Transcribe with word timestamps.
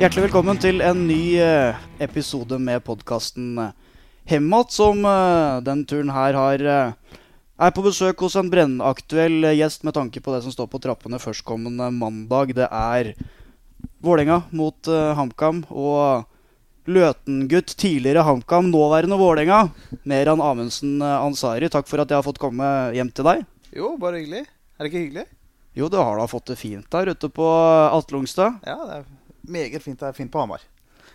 Hjertelig 0.00 0.30
velkommen 0.30 0.56
til 0.56 0.78
en 0.80 1.02
ny 1.04 1.36
eh, 1.36 1.80
episode 2.00 2.56
med 2.56 2.80
podkasten 2.86 3.58
Hemmat, 4.30 4.70
som 4.72 5.02
eh, 5.04 5.58
den 5.60 5.82
turen 5.84 6.08
her 6.16 6.38
har 6.38 6.64
eh, 6.64 7.18
er 7.60 7.74
på 7.76 7.84
besøk 7.84 8.24
hos 8.24 8.38
en 8.40 8.48
brennaktuell 8.48 9.50
gjest 9.58 9.84
med 9.84 9.98
tanke 9.98 10.22
på 10.24 10.32
det 10.32 10.38
som 10.46 10.54
står 10.56 10.70
på 10.72 10.80
trappene 10.80 11.20
førstkommende 11.20 11.90
mandag. 11.98 12.54
Det 12.56 12.70
er 12.70 13.12
Vålerenga 14.00 14.40
mot 14.56 14.88
HamKam. 14.88 15.66
Og 15.68 16.24
Løten-gutt, 16.88 17.76
tidligere 17.76 18.24
HamKam, 18.24 18.72
nåværende 18.72 19.20
Vålerenga. 19.20 19.66
Meran 20.08 20.40
Amundsen 20.40 20.96
Ansari, 21.04 21.68
takk 21.68 21.92
for 21.92 22.00
at 22.00 22.08
jeg 22.08 22.22
har 22.22 22.24
fått 22.24 22.40
komme 22.40 22.72
hjem 22.96 23.12
til 23.12 23.28
deg. 23.34 23.44
Jo, 23.76 23.98
bare 24.00 24.24
hyggelig. 24.24 24.46
Er 24.48 24.80
det 24.80 24.94
ikke 24.94 25.04
hyggelig? 25.04 25.28
Jo, 25.76 25.92
du 25.92 26.00
har 26.00 26.16
da 26.16 26.30
fått 26.38 26.48
det 26.54 26.62
fint 26.64 26.88
der 26.88 27.12
ute 27.12 27.28
på 27.28 27.54
Atle 27.92 28.24
Ongstad. 28.24 28.62
Ja, 28.64 28.80
det 28.80 29.02
er 29.02 29.10
meget 29.42 29.82
fint. 29.82 30.02
Er 30.02 30.16
fint 30.16 30.32
på 30.32 30.42
Hamar. 30.42 30.64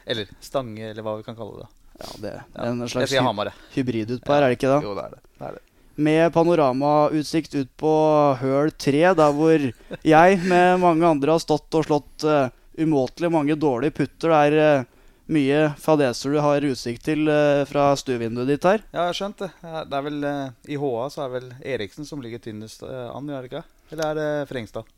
Eller 0.06 0.30
Stange, 0.44 0.92
eller 0.92 1.06
hva 1.06 1.18
vi 1.20 1.26
kan 1.26 1.38
kalle 1.38 1.64
det. 1.64 1.70
Ja, 1.96 2.10
det 2.20 2.34
er 2.36 2.66
en 2.68 2.90
slags 2.92 3.14
Hamar, 3.24 3.54
hybrid 3.76 4.18
utpå 4.18 4.36
her, 4.36 4.44
er 4.44 4.52
det 4.52 4.58
ikke 4.60 4.72
da? 4.74 4.82
Jo, 4.84 4.96
det 4.98 5.06
er 5.06 5.14
det. 5.16 5.22
det, 5.24 5.48
er 5.48 5.56
det. 5.58 5.62
Med 5.96 6.34
panoramautsikt 6.36 7.56
ut 7.56 7.70
på 7.80 7.94
høl 8.42 8.74
3, 8.76 8.98
der 9.16 9.38
hvor 9.38 9.64
jeg 10.04 10.42
med 10.44 10.82
mange 10.84 11.08
andre 11.08 11.38
har 11.38 11.44
stått 11.44 11.78
og 11.80 11.88
slått 11.88 12.26
uh, 12.28 12.52
umåtelig 12.76 13.32
mange 13.32 13.56
dårlige 13.56 13.96
putter. 14.02 14.34
Det 14.34 14.42
er 14.50 14.84
uh, 14.84 14.92
mye 15.32 15.62
fadeser 15.80 16.36
du 16.36 16.42
har 16.44 16.68
utsikt 16.68 17.08
til 17.08 17.32
uh, 17.32 17.64
fra 17.70 17.88
stuevinduet 17.96 18.52
ditt 18.52 18.68
her. 18.68 18.84
Ja, 18.92 19.06
jeg 19.06 19.14
har 19.14 19.20
skjønt 19.22 19.46
det. 19.46 19.52
Det 19.64 20.02
er 20.02 20.06
vel 20.10 20.28
I 20.28 20.82
HA 20.84 21.08
så 21.16 21.24
er 21.24 21.32
det 21.32 21.38
vel 21.40 21.50
Eriksen 21.78 22.12
som 22.12 22.20
ligger 22.26 22.44
tynnest 22.44 22.84
an, 22.84 23.32
gjør 23.32 23.48
det 23.48 23.54
ikke? 23.54 23.66
Eller 23.96 24.12
er 24.12 24.20
det 24.20 24.30
Frengstad? 24.52 24.92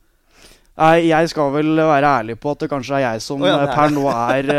Nei, 0.77 1.07
jeg 1.07 1.29
skal 1.31 1.49
vel 1.55 1.71
være 1.79 2.09
ærlig 2.19 2.35
på 2.37 2.51
at 2.53 2.61
det 2.61 2.69
kanskje 2.69 2.99
er 2.99 3.03
jeg 3.07 3.23
som 3.25 3.41
oh, 3.41 3.49
ja, 3.49 3.63
per 3.71 3.89
nå 3.93 4.03
er 4.11 4.51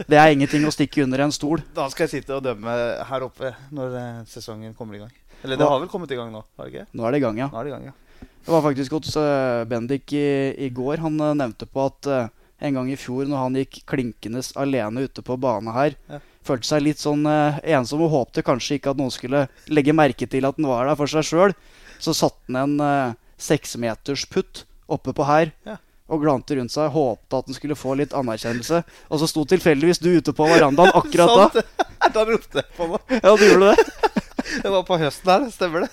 Det 0.00 0.16
er 0.16 0.34
ingenting 0.34 0.66
å 0.68 0.72
stikke 0.72 1.04
under 1.04 1.24
en 1.26 1.32
stol. 1.32 1.60
Da 1.76 1.86
skal 1.92 2.06
jeg 2.06 2.20
sitte 2.20 2.36
og 2.36 2.44
dømme 2.44 2.74
her 3.08 3.24
oppe 3.24 3.52
når 3.72 3.96
sesongen 4.28 4.72
kommer 4.76 4.96
i 4.96 5.02
gang. 5.02 5.10
Eller 5.44 5.60
det 5.60 5.68
har 5.68 5.80
vel 5.80 5.88
kommet 5.88 6.12
i 6.12 6.18
gang 6.18 6.30
nå? 6.32 6.42
har 6.56 6.68
det 6.68 6.72
ikke? 6.74 6.86
Nå 6.96 7.04
er 7.04 7.14
det 7.14 7.20
i 7.20 7.24
gang, 7.24 7.40
ja. 7.40 7.48
Nå 7.52 7.60
er 7.60 7.66
det 7.68 7.72
i 7.72 7.74
gang, 7.74 7.88
ja. 7.90 8.26
Det 8.40 8.52
var 8.54 8.64
faktisk 8.64 8.96
hos 8.96 9.16
uh, 9.20 9.64
Bendik 9.68 10.12
i, 10.16 10.28
i, 10.56 10.70
går. 10.72 11.00
Han 11.04 11.20
uh, 11.20 11.32
nevnte 11.36 11.68
på 11.68 11.84
at 11.88 12.08
uh, 12.08 12.28
en 12.60 12.76
gang 12.76 12.88
i 12.92 12.98
fjor 13.00 13.28
når 13.28 13.44
han 13.44 13.58
gikk 13.60 13.82
klinkende 13.88 14.42
alene 14.60 15.04
ute 15.08 15.24
på 15.24 15.36
bane 15.40 15.72
her, 15.76 15.96
ja. 16.12 16.20
følte 16.44 16.68
seg 16.68 16.84
litt 16.84 17.00
sånn 17.00 17.24
ensom 17.24 18.04
og 18.04 18.12
håpte 18.12 18.44
kanskje 18.44 18.76
ikke 18.76 18.92
at 18.92 19.00
noen 19.00 19.12
skulle 19.14 19.46
legge 19.72 19.96
merke 19.96 20.28
til 20.28 20.44
at 20.48 20.60
han 20.60 20.68
var 20.68 20.88
der 20.88 20.98
for 21.00 21.08
seg 21.08 21.24
sjøl. 21.24 21.56
Så 22.00 22.12
satte 22.16 22.52
han 22.52 22.76
en 22.76 23.16
seksmetersputt 23.40 24.66
oppe 24.90 25.14
på 25.16 25.26
her. 25.28 25.54
Ja. 25.68 25.78
Og 26.10 26.24
glante 26.24 26.56
rundt 26.58 26.74
seg, 26.74 26.90
håpte 26.90 27.38
at 27.38 27.46
den 27.46 27.54
skulle 27.54 27.78
få 27.78 27.94
litt 27.98 28.14
anerkjennelse. 28.16 28.82
Og 29.08 29.22
så 29.22 29.28
sto 29.30 29.44
tilfeldigvis 29.46 30.02
du 30.02 30.10
ute 30.16 30.34
på 30.34 30.48
verandaen 30.50 30.90
akkurat 30.98 31.52
da. 31.54 31.64
da 32.16 32.26
ropte 32.26 32.64
jeg 32.64 32.76
på 32.76 32.90
noe. 32.90 33.02
Ja, 33.20 33.34
du 33.38 33.46
gjorde 33.46 33.74
det. 33.74 34.14
det 34.64 34.72
var 34.74 34.86
på 34.88 34.98
høsten 35.00 35.30
her, 35.30 35.50
stemmer 35.54 35.86
det? 35.86 35.92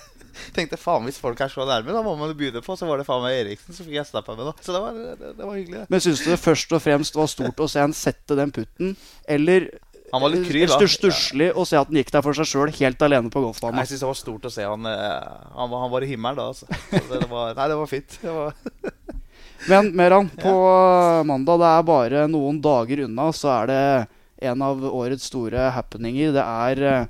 Tenkte 0.54 0.78
faen 0.78 1.06
hvis 1.06 1.18
folk 1.20 1.40
er 1.42 1.50
så 1.50 1.64
nærme, 1.66 1.94
da 1.94 2.02
må 2.02 2.14
man 2.18 2.34
begynne 2.38 2.62
på. 2.64 2.76
Så 2.78 2.86
var 2.88 3.00
det 3.00 3.06
faen 3.08 3.22
meg 3.24 3.36
Eriksen 3.40 3.76
som 3.76 3.86
fikk 3.86 3.98
jeg 3.98 4.08
snappa 4.10 4.36
med. 4.38 4.50
da 4.50 4.54
Så 4.64 4.74
det 4.74 4.82
var, 4.82 4.98
det, 4.98 5.32
det 5.38 5.44
var 5.44 5.58
hyggelig. 5.58 5.84
Men 5.92 6.02
syns 6.04 6.22
du 6.24 6.30
det 6.32 6.40
først 6.42 6.74
og 6.74 6.82
fremst 6.84 7.18
var 7.18 7.30
stort 7.30 7.62
å 7.62 7.70
se 7.70 7.82
han 7.82 7.94
sette 7.96 8.38
den 8.38 8.54
putten, 8.54 8.94
eller 9.28 9.70
han 10.12 10.22
var 10.24 10.32
litt 10.32 10.46
kry, 10.48 10.64
da. 10.68 10.78
Stusslig 10.88 11.50
å 11.52 11.64
se 11.68 11.78
at 11.80 11.90
han 11.90 11.98
gikk 12.00 12.12
der 12.14 12.24
for 12.24 12.38
seg 12.38 12.48
sjøl, 12.48 12.72
helt 12.78 13.04
alene 13.04 13.32
på 13.32 13.42
golfbanen. 13.44 13.82
Jeg 13.84 13.92
syns 13.92 14.04
det 14.04 14.10
var 14.10 14.18
stort 14.22 14.48
å 14.48 14.52
se 14.52 14.64
han 14.64 14.88
Han 14.88 15.68
var, 15.70 15.82
han 15.84 15.92
var 15.92 16.06
i 16.06 16.10
himmelen 16.12 16.40
da, 16.40 16.48
altså. 16.52 16.68
Det, 16.92 17.02
det 17.12 17.28
var, 17.30 17.52
nei, 17.58 17.68
det 17.72 17.78
var 17.82 17.90
fint. 17.90 18.18
Det 18.22 18.36
var 18.36 18.56
Men 19.68 19.90
Meran, 19.96 20.28
på 20.28 20.48
ja. 20.48 21.22
mandag, 21.26 21.58
det 21.60 21.70
er 21.72 21.86
bare 21.88 22.26
noen 22.30 22.60
dager 22.62 23.04
unna, 23.04 23.28
så 23.34 23.50
er 23.56 23.70
det 23.70 23.82
en 24.48 24.62
av 24.62 24.84
årets 24.86 25.26
store 25.28 25.70
happeninger. 25.74 26.30
Det 26.36 26.44
er 26.44 26.82
eh, 26.86 27.08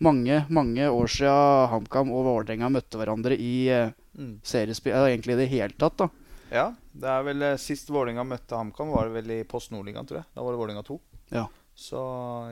mange 0.00 0.44
mange 0.48 0.88
år 0.88 1.12
siden 1.12 1.68
HamKam 1.74 2.12
og 2.16 2.24
Vålerenga 2.24 2.70
møtte 2.72 2.96
hverandre 2.96 3.36
i 3.36 3.68
uh, 3.68 3.92
mm. 4.16 4.38
seriespill. 4.42 4.96
Egentlig 4.96 5.36
i 5.36 5.40
det 5.42 5.50
hele 5.52 5.76
tatt, 5.76 5.98
da. 6.00 6.08
Ja, 6.50 6.66
det 6.96 7.10
er 7.12 7.26
vel 7.28 7.44
Sist 7.60 7.92
Vålerenga 7.92 8.24
møtte 8.26 8.56
HamKam, 8.56 8.94
var 8.96 9.10
det 9.10 9.20
vel 9.20 9.34
i 9.36 9.42
Post 9.48 9.74
Nordligaen, 9.74 10.08
tror 10.08 10.22
jeg. 10.22 10.30
Da 10.32 10.46
var 10.46 10.56
det 10.56 10.62
Vålerenga 10.62 10.86
2. 10.88 10.96
Ja. 11.36 11.44
Så 11.80 12.00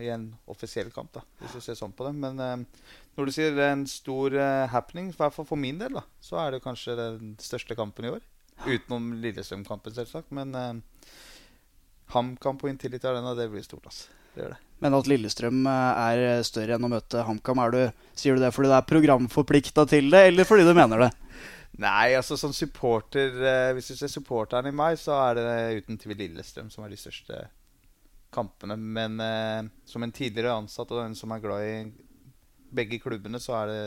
i 0.01 0.09
en 0.09 0.31
offisiell 0.49 0.89
kamp, 0.95 1.13
da, 1.13 1.21
hvis 1.43 1.59
du 1.59 1.61
ser 1.61 1.77
sånn 1.77 1.93
på 1.93 2.07
det. 2.07 2.15
Men 2.17 2.41
eh, 2.41 2.93
når 3.19 3.29
du 3.29 3.35
sier 3.35 3.53
det 3.57 3.67
er 3.67 3.77
en 3.77 3.89
stor 3.91 4.35
happening, 4.73 5.11
i 5.13 5.19
hvert 5.19 5.35
fall 5.35 5.49
for 5.49 5.61
min 5.61 5.81
del, 5.81 5.99
da, 5.99 6.05
så 6.25 6.41
er 6.41 6.55
det 6.55 6.65
kanskje 6.65 6.97
den 6.97 7.35
største 7.43 7.77
kampen 7.77 8.09
i 8.09 8.15
år. 8.15 8.25
Utenom 8.65 9.13
Lillestrøm-kampen, 9.21 9.95
selvsagt. 9.95 10.33
Men 10.35 10.55
HamKam 12.15 12.59
på 12.59 12.69
Intility 12.69 13.07
Arena, 13.07 13.35
det 13.35 13.51
blir 13.53 13.63
stort. 13.63 13.85
altså. 13.87 14.09
Det 14.35 14.43
gjør 14.43 14.55
det. 14.55 14.59
Men 14.79 14.95
at 14.95 15.09
Lillestrøm 15.11 15.65
eh, 15.67 16.03
er 16.09 16.47
større 16.47 16.77
enn 16.77 16.87
å 16.87 16.93
møte 16.93 17.25
HamKam, 17.27 17.63
sier 18.17 18.37
du 18.37 18.45
det 18.45 18.53
fordi 18.55 18.71
du 18.71 18.77
er 18.77 18.87
programforplikta 18.87 19.85
til 19.91 20.11
det, 20.13 20.29
eller 20.31 20.47
fordi 20.49 20.67
du 20.69 20.75
mener 20.77 21.09
det? 21.09 21.11
Nei, 21.79 22.15
altså 22.19 22.35
som 22.39 22.51
supporter 22.57 23.35
eh, 23.45 23.73
Hvis 23.77 23.93
du 23.93 23.99
ser 23.99 24.11
supporteren 24.11 24.67
i 24.71 24.75
meg, 24.75 24.97
så 24.99 25.15
er 25.29 25.39
det 25.39 25.83
uten 25.83 25.99
tvil 26.01 26.19
Lillestrøm 26.23 26.71
som 26.73 26.87
er 26.87 26.95
de 26.95 27.01
største 27.01 27.43
kampene. 28.35 28.77
Men 28.77 29.21
eh, 29.21 29.71
som 29.89 30.03
en 30.03 30.13
tidligere 30.13 30.57
ansatt 30.61 30.93
og 30.95 31.03
en 31.05 31.17
som 31.19 31.33
er 31.33 31.43
glad 31.43 31.67
i 31.67 31.75
begge 32.71 33.01
klubbene, 33.01 33.41
så 33.41 33.57
er 33.63 33.73
det 33.73 33.83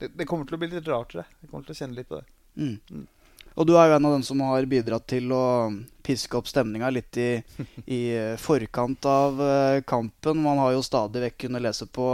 Det, 0.00 0.08
det 0.16 0.24
kommer 0.24 0.46
til 0.48 0.56
å 0.56 0.58
bli 0.62 0.70
litt 0.72 0.86
rart, 0.88 1.12
det. 1.12 1.26
Jeg 1.42 1.50
kommer 1.50 1.64
til 1.66 1.74
å 1.74 1.78
kjenne 1.82 1.98
litt 1.98 2.08
på 2.08 2.16
det. 2.16 2.24
Mm. 2.56 2.78
Mm. 2.88 3.08
Og 3.60 3.66
du 3.68 3.74
er 3.76 3.90
jo 3.90 3.96
en 3.98 4.06
av 4.08 4.14
dem 4.14 4.22
som 4.24 4.40
har 4.46 4.64
bidratt 4.70 5.04
til 5.10 5.32
å 5.36 5.44
piske 6.06 6.38
opp 6.38 6.48
stemninga 6.48 6.88
litt 6.88 7.18
i, 7.20 7.30
i, 7.84 8.00
forkant 8.40 9.04
av 9.04 9.42
uh, 9.42 9.82
kampen. 9.84 10.40
Man 10.40 10.62
har 10.62 10.72
jo 10.72 10.86
stadig 10.86 11.20
vekk 11.26 11.36
kunnet 11.44 11.66
lese 11.66 11.84
på, 11.84 12.06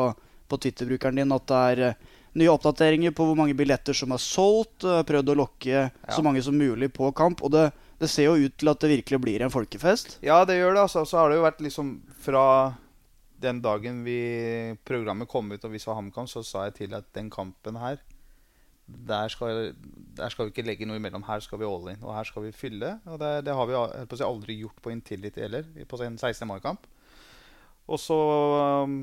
på 0.51 0.59
Twitter-brukeren 0.65 1.21
din 1.21 1.37
at 1.37 1.47
det 1.47 1.61
er 1.71 1.85
uh, 1.93 2.17
nye 2.41 2.53
oppdateringer 2.53 3.15
på 3.15 3.29
hvor 3.29 3.39
mange 3.39 3.55
billetter 3.55 3.95
som 3.95 4.17
er 4.17 4.23
solgt. 4.23 4.83
Prøvd 4.83 5.33
å 5.33 5.39
lokke 5.45 5.77
ja. 5.77 5.91
så 6.11 6.25
mange 6.27 6.43
som 6.43 6.59
mulig 6.59 6.91
på 6.97 7.13
kamp. 7.17 7.45
Og 7.47 7.55
det, 7.55 7.69
det, 8.01 8.09
ser 8.13 8.29
jo 8.29 8.49
ut 8.49 8.57
til 8.59 8.73
at 8.73 8.83
det 8.83 8.93
virkelig 8.93 9.21
blir 9.23 9.45
en 9.45 9.53
folkefest. 9.53 10.19
Ja, 10.25 10.43
det 10.49 10.59
gjør 10.59 10.77
det. 10.77 10.83
altså. 10.89 11.05
Så 11.09 11.21
har 11.21 11.31
det 11.31 11.39
jo 11.39 11.47
vært 11.47 11.63
liksom 11.65 11.95
fra 12.25 12.45
den 13.43 13.61
dagen 13.65 14.03
vi, 14.07 14.19
programmet 14.89 15.29
kom 15.29 15.53
ut 15.53 15.65
og 15.65 15.73
vi 15.73 15.81
så 15.83 15.97
HamKam, 15.97 16.29
så 16.31 16.43
sa 16.47 16.67
jeg 16.69 16.79
til 16.81 16.97
at 16.97 17.09
den 17.17 17.31
kampen 17.33 17.77
her 17.81 18.01
der 18.87 19.29
skal, 19.29 19.75
der 20.17 20.29
skal, 20.31 20.47
vi 20.47 20.53
ikke 20.55 20.63
legge 20.63 20.87
noe 20.87 21.01
imellom. 21.01 21.25
Her 21.27 21.41
skal 21.43 21.59
vi 21.59 21.67
all 21.67 21.89
in, 21.91 22.03
og 22.07 22.15
her 22.15 22.27
skal 22.29 22.45
vi 22.45 22.53
fylle. 22.55 22.93
Og 23.11 23.19
det, 23.19 23.31
det 23.47 23.55
har 23.59 23.67
vi 23.67 23.75
si, 24.13 24.23
aldri 24.23 24.61
gjort 24.61 24.79
på 24.83 24.93
Intility 24.95 25.43
heller, 25.43 25.67
på 25.91 25.99
en 26.07 26.19
16. 26.19 26.47
mai-kamp. 26.47 26.87
Og 27.91 27.99
så 27.99 28.19
um, 28.87 29.01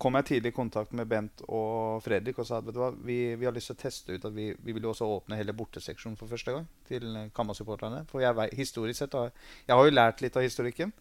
kom 0.00 0.16
jeg 0.16 0.28
tidlig 0.30 0.54
i 0.54 0.56
kontakt 0.56 0.94
med 0.96 1.08
Bent 1.10 1.42
og 1.46 2.00
Fredrik 2.04 2.38
og 2.40 2.46
sa 2.48 2.62
at 2.62 2.70
hva, 2.72 2.88
vi, 3.04 3.18
vi, 3.36 3.46
har 3.46 3.52
lyst 3.52 3.72
til 3.72 3.76
å 3.76 3.82
teste 3.82 4.16
ut 4.16 4.24
at 4.24 4.32
vi, 4.32 4.48
vi 4.64 4.74
vil 4.76 4.88
også 4.88 5.08
åpne 5.18 5.36
hele 5.36 5.54
borteseksjonen 5.56 6.16
for 6.16 6.30
første 6.30 6.54
gang 6.56 6.66
til 6.88 7.06
Kamma-supporterne. 7.36 8.06
For 8.08 8.24
jeg, 8.24 8.48
historisk 8.56 9.02
sett 9.02 9.16
har, 9.18 9.34
jeg 9.66 9.76
har 9.76 9.88
jo 9.88 9.94
lært 9.94 10.24
litt 10.24 10.38
av 10.40 10.46
historikken. 10.46 10.94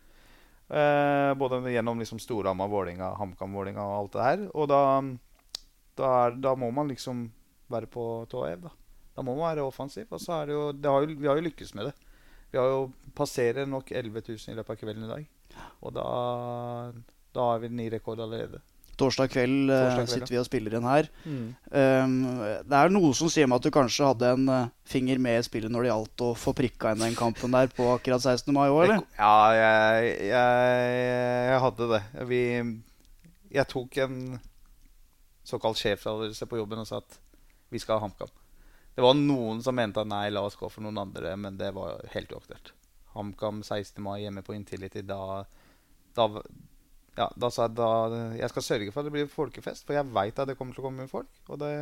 Eh, 0.69 1.33
både 1.39 1.61
gjennom 1.73 2.01
liksom 2.03 2.19
Storhamar, 2.21 2.67
Vålinga, 2.69 3.13
HamKam, 3.17 3.55
Vålinga 3.57 3.85
og 3.85 3.95
alt 3.95 4.17
det 4.17 4.25
her. 4.27 4.43
Og 4.53 4.67
da, 4.69 4.81
da, 5.97 6.11
da 6.35 6.53
må 6.59 6.69
man 6.75 6.91
liksom 6.91 7.23
være 7.71 7.89
på 7.89 8.05
tå 8.29 8.43
hev. 8.45 8.67
Da. 8.67 8.73
da 9.15 9.25
må 9.25 9.37
man 9.37 9.47
være 9.47 9.65
offensiv. 9.65 10.09
Og 10.11 10.21
så 10.21 10.41
er 10.41 10.49
det 10.49 10.57
jo, 10.57 10.65
det 10.75 10.91
har 10.91 11.05
jo, 11.05 11.15
Vi 11.15 11.31
har 11.31 11.39
jo 11.39 11.45
lykkes 11.47 11.73
med 11.77 11.89
det. 11.89 11.95
Vi 12.51 12.57
har 12.57 12.67
jo 12.67 12.83
passerer 13.15 13.69
nok 13.69 13.91
11 13.91 14.25
000 14.27 14.53
i 14.53 14.57
løpet 14.57 14.75
av 14.75 14.81
kvelden 14.83 15.07
i 15.07 15.13
dag. 15.13 15.31
Og 15.85 15.95
da, 15.95 16.09
da 17.35 17.47
har 17.51 17.63
vi 17.63 17.71
ny 17.73 17.89
rekord 17.93 18.21
allerede. 18.21 18.61
Torsdag 18.99 19.31
kveld, 19.31 19.69
eh, 19.69 19.77
Torsdag 19.79 19.95
kveld 19.97 20.11
sitter 20.13 20.33
vi 20.33 20.39
og 20.41 20.47
spiller 20.47 20.75
inn 20.77 20.89
her. 20.89 21.09
Mm. 21.23 21.45
Um, 21.71 22.17
det 22.67 22.81
er 22.81 22.93
noe 22.93 23.13
som 23.17 23.31
sier 23.31 23.47
meg 23.49 23.61
at 23.61 23.69
du 23.69 23.73
kanskje 23.73 24.09
hadde 24.09 24.33
en 24.35 24.51
uh, 24.51 24.71
finger 24.89 25.21
med 25.23 25.39
i 25.39 25.45
spillet 25.47 25.71
når 25.71 25.85
det 25.85 25.91
gjaldt 25.91 26.25
å 26.27 26.33
få 26.37 26.53
prikka 26.57 26.93
inn 26.93 27.05
den 27.05 27.17
kampen 27.17 27.55
der 27.55 27.71
på 27.73 27.87
akkurat 27.93 28.25
16. 28.25 28.51
mai 28.55 28.67
òg, 28.67 28.83
eller? 28.85 29.05
Ja, 29.17 29.37
jeg, 29.55 30.11
jeg, 30.29 30.99
jeg, 31.53 31.63
hadde 31.65 31.89
det. 31.93 32.03
Vi, 32.29 32.43
jeg 33.55 33.71
tok 33.71 34.01
en 34.05 34.19
såkalt 35.49 35.79
sjefsavgjørelse 35.81 36.49
på 36.49 36.59
jobben 36.59 36.83
og 36.83 36.89
sa 36.89 37.01
at 37.01 37.17
vi 37.73 37.81
skal 37.81 37.97
ha 37.97 38.07
HamKam. 38.07 38.33
Det 38.95 39.05
var 39.05 39.15
noen 39.15 39.61
som 39.63 39.77
mente 39.77 40.01
at 40.01 40.09
nei, 40.09 40.27
la 40.33 40.43
oss 40.43 40.57
gå 40.59 40.67
for 40.67 40.83
noen 40.83 40.99
andre, 40.99 41.31
men 41.39 41.57
det 41.57 41.71
var 41.77 42.01
helt 42.13 42.33
uaktuelt. 42.35 42.73
HamKam 43.13 43.61
16. 43.63 44.01
mai 44.03 44.21
hjemme 44.23 44.43
på 44.45 44.53
Intility. 44.57 45.01
Da, 45.07 45.45
da, 46.17 46.25
ja, 47.19 47.27
da 47.35 47.49
sa 47.51 47.67
jeg 47.67 47.75
da 47.77 47.89
jeg 48.39 48.51
skal 48.53 48.65
sørge 48.65 48.93
for 48.93 49.01
at 49.01 49.09
det 49.09 49.15
blir 49.17 49.31
folkefest, 49.31 49.85
for 49.87 49.97
jeg 49.97 50.07
veit 50.15 50.39
at 50.39 50.47
det 50.49 50.55
kommer 50.59 50.75
til 50.75 50.85
å 50.85 50.87
komme 50.87 51.09
folk. 51.11 51.31
Og 51.51 51.59
det, 51.61 51.73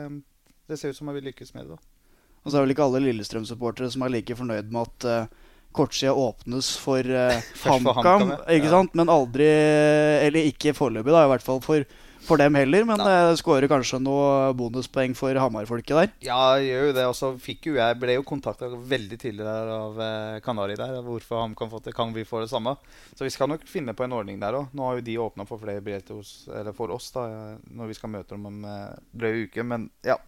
det 0.69 0.79
ser 0.79 0.93
ut 0.93 0.99
som 0.99 1.11
jeg 1.11 1.19
vil 1.19 1.29
lykkes 1.31 1.53
med 1.55 1.67
det. 1.67 1.77
da. 1.77 1.93
Og 2.43 2.51
så 2.51 2.57
er 2.57 2.65
vel 2.65 2.73
ikke 2.73 2.87
alle 2.87 3.03
Lillestrøm-supportere 3.03 3.91
som 3.93 4.05
er 4.05 4.13
like 4.13 4.37
fornøyd 4.39 4.71
med 4.73 4.87
at 4.87 5.07
uh, 5.11 5.53
kortsida 5.75 6.13
åpnes 6.15 6.71
for 6.81 7.03
uh, 7.13 7.49
HamKam. 7.65 8.33
Ja. 8.47 8.83
Men 8.97 9.13
aldri 9.13 9.47
Eller 10.27 10.49
ikke 10.49 10.75
foreløpig, 10.77 11.13
da, 11.13 11.25
i 11.25 11.31
hvert 11.33 11.45
fall 11.45 11.61
for 11.65 11.85
for 12.27 12.39
dem 12.41 12.57
heller, 12.59 12.85
men 12.87 13.01
det 13.01 13.39
skårer 13.39 13.69
kanskje 13.71 13.99
noe 14.03 14.51
bonuspoeng 14.57 15.15
for 15.17 15.37
Hamar-folket 15.39 15.95
der. 15.95 16.13
Ja, 16.27 16.57
gjør 16.61 16.89
jo 16.89 16.95
det. 16.97 17.05
Og 17.07 17.49
jeg 17.77 17.99
ble 18.01 18.17
jo 18.17 18.25
kontakta 18.27 18.69
veldig 18.69 19.19
tidlig 19.21 19.47
av 19.47 20.01
eh, 20.03 20.39
Kanari 20.45 20.77
der. 20.79 20.99
Hvorfor 21.05 21.43
han 21.43 21.55
kan 21.57 21.71
få 21.71 21.81
det, 21.85 21.95
kan 21.97 22.13
vi 22.15 22.27
få 22.27 22.43
det 22.43 22.51
samme? 22.51 22.75
Så 23.15 23.27
vi 23.27 23.33
skal 23.33 23.51
nok 23.51 23.65
finne 23.69 23.95
på 23.97 24.05
en 24.05 24.15
ordning 24.17 24.41
der 24.41 24.59
òg. 24.59 24.71
Nå 24.75 24.87
har 24.87 24.99
jo 24.99 25.07
de 25.07 25.19
åpna 25.23 25.47
for 25.47 25.61
flere 25.61 25.83
billetter 25.83 26.73
for 26.77 26.95
oss 26.95 27.11
da, 27.15 27.27
når 27.71 27.93
vi 27.93 27.97
skal 27.97 28.13
møte 28.13 28.35
dem 28.35 28.49
om 28.49 28.65
eh, 28.67 28.97
drøy 29.23 29.47
uke. 29.47 29.65
Men 29.67 29.89
ja, 30.05 30.19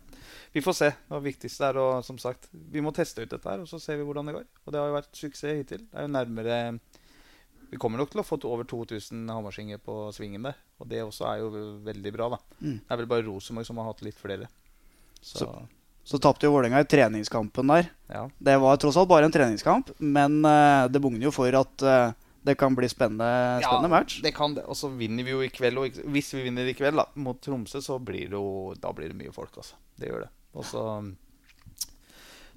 vi 0.56 0.63
får 0.63 0.78
se. 0.78 0.92
Det 1.10 1.22
viktigste 1.25 1.68
er 1.69 1.80
å, 1.81 1.90
som 2.06 2.19
sagt, 2.22 2.50
vi 2.52 2.81
må 2.84 2.94
teste 2.95 3.24
ut 3.24 3.31
dette 3.31 3.50
her, 3.50 3.62
og 3.63 3.69
så 3.69 3.81
ser 3.81 4.00
vi 4.00 4.07
hvordan 4.07 4.30
det 4.30 4.38
går. 4.40 4.48
Og 4.66 4.74
det 4.74 4.81
har 4.81 4.90
jo 4.90 4.98
vært 4.98 5.19
suksess 5.19 5.62
hittil. 5.62 5.84
Det 5.90 6.00
er 6.00 6.07
jo 6.07 6.16
nærmere 6.16 6.60
vi 7.69 7.77
kommer 7.77 8.01
nok 8.01 8.10
til 8.13 8.21
å 8.21 8.25
få 8.25 8.39
over 8.50 8.66
2000 8.66 9.30
hamarsinger 9.30 9.81
på 9.83 9.98
svingen 10.16 10.48
der. 10.48 10.57
Og 10.81 10.89
det 10.89 11.04
også 11.06 11.27
er 11.30 11.42
jo 11.44 11.50
veldig 11.86 12.13
bra, 12.16 12.31
da. 12.33 12.39
Mm. 12.62 12.80
Det 12.80 12.95
er 12.95 13.01
vel 13.01 13.10
bare 13.12 13.27
Rosenborg 13.27 13.68
som 13.68 13.81
har 13.81 13.92
hatt 13.92 14.01
litt 14.06 14.18
flere. 14.18 14.48
Så, 15.21 15.44
så, 15.44 15.50
så 16.07 16.21
tapte 16.24 16.48
jo 16.48 16.56
Vålerenga 16.56 16.81
i 16.81 16.88
treningskampen 16.89 17.69
der. 17.75 17.92
Ja. 18.10 18.24
Det 18.38 18.56
var 18.63 18.80
tross 18.81 18.98
alt 18.98 19.12
bare 19.12 19.30
en 19.30 19.36
treningskamp, 19.36 19.92
men 20.00 20.39
uh, 20.48 20.88
det 20.89 21.01
bugner 21.04 21.27
jo 21.27 21.33
for 21.36 21.54
at 21.60 21.86
uh, 21.86 22.16
det 22.42 22.56
kan 22.57 22.74
bli 22.75 22.89
spennende, 22.89 23.60
spennende 23.62 23.92
ja, 23.92 23.94
match. 23.94 24.19
det 24.24 24.31
kan 24.33 24.56
det. 24.56 24.66
Og 24.66 24.77
så 24.80 24.89
vinner 24.89 25.27
vi 25.27 25.36
jo 25.36 25.44
i 25.45 25.51
kveld. 25.54 25.77
Og 25.77 26.01
hvis 26.16 26.33
vi 26.33 26.48
vinner 26.48 26.66
i 26.66 26.75
kveld 26.77 26.98
da, 26.98 27.06
mot 27.19 27.38
Tromsø, 27.44 27.83
så 27.83 28.00
blir 28.00 28.31
det 28.31 28.39
jo 28.39 28.74
Da 28.80 28.94
blir 28.95 29.12
det 29.12 29.19
mye 29.19 29.33
folk, 29.36 29.51
altså. 29.60 29.77
Det 30.00 30.10
gjør 30.10 30.24
det. 30.25 30.31
Og 30.57 30.66
så, 30.66 30.83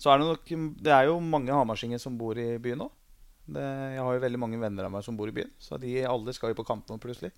så 0.00 0.12
er 0.12 0.23
det 0.23 0.29
nok 0.31 0.53
Det 0.81 0.94
er 0.94 1.11
jo 1.11 1.19
mange 1.20 1.53
hamarsinger 1.53 2.00
som 2.00 2.17
bor 2.17 2.38
i 2.38 2.55
byen 2.62 2.87
nå. 2.87 2.88
Det, 3.43 3.62
jeg 3.97 4.03
har 4.06 4.15
jo 4.15 4.23
veldig 4.23 4.41
mange 4.41 4.61
venner 4.61 4.87
av 4.87 4.93
meg 4.94 5.05
som 5.06 5.17
bor 5.19 5.31
i 5.31 5.35
byen, 5.35 5.50
så 5.59 5.79
de 5.81 5.97
alle 6.06 6.35
skal 6.37 6.53
jo 6.53 6.61
på 6.61 6.67
kamp 6.69 6.87
nå 6.89 6.99
plutselig. 7.03 7.33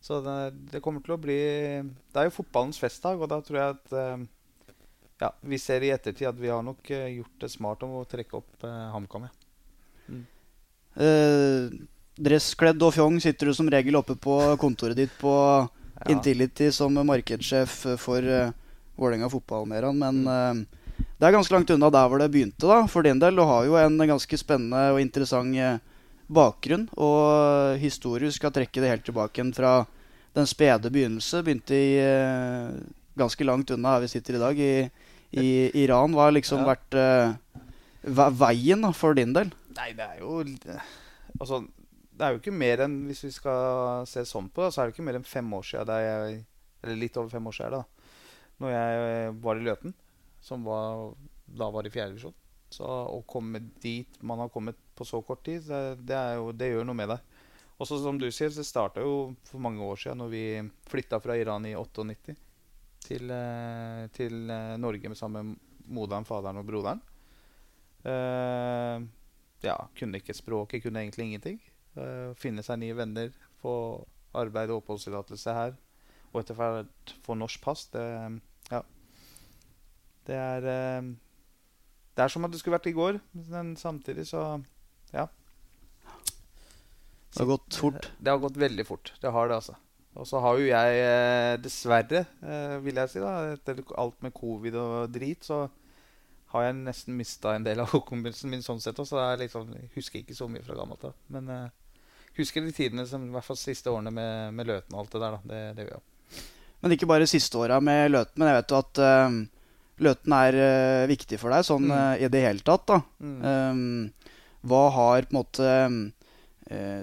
Så 0.00 0.20
det, 0.22 0.36
det, 0.70 0.80
kommer 0.82 1.02
til 1.02 1.16
å 1.16 1.18
bli 1.18 1.38
Det 1.82 2.20
er 2.20 2.28
jo 2.28 2.36
fotballens 2.36 2.78
festdag, 2.78 3.18
og 3.18 3.30
da 3.32 3.40
tror 3.42 3.58
jeg 3.58 3.74
at 3.74 3.94
eh, 3.98 4.26
ja, 5.24 5.32
vi 5.40 5.58
ser 5.58 5.82
i 5.82 5.90
ettertid 5.90 6.28
at 6.30 6.38
vi 6.38 6.52
har 6.52 6.62
nok 6.62 6.90
eh, 6.94 7.16
gjort 7.18 7.42
det 7.42 7.50
smart 7.50 7.82
om 7.82 7.96
å 7.98 8.06
trekke 8.06 8.38
opp 8.38 8.66
eh, 8.66 8.84
HamKam. 8.94 9.26
Mm. 10.06 10.22
Uh, 10.98 11.74
dresskledd 12.18 12.82
og 12.82 12.94
fjong 12.94 13.18
sitter 13.22 13.50
du 13.50 13.56
som 13.58 13.68
regel 13.70 13.98
oppe 13.98 14.16
på 14.18 14.38
kontoret 14.62 14.98
ditt 14.98 15.12
på 15.18 15.34
ja. 15.34 16.06
Intility 16.14 16.70
som 16.74 16.94
markedssjef 16.94 17.74
for 17.98 18.22
uh, 18.22 18.54
Vålerenga 18.98 19.30
fotball, 19.30 19.66
Meran. 19.70 19.98
Men 19.98 20.22
mm. 20.22 20.62
uh, 20.62 20.77
det 20.98 21.26
er 21.26 21.34
ganske 21.34 21.54
langt 21.54 21.70
unna 21.74 21.90
der 21.90 22.08
hvor 22.10 22.22
det 22.22 22.30
begynte, 22.32 22.66
da, 22.66 22.82
for 22.90 23.06
din 23.06 23.20
del. 23.22 23.38
Du 23.38 23.44
har 23.46 23.66
jo 23.66 23.78
en 23.80 23.98
ganske 23.98 24.38
spennende 24.38 24.82
og 24.94 25.00
interessant 25.02 25.56
uh, 25.58 25.80
bakgrunn. 26.30 26.86
Og 26.94 27.78
historisk 27.82 28.38
skal 28.38 28.54
trekke 28.54 28.82
det 28.82 28.92
helt 28.92 29.06
tilbake 29.08 29.46
fra 29.56 29.72
den 30.36 30.46
spede 30.46 30.92
begynnelse. 30.94 31.42
Begynte 31.46 31.74
i 31.78 31.96
uh, 32.02 32.76
ganske 33.18 33.46
langt 33.46 33.72
unna 33.74 33.96
her 33.96 34.06
vi 34.06 34.12
sitter 34.14 34.38
i 34.38 34.44
dag, 34.44 34.62
i, 34.62 34.74
i 35.42 35.48
Iran. 35.84 36.14
Hva 36.14 36.28
har 36.28 36.36
liksom 36.38 36.62
ja. 36.62 36.74
vært 36.74 38.38
veien 38.38 38.86
da, 38.86 38.94
for 38.94 39.18
din 39.18 39.34
del? 39.34 39.50
Nei, 39.78 39.92
det 39.94 40.06
er 40.06 40.22
jo 40.22 40.40
Altså, 41.38 41.60
det 42.18 42.24
er 42.24 42.32
jo 42.32 42.38
ikke 42.40 42.54
mer 42.56 42.80
enn 42.82 42.94
Hvis 43.06 43.20
vi 43.22 43.28
skal 43.30 44.06
se 44.10 44.24
sånn 44.26 44.48
på 44.50 44.64
det, 44.64 44.72
så 44.74 44.80
er 44.80 44.88
det 44.88 44.96
ikke 44.96 45.04
mer 45.06 45.18
enn 45.20 45.26
fem 45.28 45.52
år 45.54 45.66
siden 45.68 46.00
jeg, 46.02 46.38
Eller 46.82 46.98
litt 46.98 47.18
over 47.20 47.30
fem 47.30 47.46
år 47.46 47.54
siden. 47.54 47.76
da 47.78 47.98
når 48.62 48.74
jeg 48.74 49.02
eh, 49.08 49.32
var 49.42 49.58
i 49.58 49.64
Løten, 49.66 49.94
som 50.40 50.64
var, 50.66 51.14
da 51.46 51.70
var 51.74 51.86
i 51.86 51.92
fjerde 51.92 52.14
divisjon. 52.14 52.36
Så 52.70 52.84
Å 52.84 53.22
komme 53.26 53.62
dit 53.80 54.18
man 54.20 54.42
har 54.42 54.50
kommet 54.52 54.76
på 54.94 55.06
så 55.08 55.22
kort 55.22 55.44
tid, 55.46 55.64
det, 56.04 56.18
jo, 56.36 56.50
det 56.52 56.72
gjør 56.72 56.88
noe 56.88 56.98
med 56.98 57.12
deg. 57.14 57.36
Og 57.78 57.86
som 57.86 58.18
du 58.18 58.26
sier, 58.34 58.50
det 58.50 58.66
starta 58.66 59.04
jo 59.04 59.36
for 59.46 59.62
mange 59.62 59.84
år 59.86 60.00
siden 60.00 60.18
når 60.24 60.32
vi 60.32 60.44
flytta 60.90 61.20
fra 61.22 61.36
Iran 61.38 61.66
i 61.68 61.76
98 61.78 62.34
til, 63.06 63.30
eh, 63.30 64.08
til 64.14 64.50
eh, 64.50 64.74
Norge 64.82 65.14
sammen 65.14 65.52
med 65.52 65.92
moderen, 65.94 66.26
faderen 66.28 66.60
og 66.60 66.66
broderen. 66.68 67.00
Uh, 68.04 69.02
ja, 69.64 69.74
kunne 69.98 70.20
ikke 70.20 70.36
språket, 70.36 70.82
kunne 70.84 71.00
egentlig 71.02 71.26
ingenting. 71.26 71.58
Uh, 71.96 72.34
finne 72.38 72.62
seg 72.64 72.78
nye 72.82 72.96
venner, 72.96 73.32
få 73.62 73.72
arbeid 74.38 74.70
og 74.70 74.82
oppholdstillatelse 74.82 75.54
her. 75.56 75.74
Og 76.30 76.42
etter 76.42 76.58
hvert 76.58 77.14
få 77.24 77.38
norsk 77.40 77.62
pass. 77.64 77.86
Det. 77.94 78.04
Det 80.28 80.36
er 80.36 80.68
eh, 80.68 81.10
Det 82.16 82.24
er 82.24 82.32
som 82.32 82.44
at 82.44 82.52
det 82.52 82.60
skulle 82.60 82.76
vært 82.76 82.90
i 82.90 82.96
går, 82.96 83.20
men 83.48 83.74
samtidig 83.80 84.26
så 84.28 84.62
Ja. 85.14 85.28
Det 87.28 87.44
har 87.44 87.52
gått 87.52 87.76
fort? 87.76 88.08
Det 88.18 88.32
har 88.32 88.40
gått 88.40 88.56
veldig 88.56 88.84
fort. 88.86 89.12
Det 89.20 89.30
har 89.30 89.48
det, 89.48 89.54
altså. 89.60 89.74
Og 90.18 90.26
så 90.26 90.40
har 90.42 90.58
jo 90.58 90.66
jeg 90.66 91.02
eh, 91.04 91.56
dessverre, 91.62 92.24
eh, 92.42 92.78
vil 92.82 92.96
jeg 92.98 93.12
si, 93.12 93.20
da 93.22 93.52
etter 93.52 93.82
alt 94.00 94.16
med 94.24 94.34
covid 94.34 94.78
og 94.80 95.12
drit, 95.14 95.44
så 95.46 95.68
har 96.54 96.64
jeg 96.64 96.78
nesten 96.80 97.16
mista 97.16 97.52
en 97.54 97.66
del 97.66 97.82
av 97.84 97.92
hukommelsen 97.92 98.50
min 98.50 98.64
sånn 98.64 98.80
sett. 98.82 98.98
Så 98.98 99.20
jeg 99.20 99.42
liksom, 99.44 99.70
husker 99.94 100.22
ikke 100.22 100.36
så 100.36 100.48
mye 100.50 100.64
fra 100.64 100.78
gammelt 100.78 101.04
av. 101.10 101.14
Men 101.34 101.50
uh, 101.52 102.00
husker 102.38 102.64
de 102.64 102.72
tidene, 102.74 103.04
som, 103.06 103.26
i 103.28 103.34
hvert 103.34 103.46
fall 103.46 103.60
siste 103.60 103.92
årene 103.92 104.10
med, 104.14 104.56
med 104.56 104.70
Løten 104.70 104.96
og 104.96 105.04
alt 105.04 105.14
det 105.14 105.22
der. 105.22 105.36
da, 105.36 105.52
Det, 105.52 105.60
det 105.76 105.86
gjør 105.86 105.98
jeg. 105.98 106.42
Men 106.80 106.94
ikke 106.94 107.10
bare 107.10 107.28
siste 107.28 107.60
åra 107.60 107.78
med 107.84 108.10
Løten. 108.14 108.40
Men 108.40 108.50
jeg 108.50 108.58
vet 108.62 108.74
jo 108.74 108.80
at 108.80 109.02
uh, 109.04 109.38
Løten 110.04 110.34
er 110.36 110.58
uh, 110.58 111.08
viktig 111.10 111.38
for 111.40 111.54
deg 111.54 111.66
sånn 111.66 111.90
uh, 111.90 112.14
i 112.18 112.30
det 112.30 112.44
hele 112.44 112.64
tatt. 112.64 112.86
da. 112.90 113.00
Mm. 113.18 113.38
Um, 113.42 114.32
hva 114.68 114.84
har 114.94 115.28
på 115.28 115.34
en 115.34 115.42
måte 115.42 115.74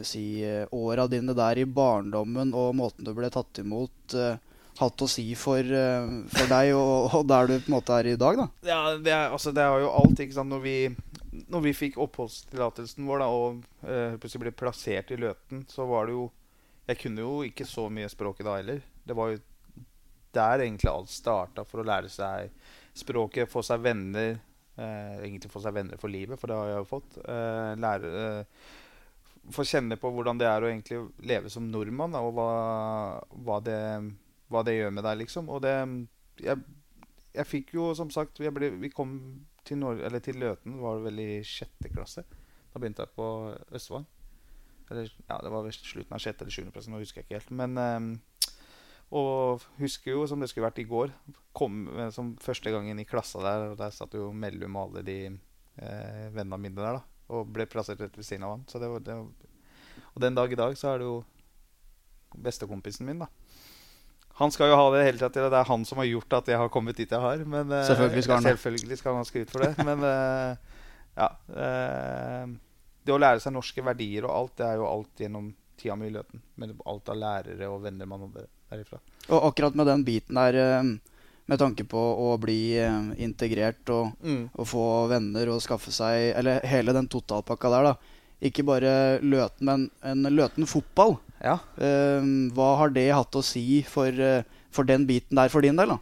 si 0.05 0.45
åra 0.77 1.07
dine 1.09 1.33
der 1.33 1.57
i 1.57 1.63
barndommen 1.65 2.51
og 2.53 2.75
måten 2.77 3.07
du 3.07 3.15
ble 3.17 3.31
tatt 3.33 3.63
imot, 3.63 4.13
hatt 4.77 5.01
å 5.01 5.07
si 5.09 5.23
for, 5.39 5.65
for 6.29 6.51
deg 6.51 6.73
og, 6.77 7.15
og, 7.15 7.23
der 7.25 7.49
du 7.49 7.55
på 7.55 7.71
en 7.71 7.73
måte 7.73 7.95
er 7.97 8.11
i 8.11 8.19
dag? 8.19 8.43
da? 8.43 8.45
Ja, 8.67 8.77
Det, 8.93 9.09
er, 9.09 9.33
altså, 9.33 9.55
det 9.55 9.63
er 9.63 9.81
jo 9.81 9.89
alt. 9.89 10.21
ikke 10.21 10.37
sant, 10.37 10.53
Når 10.53 10.61
vi, 10.61 10.75
når 11.49 11.65
vi 11.65 11.73
fikk 11.79 11.97
oppholdstillatelsen 12.05 13.09
vår 13.09 13.23
da, 13.23 13.31
og 13.33 13.65
uh, 13.89 14.37
ble 14.43 14.53
plassert 14.53 15.15
i 15.15 15.17
Løten, 15.23 15.65
så 15.71 15.89
var 15.89 16.05
det 16.05 16.19
jo 16.19 16.29
Jeg 16.85 17.01
kunne 17.01 17.25
jo 17.25 17.41
ikke 17.47 17.65
så 17.65 17.87
mye 17.89 18.11
språket 18.11 18.45
da 18.45 18.59
heller. 18.59 18.85
Det 19.01 19.17
var 19.17 19.33
jo 19.33 19.41
der 20.35 20.65
egentlig 20.65 20.91
alt 20.91 21.11
starta 21.11 21.65
for 21.67 21.81
å 21.81 21.87
lære 21.87 22.11
seg 22.11 22.51
språket, 22.95 23.51
få 23.51 23.63
seg 23.65 23.83
venner. 23.83 24.37
Eh, 24.75 25.13
egentlig 25.23 25.51
få 25.51 25.61
seg 25.63 25.75
venner 25.75 25.99
for 25.99 26.11
livet, 26.11 26.39
for 26.39 26.51
det 26.51 26.57
har 26.59 26.71
jeg 26.71 26.81
jo 26.81 26.89
fått. 26.89 27.21
Eh, 27.23 27.71
lære 27.79 28.17
eh, 28.23 28.65
Få 29.53 29.61
kjenne 29.61 29.93
på 30.01 30.09
hvordan 30.09 30.39
det 30.41 30.47
er 30.49 30.63
å 30.63 30.69
egentlig 30.71 31.03
leve 31.29 31.51
som 31.53 31.67
nordmann, 31.69 32.15
da, 32.15 32.23
og 32.25 32.31
hva, 32.33 32.45
hva, 33.45 33.59
det, 33.61 33.77
hva, 34.49 34.63
det, 34.65 34.73
gjør 34.79 34.95
med 34.95 35.05
deg, 35.05 35.19
liksom. 35.19 35.51
Og 35.53 35.61
det 35.61 35.75
Jeg, 36.41 36.63
jeg 37.37 37.45
fikk 37.45 37.75
jo, 37.77 37.91
som 37.93 38.09
sagt 38.09 38.41
ble, 38.41 38.71
Vi 38.81 38.89
kom 38.89 39.13
til, 39.63 39.77
Nor 39.83 40.01
til 40.25 40.41
Løten, 40.41 40.79
var 40.81 40.97
vel 41.05 41.21
i 41.21 41.29
sjette 41.45 41.93
klasse. 41.93 42.25
Da 42.73 42.81
begynte 42.81 43.05
jeg 43.05 43.13
på 43.13 43.27
Østfold. 43.77 44.09
Eller, 44.89 45.13
ja, 45.29 45.37
det 45.41 45.53
var 45.53 45.69
slutten 45.73 46.17
av 46.17 46.21
sjette 46.21 46.43
eller 46.43 46.53
sjuende 46.53 46.73
klasse, 46.73 46.89
nå 46.89 46.99
husker 47.01 47.21
jeg 47.21 47.29
ikke 47.29 47.39
helt. 47.39 47.53
Men 47.61 47.77
eh, 47.77 48.09
og 49.13 49.65
husker 49.79 50.15
jo 50.15 50.25
som 50.27 50.41
det 50.41 50.49
skulle 50.49 50.67
vært 50.67 50.81
i 50.81 50.87
går, 50.89 51.13
kom 51.55 51.85
eh, 51.93 52.09
som 52.13 52.33
første 52.41 52.73
gangen 52.73 52.99
i 52.99 53.07
klassa 53.07 53.43
der. 53.43 53.67
Og 53.71 53.77
der 53.79 53.93
satt 53.95 54.15
jo 54.17 54.31
Mellum 54.33 54.77
og 54.79 54.89
alle 54.89 55.05
de 55.07 55.19
eh, 55.29 56.25
vennene 56.33 56.61
mine 56.61 56.79
der. 56.79 56.99
da 56.99 57.35
Og 57.35 57.51
ble 57.53 57.67
plassert 57.69 58.01
rett 58.01 58.17
ved 58.17 58.27
siden 58.27 58.47
av 58.47 58.57
han. 58.57 58.65
Så 58.71 58.81
det 58.81 58.89
var, 58.91 59.03
det 59.05 59.19
var, 59.19 59.53
og 60.15 60.21
den 60.23 60.35
dag 60.35 60.51
i 60.51 60.59
dag 60.59 60.77
så 60.79 60.93
er 60.93 61.01
det 61.01 61.09
jo 61.09 61.23
bestekompisen 62.35 63.07
min, 63.07 63.21
da. 63.23 63.29
Han 64.35 64.51
skal 64.51 64.67
jo 64.67 64.75
ha 64.75 64.87
det 64.91 65.05
hele 65.05 65.19
tida. 65.29 65.47
Det 65.47 65.59
er 65.61 65.69
han 65.69 65.85
som 65.87 66.01
har 66.01 66.09
gjort 66.09 66.33
at 66.41 66.49
jeg 66.51 66.59
har 66.59 66.71
kommet 66.71 66.97
dit 66.99 67.11
jeg 67.11 67.23
har. 67.23 67.43
Men, 67.47 67.71
eh, 67.71 67.85
selvfølgelig 67.87 68.23
skal 68.25 68.35
han 68.35 68.47
selvfølgelig 68.49 68.97
skal 68.99 69.19
han 69.19 69.27
skryt 69.29 69.53
for 69.53 69.63
det. 69.63 69.85
Men 69.87 70.03
eh, 70.03 70.81
ja 71.15 71.29
eh, 71.55 72.49
Det 73.05 73.13
å 73.15 73.21
lære 73.21 73.39
seg 73.39 73.53
norske 73.55 73.83
verdier 73.85 74.25
og 74.27 74.33
alt, 74.35 74.57
det 74.59 74.67
er 74.67 74.81
jo 74.81 74.89
alt 74.89 75.23
gjennom 75.23 75.53
tida 75.79 75.95
mi 75.95 76.09
i 76.09 76.15
Løten. 76.15 76.41
Med 76.59 76.75
alt 76.83 77.11
av 77.13 77.19
lærere 77.21 77.69
og 77.71 77.83
venner 77.85 78.09
man 78.09 78.25
hadde 78.27 78.47
derifra. 78.75 79.01
Og 79.29 79.49
akkurat 79.49 79.77
med 79.77 79.89
den 79.89 80.05
biten 80.05 80.37
der, 80.37 80.57
eh, 80.61 81.19
med 81.45 81.61
tanke 81.61 81.85
på 81.89 81.99
å 81.99 82.35
bli 82.41 82.77
eh, 82.81 83.11
integrert 83.25 83.89
og, 83.93 84.13
mm. 84.21 84.43
og 84.53 84.69
få 84.69 84.85
venner 85.11 85.51
og 85.53 85.61
skaffe 85.63 85.93
seg 85.93 86.31
Eller 86.39 86.63
hele 86.65 86.93
den 86.95 87.09
totalpakka 87.11 87.71
der, 87.73 87.91
da. 87.91 88.21
Ikke 88.45 88.65
bare 88.67 89.21
Løten, 89.23 89.65
men 89.65 89.87
en 90.03 90.27
Løten 90.33 90.67
fotball. 90.69 91.15
Ja. 91.39 91.59
Um, 91.77 92.49
hva 92.55 92.75
har 92.81 92.91
det 92.93 93.07
hatt 93.13 93.37
å 93.37 93.43
si 93.45 93.81
for, 93.87 94.11
for, 94.73 94.87
den 94.87 95.05
biten 95.07 95.37
der 95.39 95.51
for 95.53 95.65
din 95.65 95.77
del? 95.79 95.95
da? 95.95 95.99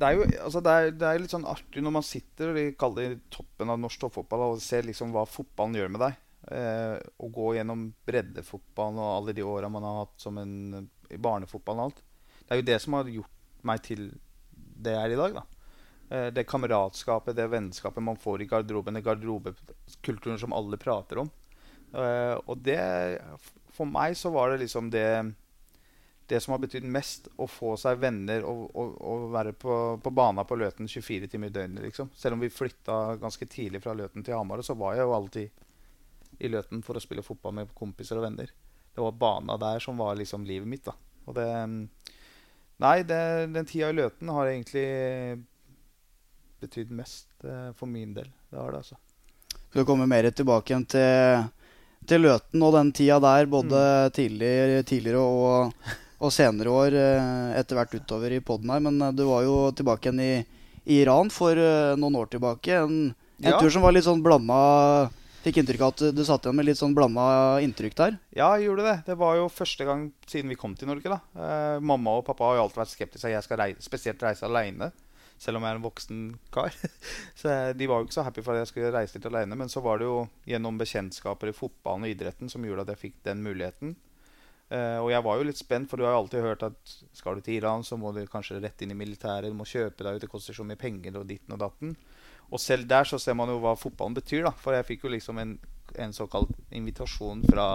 Det 0.00 0.08
er 0.08 0.16
jo 0.16 0.26
altså 0.44 0.62
det 0.64 0.72
er, 0.72 0.90
det 0.96 1.08
er 1.08 1.22
litt 1.22 1.32
sånn 1.32 1.48
artig 1.48 1.82
når 1.84 1.94
man 1.98 2.04
sitter 2.06 2.56
i 2.56 2.66
toppen 3.32 3.72
av 3.72 3.80
norsk 3.80 4.00
toppfotball 4.04 4.46
og 4.46 4.62
ser 4.64 4.86
liksom 4.88 5.12
hva 5.14 5.26
fotballen 5.28 5.76
gjør 5.76 5.92
med 5.92 6.04
deg. 6.04 6.20
Eh, 6.50 6.96
å 7.20 7.28
gå 7.28 7.50
gjennom 7.58 7.82
breddefotballen 8.08 9.00
og 9.00 9.10
alle 9.18 9.34
de 9.36 9.44
åra 9.44 9.68
man 9.72 9.84
har 9.84 9.98
hatt 10.02 10.22
som 10.22 10.38
en 10.40 10.88
i 11.10 11.18
barnefotballen 11.20 11.82
og 11.84 11.90
alt. 11.90 12.00
Det 12.50 12.56
er 12.56 12.62
jo 12.64 12.66
det 12.66 12.80
som 12.82 12.94
har 12.98 13.10
gjort 13.14 13.66
meg 13.70 13.82
til 13.86 14.08
det 14.50 14.96
jeg 14.96 15.02
er 15.06 15.12
i 15.14 15.18
dag. 15.20 15.36
da. 15.36 15.42
Eh, 16.10 16.30
det 16.34 16.48
kameratskapet, 16.50 17.36
det 17.38 17.46
vennskapet 17.46 18.02
man 18.02 18.18
får 18.18 18.42
i 18.42 18.48
garderoben, 18.50 18.96
det 18.98 19.04
garderobekulturen 19.06 20.38
som 20.42 20.56
alle 20.56 20.80
prater 20.82 21.20
om. 21.22 21.30
Eh, 21.94 22.34
og 22.34 22.58
det 22.58 22.80
For 23.70 23.86
meg 23.86 24.16
så 24.18 24.32
var 24.34 24.50
det 24.50 24.64
liksom 24.64 24.90
det 24.90 25.32
det 26.30 26.40
som 26.40 26.52
har 26.52 26.60
betydd 26.62 26.84
mest, 26.86 27.28
å 27.42 27.46
få 27.50 27.76
seg 27.78 27.98
venner 28.02 28.44
og, 28.46 28.68
og, 28.78 28.90
og 29.02 29.30
være 29.34 29.52
på, 29.58 29.76
på 30.02 30.10
bana 30.14 30.44
på 30.46 30.58
Løten 30.58 30.86
24 30.86 31.26
timer 31.30 31.50
i 31.50 31.54
døgnet. 31.54 31.82
liksom. 31.82 32.10
Selv 32.14 32.36
om 32.36 32.42
vi 32.42 32.50
flytta 32.50 33.16
ganske 33.18 33.46
tidlig 33.50 33.82
fra 33.82 33.94
Løten 33.98 34.22
til 34.26 34.34
Hamar, 34.34 34.62
så 34.62 34.76
var 34.78 34.94
jeg 34.94 35.08
jo 35.08 35.14
alltid 35.16 36.38
i 36.38 36.50
Løten 36.50 36.84
for 36.86 36.94
å 36.98 37.02
spille 37.02 37.24
fotball 37.26 37.56
med 37.58 37.74
kompiser 37.74 38.20
og 38.20 38.28
venner. 38.28 38.52
Det 38.94 39.02
var 39.02 39.18
bana 39.18 39.58
der 39.58 39.82
som 39.82 39.98
var 39.98 40.14
liksom 40.18 40.46
livet 40.46 40.70
mitt. 40.70 40.86
da. 40.86 40.94
Og 41.26 41.34
det 41.34 41.48
Nei, 42.80 43.02
det, 43.04 43.22
den 43.52 43.66
tida 43.68 43.90
i 43.92 43.96
Løten 43.96 44.30
har 44.32 44.48
egentlig 44.48 44.88
betydd 46.60 46.92
mest 46.96 47.28
eh, 47.44 47.72
for 47.76 47.90
min 47.90 48.14
del. 48.16 48.28
Det 48.50 48.56
har 48.56 48.72
det, 48.72 48.82
altså. 48.82 48.96
Skal 49.70 49.86
komme 49.88 50.08
mer 50.08 50.28
tilbake 50.32 50.72
igjen 50.72 50.86
til, 50.88 51.44
til 52.08 52.24
Løten 52.24 52.64
og 52.64 52.72
den 52.78 52.92
tida 52.96 53.18
der, 53.22 53.48
både 53.52 53.82
mm. 53.82 54.14
tidligere, 54.16 54.82
tidligere 54.88 55.20
og, 55.20 55.76
og, 56.18 56.32
senere 56.32 56.72
år 56.72 56.96
eh, 57.02 57.52
etter 57.60 57.78
hvert 57.78 57.98
utover 58.00 58.36
i 58.36 58.42
poden 58.44 58.72
her. 58.72 58.82
Men 58.88 59.00
eh, 59.04 59.14
du 59.16 59.26
var 59.28 59.44
jo 59.44 59.58
tilbake 59.76 60.08
igjen 60.08 60.24
i, 60.24 60.32
i 60.88 61.02
Iran 61.04 61.32
for 61.32 61.60
noen 62.00 62.16
år 62.22 62.32
tilbake. 62.32 62.80
En, 62.80 63.12
en 63.44 63.52
ja. 63.52 63.60
tur 63.60 63.72
som 63.72 63.84
var 63.84 63.96
litt 63.96 64.08
sånn 64.08 64.24
blanda 64.24 64.60
Fikk 65.40 65.62
inntrykk 65.62 65.82
av 65.84 65.92
at 65.94 66.02
du 66.12 66.20
satt 66.28 66.44
igjen 66.44 66.58
med 66.58 66.66
litt 66.68 66.76
sånn 66.76 66.94
blanda 66.96 67.22
inntrykk 67.64 67.94
der? 67.96 68.16
Ja, 68.36 68.50
jeg 68.58 68.68
gjorde 68.68 68.84
det. 68.84 68.96
Det 69.06 69.14
var 69.20 69.38
jo 69.38 69.46
første 69.48 69.86
gang 69.88 70.10
siden 70.28 70.52
vi 70.52 70.58
kom 70.60 70.74
til 70.76 70.90
Norge. 70.90 71.08
da. 71.08 71.20
Eh, 71.32 71.78
mamma 71.80 72.18
og 72.18 72.26
pappa 72.26 72.50
har 72.50 72.58
jo 72.58 72.66
alltid 72.66 72.82
vært 72.82 72.92
skeptiske. 72.92 73.28
at 73.28 73.38
Jeg 73.38 73.46
skal 73.46 73.62
reise, 73.62 73.86
spesielt 73.86 74.26
reise 74.26 74.44
aleine 74.44 74.90
selv 75.40 75.56
om 75.56 75.64
jeg 75.64 75.72
er 75.72 75.78
en 75.78 75.86
voksen 75.86 76.20
kar. 76.52 76.74
så 77.40 77.56
De 77.72 77.88
var 77.88 78.00
jo 78.00 78.08
ikke 78.08 78.18
så 78.18 78.26
happy 78.26 78.44
for 78.44 78.54
at 78.54 78.66
jeg 78.66 78.72
skulle 78.72 78.92
reise 78.92 79.16
litt 79.16 79.28
alene. 79.30 79.56
Men 79.56 79.72
så 79.72 79.80
var 79.84 80.00
det 80.00 80.08
jo 80.10 80.26
gjennom 80.48 80.78
bekjentskaper 80.80 81.50
i 81.50 81.56
fotballen 81.56 82.04
og 82.04 82.12
idretten 82.12 82.52
som 82.52 82.64
gjorde 82.66 82.84
at 82.84 82.94
jeg 82.94 83.04
fikk 83.06 83.20
den 83.30 83.40
muligheten. 83.46 83.96
Uh, 84.70 85.00
og 85.02 85.08
jeg 85.10 85.24
var 85.26 85.38
jo 85.38 85.46
litt 85.48 85.58
spent, 85.58 85.88
for 85.90 85.98
du 85.98 86.04
har 86.04 86.12
jo 86.14 86.20
alltid 86.20 86.44
hørt 86.44 86.60
at 86.68 86.92
skal 87.16 87.40
du 87.40 87.42
til 87.42 87.56
Iran, 87.56 87.82
så 87.82 87.96
må 87.98 88.12
du 88.14 88.20
kanskje 88.30 88.60
rett 88.62 88.84
inn 88.84 88.92
i 88.94 88.98
militæret. 88.98 89.50
Du 89.50 89.56
må 89.56 89.66
kjøpe 89.66 90.04
deg 90.06 90.18
ut, 90.18 90.22
det 90.22 90.30
koster 90.30 90.54
så 90.54 90.66
mye 90.68 90.78
penger 90.78 91.16
og 91.18 91.26
ditten 91.26 91.56
og 91.56 91.64
datten. 91.64 91.96
Og 92.50 92.60
selv 92.60 92.88
der 92.90 93.06
så 93.06 93.18
ser 93.22 93.36
man 93.38 93.50
jo 93.52 93.60
hva 93.62 93.76
fotballen 93.78 94.16
betyr, 94.18 94.44
da. 94.48 94.54
For 94.58 94.74
jeg 94.74 94.88
fikk 94.88 95.06
jo 95.06 95.14
liksom 95.14 95.38
en, 95.38 95.56
en 95.94 96.14
såkalt 96.14 96.50
invitasjon 96.74 97.44
fra 97.46 97.66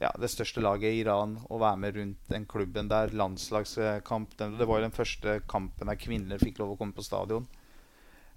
ja, 0.00 0.10
det 0.16 0.30
største 0.32 0.62
laget 0.64 0.94
i 0.94 1.00
Iran 1.02 1.36
å 1.52 1.58
være 1.60 1.80
med 1.82 1.96
rundt 1.98 2.30
den 2.32 2.46
klubben 2.48 2.88
der. 2.88 3.12
Landslagskamp. 3.12 4.36
Det 4.38 4.66
var 4.66 4.78
jo 4.78 4.86
den 4.86 4.96
første 4.96 5.40
kampen 5.50 5.90
der 5.90 5.98
kvinner 6.00 6.40
fikk 6.40 6.62
lov 6.62 6.74
å 6.74 6.78
komme 6.80 6.96
på 6.96 7.04
stadion. 7.04 7.48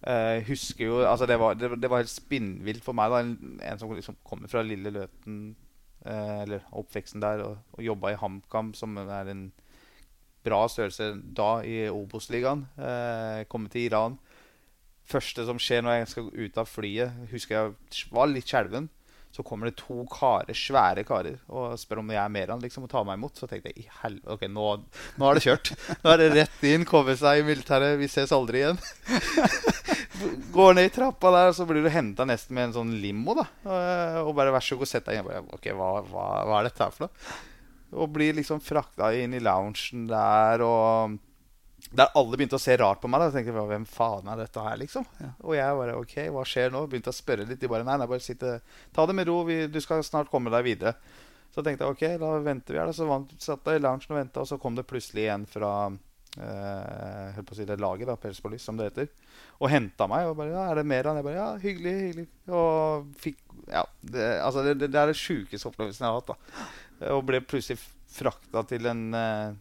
Uh, 0.04 0.44
husker 0.50 0.84
jo, 0.84 0.98
altså 1.08 1.24
det 1.30 1.38
var, 1.40 1.56
det, 1.56 1.70
det 1.80 1.88
var 1.88 2.02
helt 2.02 2.12
spinnvilt 2.12 2.84
for 2.84 2.98
meg. 2.98 3.14
da 3.14 3.22
En, 3.24 3.60
en 3.64 3.80
som 3.80 3.94
liksom 3.96 4.18
kommer 4.28 4.52
fra 4.52 4.66
lille 4.66 4.92
Løten, 4.92 5.54
uh, 6.04 6.42
eller 6.42 6.66
oppveksten 6.76 7.24
der, 7.24 7.46
og, 7.46 7.62
og 7.78 7.86
jobba 7.86 8.12
i 8.12 8.20
HamKam, 8.20 8.74
som 8.76 9.00
er 9.00 9.32
en 9.32 9.46
bra 10.44 10.66
størrelse 10.68 11.14
da 11.38 11.62
i 11.64 11.86
Obos-ligaen. 11.88 12.66
Uh, 12.76 13.48
komme 13.48 13.72
til 13.72 13.88
Iran. 13.88 14.20
Første 15.10 15.46
som 15.48 15.60
skjer 15.62 15.84
når 15.84 16.00
jeg 16.00 16.12
skal 16.14 16.30
ut 16.32 16.60
av 16.62 16.70
flyet, 16.70 17.24
husker 17.32 17.58
jeg 17.58 18.06
var 18.14 18.30
litt 18.32 18.50
skjelven 18.50 18.90
så 19.34 19.42
kommer 19.42 19.66
det 19.66 19.80
to 19.80 20.04
karer, 20.14 20.54
svære 20.54 21.02
karer 21.08 21.40
og 21.50 21.74
spør 21.82 22.04
om 22.04 22.12
jeg 22.14 22.20
er 22.22 22.30
Meran 22.30 22.62
liksom, 22.62 22.86
og 22.86 22.92
tar 22.92 23.06
meg 23.08 23.18
imot. 23.18 23.40
Så 23.40 23.48
tenkte 23.50 23.72
jeg 23.72 23.82
i 23.82 23.94
helvete, 24.04 24.36
ok, 24.36 24.44
nå, 24.54 24.66
nå 25.18 25.30
er 25.30 25.40
det 25.40 25.46
kjørt. 25.48 25.72
Nå 26.04 26.12
er 26.12 26.22
det 26.22 26.28
rett 26.36 26.68
inn, 26.70 26.86
komme 26.86 27.16
seg 27.18 27.42
i 27.42 27.48
militæret. 27.48 27.96
Vi 27.98 28.10
ses 28.14 28.34
aldri 28.36 28.62
igjen. 28.62 28.78
Går 30.54 30.78
ned 30.78 30.86
i 30.86 30.94
trappa 30.94 31.32
der, 31.34 31.50
og 31.50 31.58
så 31.58 31.66
blir 31.66 31.82
du 31.82 31.90
henta 31.90 32.28
nesten 32.30 32.54
med 32.54 32.70
en 32.70 32.78
sånn 32.78 32.94
limo. 33.02 33.34
da 33.40 33.48
Og 34.22 34.36
bare 34.38 34.54
vær 34.54 34.62
så 34.62 34.78
god, 34.78 34.92
sett 34.92 35.10
deg 35.10 35.24
inn. 35.24 35.50
Ok, 35.58 35.66
hva, 35.74 35.90
hva, 36.12 36.30
hva 36.46 36.62
er 36.62 36.70
dette 36.70 36.86
her 36.86 36.94
for 36.94 37.08
noe? 37.08 37.34
Og 38.04 38.14
blir 38.14 38.38
liksom 38.38 38.62
frakta 38.62 39.10
inn 39.18 39.34
i 39.34 39.42
loungen 39.42 40.06
der 40.14 40.62
og 40.66 41.18
der 41.94 42.14
alle 42.18 42.38
begynte 42.40 42.58
å 42.58 42.62
se 42.62 42.76
rart 42.80 43.02
på 43.02 43.10
meg. 43.12 43.22
Da. 43.22 43.30
Jeg 43.30 43.46
tenkte 43.46 43.66
hvem 43.70 43.86
faen 43.90 44.30
er 44.32 44.40
dette 44.42 44.64
her, 44.66 44.80
liksom? 44.82 45.06
Ja. 45.22 45.34
Og 45.46 45.58
jeg 45.58 45.80
bare 45.80 45.98
OK, 46.00 46.16
hva 46.34 46.46
skjer 46.48 46.74
nå? 46.74 46.86
Begynte 46.90 47.14
å 47.14 47.16
spørre 47.16 47.46
litt. 47.46 47.60
De 47.62 47.70
bare 47.70 47.86
nei, 47.86 47.98
nei, 48.02 48.08
bare 48.10 48.24
sitte, 48.24 48.56
ta 48.96 49.06
det 49.10 49.16
med 49.18 49.30
ro. 49.30 49.44
Vi, 49.46 49.60
du 49.70 49.78
skal 49.84 50.02
snart 50.06 50.32
komme 50.34 50.54
deg 50.54 50.66
videre. 50.66 50.96
Så 51.54 51.62
tenkte 51.62 51.86
jeg 51.86 51.94
OK, 51.94 52.04
da 52.24 52.32
venter 52.42 52.74
vi 52.74 52.82
her. 52.82 52.90
Da. 52.90 52.98
Så 52.98 53.06
vant, 53.10 53.36
satt 53.42 53.70
jeg 53.70 53.78
i 53.78 53.84
loungen 53.84 54.10
og 54.10 54.20
venta, 54.20 54.42
og 54.42 54.50
så 54.50 54.58
kom 54.62 54.78
det 54.80 54.88
plutselig 54.90 55.28
en 55.30 55.46
fra 55.50 55.74
eh, 56.42 57.42
på 57.44 57.54
å 57.54 57.58
si 57.58 57.68
det 57.70 57.78
laget, 57.82 58.10
da, 58.10 58.18
Perspolis, 58.18 58.66
som 58.66 58.80
det 58.80 58.90
heter, 58.90 59.12
og 59.60 59.70
henta 59.70 60.08
meg. 60.10 60.32
Og 60.32 60.38
bare 60.40 60.54
ja, 60.56 60.64
'Er 60.70 60.82
det 60.82 60.86
mer 60.90 61.12
av 61.12 61.20
Jeg 61.20 61.28
bare 61.30 61.38
ja, 61.38 61.50
hyggelig, 61.62 61.94
hyggelig. 62.08 62.28
Og 62.50 63.14
fikk 63.22 63.38
Ja, 63.70 63.86
det, 64.02 64.24
altså, 64.44 64.64
det, 64.66 64.90
det 64.92 65.00
er 65.00 65.08
det 65.08 65.16
sjukeste 65.16 65.70
opplevelsen 65.70 66.04
jeg 66.04 66.10
har 66.10 66.20
hatt. 66.20 66.34
da 67.00 67.14
Og 67.16 67.24
ble 67.26 67.40
plutselig 67.40 67.80
frakta 68.14 68.66
til 68.68 68.90
en 68.90 69.14
eh, 69.14 69.54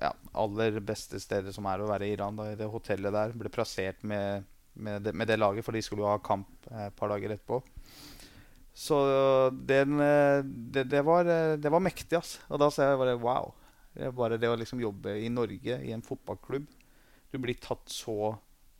ja, 0.00 0.12
aller 0.38 0.78
beste 0.84 1.20
stedet 1.22 1.54
som 1.54 1.66
er 1.70 1.82
å 1.82 1.88
være 1.90 2.08
i 2.08 2.14
Iran. 2.16 2.38
Da, 2.38 2.50
I 2.52 2.58
det 2.58 2.68
hotellet 2.70 3.14
der. 3.14 3.34
Ble 3.38 3.52
plassert 3.52 4.02
med, 4.06 4.46
med, 4.74 5.02
det, 5.06 5.14
med 5.16 5.30
det, 5.30 5.38
laget, 5.40 5.66
for 5.66 5.76
de 5.76 5.82
skulle 5.84 6.04
jo 6.04 6.12
ha 6.12 6.20
kamp 6.22 6.70
eh, 6.72 6.88
et 6.88 6.98
par 6.98 7.12
dager 7.12 7.34
etterpå. 7.34 7.60
Så 8.78 8.98
den, 9.68 9.98
eh, 10.04 10.42
det, 10.44 10.88
det, 10.92 11.02
var, 11.06 11.26
eh, 11.26 11.56
det 11.58 11.72
var 11.74 11.82
mektig, 11.82 12.18
ass. 12.20 12.36
Og 12.48 12.62
da 12.62 12.70
sa 12.70 12.90
jeg 12.90 13.00
bare 13.00 13.18
wow. 13.22 13.54
Det 13.98 14.12
bare 14.14 14.38
det 14.38 14.50
å 14.50 14.58
liksom 14.58 14.82
jobbe 14.82 15.16
i 15.18 15.30
Norge, 15.32 15.80
i 15.82 15.90
en 15.90 16.04
fotballklubb 16.04 16.68
Du 17.32 17.38
blir 17.42 17.56
tatt 17.58 17.88
så 17.90 18.28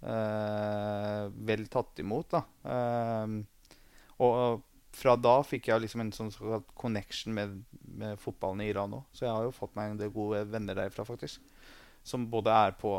eh, 0.07 1.25
vel 1.49 1.65
tatt 1.73 1.99
imot, 2.05 2.37
da. 2.37 2.45
Eh, 2.71 3.39
og 4.23 4.63
fra 4.99 5.15
da 5.19 5.37
fikk 5.47 5.71
jeg 5.71 5.85
liksom 5.85 6.03
en 6.05 6.15
sånn 6.15 6.33
connection 6.79 7.35
med, 7.37 7.61
med 7.99 8.19
fotballen 8.21 8.65
i 8.65 8.71
Iran 8.73 8.97
òg. 8.99 9.07
Så 9.15 9.27
jeg 9.27 9.35
har 9.35 9.47
jo 9.47 9.55
fått 9.55 9.77
meg 9.79 9.93
en 9.93 10.01
del 10.01 10.11
gode 10.15 10.43
venner 10.51 10.79
derfra, 10.79 11.07
faktisk. 11.09 11.41
Som 12.07 12.27
både 12.33 12.55
er 12.55 12.75
på 12.81 12.99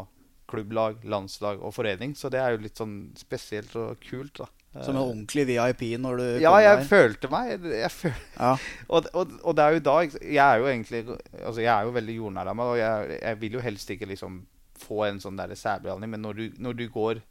klubblag, 0.50 1.04
landslag 1.06 1.62
og 1.62 1.74
forening. 1.76 2.16
Så 2.18 2.32
det 2.34 2.42
er 2.42 2.56
jo 2.56 2.64
litt 2.64 2.80
sånn 2.80 3.12
spesielt 3.20 3.76
og 3.80 4.00
kult. 4.04 4.42
da. 4.42 4.50
Som 4.84 4.94
en 4.94 5.02
ordentlig 5.02 5.48
VIP 5.50 5.84
når 5.98 6.20
du 6.20 6.26
Ja, 6.44 6.54
jeg 6.62 6.78
der. 6.78 6.84
følte 6.86 7.30
meg 7.34 7.64
jeg 7.66 7.90
føl 7.90 8.12
ja. 8.36 8.52
og, 8.94 9.08
og, 9.18 9.32
og, 9.42 9.56
det 9.58 9.64
er 9.64 9.74
jo 9.74 9.80
da 9.88 9.96
Jeg 10.06 10.44
er 10.44 10.60
jo 10.62 10.68
egentlig 10.70 11.00
Altså 11.42 11.64
jeg 11.64 11.72
er 11.74 11.88
jo 11.88 11.96
veldig 11.96 12.18
jordnær 12.20 12.52
av 12.52 12.60
meg, 12.60 12.70
og 12.76 12.78
jeg, 12.78 13.16
jeg, 13.18 13.40
vil 13.42 13.58
jo 13.58 13.64
helst 13.66 13.90
ikke 13.96 14.12
liksom 14.12 14.44
få 14.80 15.08
en 15.08 15.18
sånn 15.20 15.42
der 15.42 15.56
særbehandling, 15.58 16.14
men 16.14 16.22
når 16.22 16.38
du, 16.38 16.44
når 16.62 16.78
du 16.78 16.86
går 16.94 17.24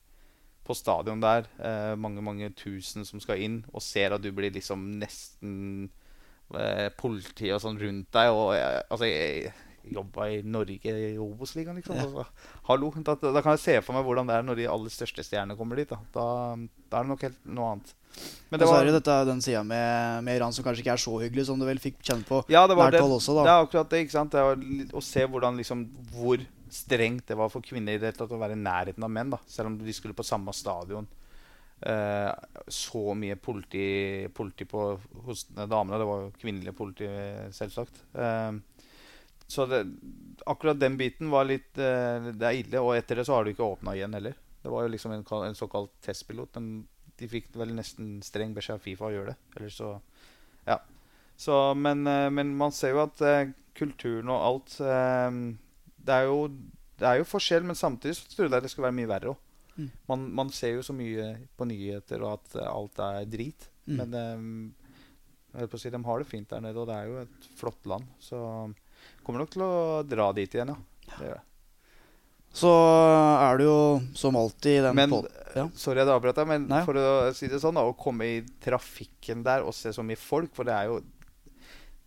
på 0.68 0.76
stadion 0.76 1.22
der, 1.24 1.48
eh, 1.64 1.94
mange 1.96 2.22
mange 2.24 2.50
tusen 2.56 3.06
som 3.08 3.22
skal 3.24 3.40
inn, 3.40 3.62
og 3.72 3.84
ser 3.84 4.12
at 4.14 4.24
du 4.24 4.28
blir 4.36 4.52
liksom 4.52 4.84
nesten 5.00 5.88
eh, 6.54 6.88
politi 6.98 7.48
og 7.54 7.62
sånn 7.64 7.80
rundt 7.80 8.12
deg. 8.12 8.34
Og 8.36 8.52
jeg, 8.56 8.84
altså, 8.88 9.08
jeg, 9.08 9.56
jobba 9.88 10.26
i 10.28 10.40
Norge 10.44 10.92
i 10.92 11.14
Obos-ligaen, 11.16 11.78
liksom. 11.80 11.96
Ja. 11.96 12.04
Altså, 12.04 12.24
hallo, 12.68 12.90
da, 12.96 13.14
da, 13.22 13.40
kan 13.40 13.54
jeg 13.56 13.62
se 13.62 13.76
for 13.84 13.96
meg 13.96 14.04
hvordan 14.04 14.28
det 14.28 14.36
er 14.36 14.44
når 14.44 14.58
de 14.60 14.66
aller 14.68 14.92
største 14.92 15.24
stjernene 15.24 15.56
kommer 15.58 15.80
dit. 15.80 15.88
Da, 15.88 16.00
da, 16.14 16.26
da 16.90 17.00
er 17.00 17.06
det 17.06 17.12
nok 17.14 17.24
helt 17.24 17.40
noe 17.46 17.70
annet. 17.72 17.94
Men 18.50 18.60
det 18.60 18.66
var, 18.66 18.74
så 18.74 18.82
er 18.82 18.88
det 18.88 18.94
dette, 18.98 19.16
den 19.28 19.42
sida 19.44 19.62
med, 19.66 20.24
med, 20.26 20.38
Iran 20.40 20.54
som 20.54 20.66
kanskje 20.66 20.82
ikke 20.84 20.94
er 20.96 21.02
så 21.02 21.16
hyggelig, 21.22 21.46
som 21.48 21.60
du 21.60 21.66
vel 21.68 21.80
fikk 21.82 22.00
kjenne 22.02 22.26
på 22.26 22.40
ja, 22.50 22.64
det 22.68 22.76
var 22.78 22.90
nært 22.90 23.04
hold 23.04 23.18
også? 23.18 23.36
da 23.36 23.44
Det 23.46 23.52
er 23.52 23.66
akkurat 23.66 23.92
det. 23.92 24.04
ikke 24.04 24.16
sant? 24.16 24.34
Det 24.34 24.44
var, 24.48 24.64
å 24.98 25.04
se 25.04 25.26
hvordan 25.32 25.60
liksom, 25.60 25.84
hvor 26.14 26.42
strengt 26.74 27.26
det 27.30 27.36
var 27.38 27.50
for 27.52 27.64
kvinner 27.64 27.94
i 27.94 28.00
det 28.00 28.10
hele 28.10 28.18
tatt 28.18 28.34
å 28.34 28.40
være 28.40 28.56
i 28.56 28.60
nærheten 28.60 29.04
av 29.04 29.12
menn. 29.12 29.30
da 29.34 29.40
Selv 29.46 29.72
om 29.72 29.78
de 29.78 29.94
skulle 29.96 30.16
på 30.16 30.26
samme 30.26 30.54
stadion. 30.56 31.08
Eh, 31.80 32.32
så 32.66 33.14
mye 33.14 33.36
politi, 33.36 34.28
politi 34.34 34.64
på, 34.64 35.00
hos 35.24 35.44
damene. 35.48 35.98
Det 35.98 36.08
var 36.08 36.24
jo 36.24 36.34
kvinnelige 36.40 36.74
politi, 36.74 37.08
selvsagt. 37.54 38.02
Eh, 38.18 38.52
så 39.48 39.66
det, 39.66 39.84
akkurat 40.46 40.80
den 40.80 40.98
biten 41.00 41.30
var 41.32 41.46
litt 41.48 41.78
eh, 41.80 42.32
Det 42.34 42.44
er 42.44 42.58
ille. 42.58 42.82
Og 42.82 42.96
etter 42.96 43.20
det 43.20 43.28
så 43.28 43.38
har 43.38 43.46
du 43.46 43.54
ikke 43.54 43.66
åpna 43.66 43.94
igjen 43.96 44.16
heller. 44.18 44.36
Det 44.62 44.72
var 44.72 44.84
jo 44.84 44.92
liksom 44.92 45.14
en, 45.14 45.24
en 45.44 45.58
såkalt 45.58 45.94
testpilot. 46.04 46.58
Men 46.58 46.86
de 47.18 47.30
fikk 47.30 47.52
vel 47.58 47.74
nesten 47.76 48.18
streng 48.26 48.54
beskjed 48.56 48.78
av 48.78 48.84
Fifa 48.84 49.08
å 49.08 49.14
gjøre 49.14 49.34
det. 49.34 49.40
Eller 49.56 49.74
så 49.74 49.96
Ja. 50.68 50.80
Så, 51.38 51.54
men, 51.78 52.02
men 52.34 52.48
man 52.58 52.72
ser 52.74 52.96
jo 52.96 53.04
at 53.04 53.20
kulturen 53.78 54.26
og 54.34 54.40
alt 54.42 54.72
det 56.08 56.16
er 56.16 56.28
jo, 56.30 56.48
det 56.98 57.06
er 57.10 57.20
jo 57.20 57.28
forskjell, 57.28 57.66
men 57.68 57.78
samtidig 57.78 58.16
så 58.18 58.32
trodde 58.32 58.58
jeg 58.58 58.66
det 58.66 58.72
skulle 58.72 58.88
være 58.88 58.98
mye 58.98 59.10
verre 59.10 59.32
òg. 59.34 59.44
Mm. 59.78 59.90
Man, 60.10 60.22
man, 60.40 60.48
ser 60.50 60.74
jo 60.74 60.82
så 60.82 60.94
mye 60.96 61.30
på 61.54 61.66
nyheter 61.70 62.24
og 62.26 62.40
at 62.40 62.56
alt 62.66 63.02
er 63.04 63.28
drit. 63.30 63.68
Mm. 63.86 64.00
Men 64.00 64.16
um, 64.18 65.68
si, 65.78 65.92
de 65.94 66.00
har 66.04 66.22
det 66.22 66.28
fint 66.28 66.48
der 66.50 66.64
nede, 66.64 66.80
og 66.80 66.88
det 66.90 66.96
er 66.96 67.10
jo 67.10 67.20
et 67.22 67.50
flott 67.60 67.86
land. 67.90 68.08
Så 68.22 68.40
kommer 69.22 69.44
nok 69.44 69.52
til 69.54 69.62
å 69.64 69.74
dra 70.08 70.32
dit 70.36 70.58
igjen, 70.58 70.74
ja. 70.74 70.80
Det 71.12 71.28
gjør 71.28 71.36
jeg. 71.36 71.44
Så 72.58 72.70
er 72.72 73.58
det 73.60 73.66
jo 73.68 73.80
som 74.16 74.36
alltid 74.40 74.80
den 74.88 74.96
men, 74.96 75.14
ja. 75.54 75.66
Sorry 75.78 76.00
jeg 76.00 76.10
avbrøt 76.10 76.38
deg, 76.40 76.48
men 76.48 76.64
Nei. 76.70 76.80
for 76.86 76.96
å 76.98 77.08
si 77.36 77.46
det 77.50 77.60
sånn, 77.62 77.76
da, 77.76 77.84
å 77.84 77.96
komme 77.98 78.26
i 78.26 78.38
trafikken 78.64 79.44
der 79.46 79.66
og 79.66 79.76
se 79.76 79.92
så 79.94 80.02
mye 80.06 80.18
folk 80.18 80.54
For 80.56 80.66
det 80.66 80.74
er 80.74 80.88
jo 80.88 80.96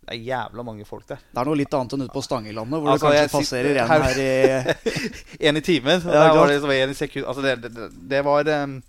det 0.02 0.16
er 0.16 0.24
jævla 0.26 0.64
mange 0.66 0.84
folk 0.86 1.06
der. 1.06 1.20
Det 1.30 1.38
er 1.38 1.46
noe 1.46 1.58
litt 1.60 1.74
annet 1.78 1.94
enn 1.94 2.02
ute 2.02 2.14
på 2.14 2.22
Stangelandet, 2.26 2.80
hvor 2.82 2.90
altså, 2.90 3.12
det 3.12 3.20
kanskje 3.20 3.38
passerer 3.38 3.78
en 3.78 3.92
her, 3.92 4.02
her 4.08 4.18
i 4.18 4.96
En 5.48 5.60
i 5.60 5.62
timen. 5.62 6.02
Ja, 6.02 6.24
var 6.34 6.50
det 6.50 6.58
som 6.64 6.72
en 6.74 6.90
i 6.90 6.98
sekund. 6.98 7.28
Altså, 7.30 7.44
det, 7.44 7.70
det, 7.70 7.86
det 8.10 8.22
var 8.26 8.50
um, 8.64 8.80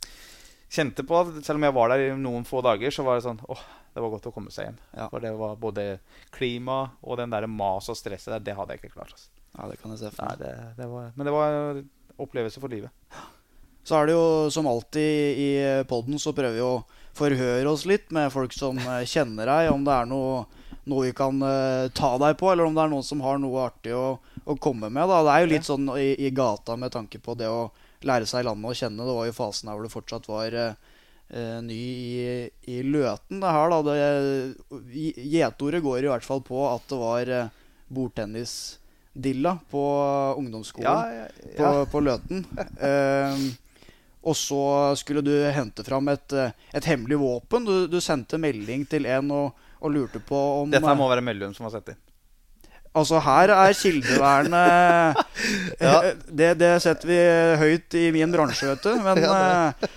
Kjente 0.73 1.05
på, 1.05 1.19
selv 1.45 1.59
om 1.59 1.67
jeg 1.67 1.75
var 1.77 1.93
der 1.93 2.07
i 2.07 2.09
noen 2.17 2.47
få 2.49 2.63
dager, 2.65 2.89
så 2.89 3.05
var 3.05 3.19
det 3.19 3.27
sånn 3.27 3.37
åh, 3.45 3.61
Det 3.93 4.01
var 4.01 4.09
godt 4.15 4.25
å 4.31 4.33
komme 4.33 4.49
seg 4.49 4.71
hjem. 4.71 4.79
Ja. 4.97 5.05
For 5.11 5.21
det 5.21 5.35
var 5.37 5.53
både 5.61 5.85
klima 6.33 6.79
og 7.03 7.21
den 7.21 7.35
der 7.35 7.45
mas 7.45 7.91
og 7.93 7.99
stresset 7.99 8.33
der, 8.33 8.47
det 8.47 8.57
hadde 8.57 8.73
jeg 8.73 8.81
ikke 8.81 8.95
klart. 8.95 9.13
Altså. 9.13 9.29
Ja, 9.53 9.69
det 9.69 9.77
kan 9.83 9.93
jeg 9.93 10.01
se 10.01 10.09
for 10.15 10.25
meg. 10.25 10.41
det, 10.41 10.55
det 10.79 10.89
var, 10.89 11.13
men 11.13 11.29
det 11.29 11.35
var 11.35 11.59
en 11.59 11.85
opplevelse 12.25 12.63
for 12.63 12.73
livet. 12.73 12.89
Så 13.85 13.99
er 13.99 14.09
det 14.09 14.15
jo 14.15 14.49
som 14.55 14.67
alltid 14.71 15.39
i 15.43 15.49
podden 15.85 16.17
så 16.21 16.33
prøver 16.33 16.57
vi 16.57 16.65
å 16.65 16.81
forhøre 17.13 17.69
oss 17.69 17.85
litt 17.85 18.09
med 18.15 18.31
folk 18.33 18.55
som 18.55 18.79
eh, 18.79 19.03
kjenner 19.05 19.49
deg, 19.49 19.69
om 19.73 19.83
det 19.85 19.93
er 19.93 20.09
noe, 20.09 20.45
noe 20.89 21.07
vi 21.07 21.13
kan 21.15 21.39
uh, 21.41 21.89
ta 21.95 22.15
deg 22.21 22.37
på, 22.39 22.51
eller 22.51 22.67
om 22.67 22.75
det 22.75 22.83
er 22.83 22.91
noen 22.91 23.05
som 23.07 23.23
har 23.23 23.39
noe 23.41 23.67
artig 23.67 23.95
å, 23.95 24.17
å 24.19 24.55
komme 24.61 24.89
med. 24.89 25.07
Da. 25.09 25.21
Det 25.23 25.33
er 25.33 25.43
jo 25.43 25.51
litt 25.53 25.69
sånn 25.69 25.87
i, 25.95 26.09
i 26.27 26.33
gata 26.35 26.77
med 26.79 26.93
tanke 26.95 27.21
på 27.23 27.37
det 27.39 27.49
å 27.51 27.69
lære 28.03 28.27
seg 28.29 28.45
landet 28.47 28.73
å 28.73 28.77
kjenne. 28.77 29.07
Det 29.07 29.17
var 29.17 29.29
jo 29.29 29.37
fasen 29.37 29.71
her 29.71 29.79
hvor 29.79 29.87
du 29.87 29.93
fortsatt 29.93 30.29
var 30.31 30.59
uh, 30.59 31.59
ny 31.63 31.79
i, 31.79 32.29
i 32.75 32.79
Løten. 32.83 33.39
Det 33.43 33.57
her, 33.57 33.73
da. 33.73 33.81
Det, 33.87 35.17
Gjetordet 35.23 35.83
går 35.85 36.03
i 36.03 36.13
hvert 36.13 36.27
fall 36.27 36.43
på 36.45 36.65
at 36.67 36.87
det 36.91 36.99
var 36.99 37.35
bordtennisdilla 37.93 39.57
på 39.71 39.83
ungdomsskolen 40.37 40.89
ja, 40.89 41.27
på, 41.57 41.75
på 41.91 42.07
Løten. 42.07 42.47
Eh, 42.83 43.43
og 44.23 44.35
så 44.39 44.63
skulle 44.95 45.19
du 45.19 45.33
hente 45.51 45.83
fram 45.83 46.07
et, 46.07 46.31
et 46.71 46.85
hemmelig 46.87 47.17
våpen. 47.19 47.65
Du, 47.67 47.87
du 47.91 47.97
sendte 47.99 48.39
melding 48.39 48.85
til 48.87 49.07
en 49.11 49.31
og, 49.35 49.65
og 49.83 49.91
lurte 49.91 50.21
på 50.23 50.39
om 50.63 50.71
Dette 50.71 50.87
her 50.87 50.95
må 50.99 51.09
være 51.11 51.23
Mellum 51.25 51.53
som 51.55 51.67
har 51.67 51.73
sett 51.75 51.91
det. 51.91 51.97
Altså, 52.93 53.17
her 53.25 53.49
er 53.49 53.73
kildevernet 53.73 55.21
Ja. 55.81 55.93
eh, 56.03 56.13
det, 56.29 56.51
det 56.61 56.71
setter 56.83 57.09
vi 57.09 57.19
høyt 57.59 57.97
i 57.99 58.05
min 58.15 58.31
bransje, 58.33 58.69
vet 58.69 58.85
du. 58.85 58.91
Men 59.03 59.21
eh, 59.25 59.87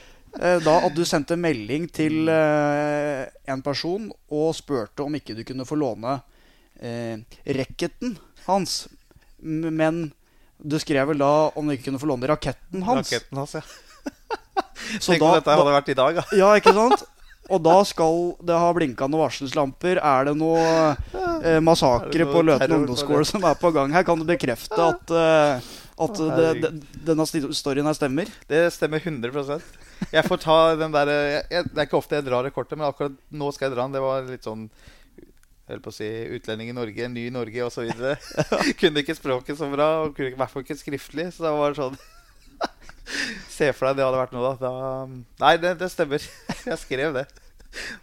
eh, 0.40 0.58
da 0.64 0.76
at 0.88 0.96
du 0.96 1.02
sendte 1.08 1.36
melding 1.38 1.86
til 1.92 2.26
eh, 2.32 3.26
en 3.52 3.62
person 3.66 4.08
og 4.32 4.54
spurte 4.56 5.04
om 5.04 5.18
ikke 5.20 5.36
du 5.36 5.44
kunne 5.46 5.68
få 5.68 5.76
låne 5.78 6.16
eh, 6.80 7.20
racketen 7.58 8.16
hans. 8.46 8.86
Men 9.44 10.06
du 10.56 10.78
skrev 10.80 11.10
vel 11.12 11.20
da 11.20 11.32
om 11.52 11.68
du 11.68 11.74
ikke 11.76 11.90
kunne 11.90 12.00
få 12.00 12.08
låne 12.08 12.30
raketten 12.32 12.80
hans. 12.88 13.12
Raketten 13.12 13.42
hans, 13.42 13.58
ja. 13.60 13.64
Så 15.02 15.12
Tenk 15.12 15.22
om 15.26 15.34
dette 15.36 15.52
hadde 15.52 15.72
vært 15.74 15.88
i 15.92 15.96
dag, 15.98 16.16
da. 16.22 16.24
Ja, 16.38 16.48
ikke 16.56 16.72
sant? 16.76 17.04
Og 17.52 17.62
da 17.62 17.76
skal 17.86 18.34
det 18.46 18.58
ha 18.58 18.70
blinkende 18.74 19.20
varselslamper. 19.20 20.00
Er 20.02 20.28
det 20.28 20.34
noe 20.38 20.62
eh, 21.44 21.60
massakre 21.62 22.26
på 22.28 22.42
Løten 22.46 22.76
ungdomsskole 22.80 23.26
som 23.28 23.44
er 23.46 23.58
på 23.60 23.70
gang 23.74 23.94
her? 23.94 24.06
Kan 24.06 24.20
du 24.20 24.26
bekrefte 24.28 24.88
at, 24.90 25.14
eh, 25.14 25.68
at 26.06 26.22
det, 26.38 26.48
det, 26.64 26.72
denne 27.06 27.26
storyen 27.28 27.86
her 27.86 27.98
stemmer? 27.98 28.30
Det 28.50 28.66
stemmer 28.74 29.02
100 29.04 29.60
Jeg 30.10 30.26
får 30.26 30.42
ta 30.42 30.58
den 30.76 30.92
der 30.92 31.12
jeg, 31.12 31.46
jeg, 31.50 31.70
Det 31.70 31.80
er 31.80 31.88
ikke 31.88 32.00
ofte 32.00 32.18
jeg 32.18 32.26
drar 32.26 32.46
det 32.46 32.54
kortet, 32.56 32.78
men 32.78 32.88
akkurat 32.88 33.14
nå 33.30 33.52
skal 33.54 33.68
jeg 33.68 33.76
dra 33.76 33.86
den. 33.86 33.96
Det 33.96 34.04
var 34.04 34.30
litt 34.32 34.46
sånn 34.50 34.66
jeg 35.66 35.80
på 35.82 35.90
å 35.90 35.94
si 35.94 36.08
utlending 36.30 36.68
i 36.70 36.74
Norge, 36.76 37.08
ny 37.10 37.24
i 37.26 37.32
Norge 37.34 37.64
osv. 37.66 37.88
kunne 38.80 39.02
ikke 39.02 39.16
språket 39.18 39.58
så 39.58 39.66
bra, 39.70 39.88
og 40.04 40.12
kunne 40.14 40.34
i 40.34 40.38
hvert 40.38 40.52
fall 40.52 40.62
ikke 40.62 40.78
skriftlig. 40.78 41.32
Så 41.34 41.42
det 41.46 41.54
var 41.54 41.78
sånn 41.78 41.98
Se 43.52 43.70
for 43.72 43.88
deg 43.88 44.00
det 44.00 44.06
hadde 44.06 44.20
vært 44.20 44.34
noe, 44.34 44.52
da. 44.58 44.70
da 44.70 45.44
nei, 45.44 45.54
det, 45.62 45.76
det 45.80 45.90
stemmer. 45.92 46.22
Jeg 46.70 46.80
skrev 46.82 47.14
det. 47.16 47.26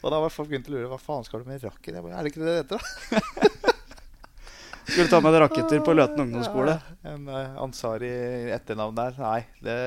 Og 0.02 0.12
da 0.14 0.20
var 0.22 0.34
folk 0.34 0.52
begynt 0.52 0.70
å 0.70 0.76
lure 0.76 0.90
hva 0.92 1.00
faen 1.02 1.26
skal 1.28 1.44
du 1.44 1.50
med 1.50 1.64
rakken. 1.64 1.98
Jeg 1.98 2.06
bare, 2.06 2.18
er 2.18 2.26
det 2.26 2.34
ikke 2.34 2.44
det 2.44 2.50
det 2.50 2.60
heter, 2.62 2.80
da? 2.80 3.72
Skulle 4.84 5.08
ta 5.08 5.22
med 5.24 5.38
raketter 5.40 5.80
på 5.84 5.94
Løten 5.96 6.26
ungdomsskole. 6.26 6.76
En 7.08 7.30
uh, 7.32 7.62
Ansari 7.64 8.12
etternavn 8.52 8.98
der. 9.00 9.16
Nei, 9.22 9.40
det 9.64 9.78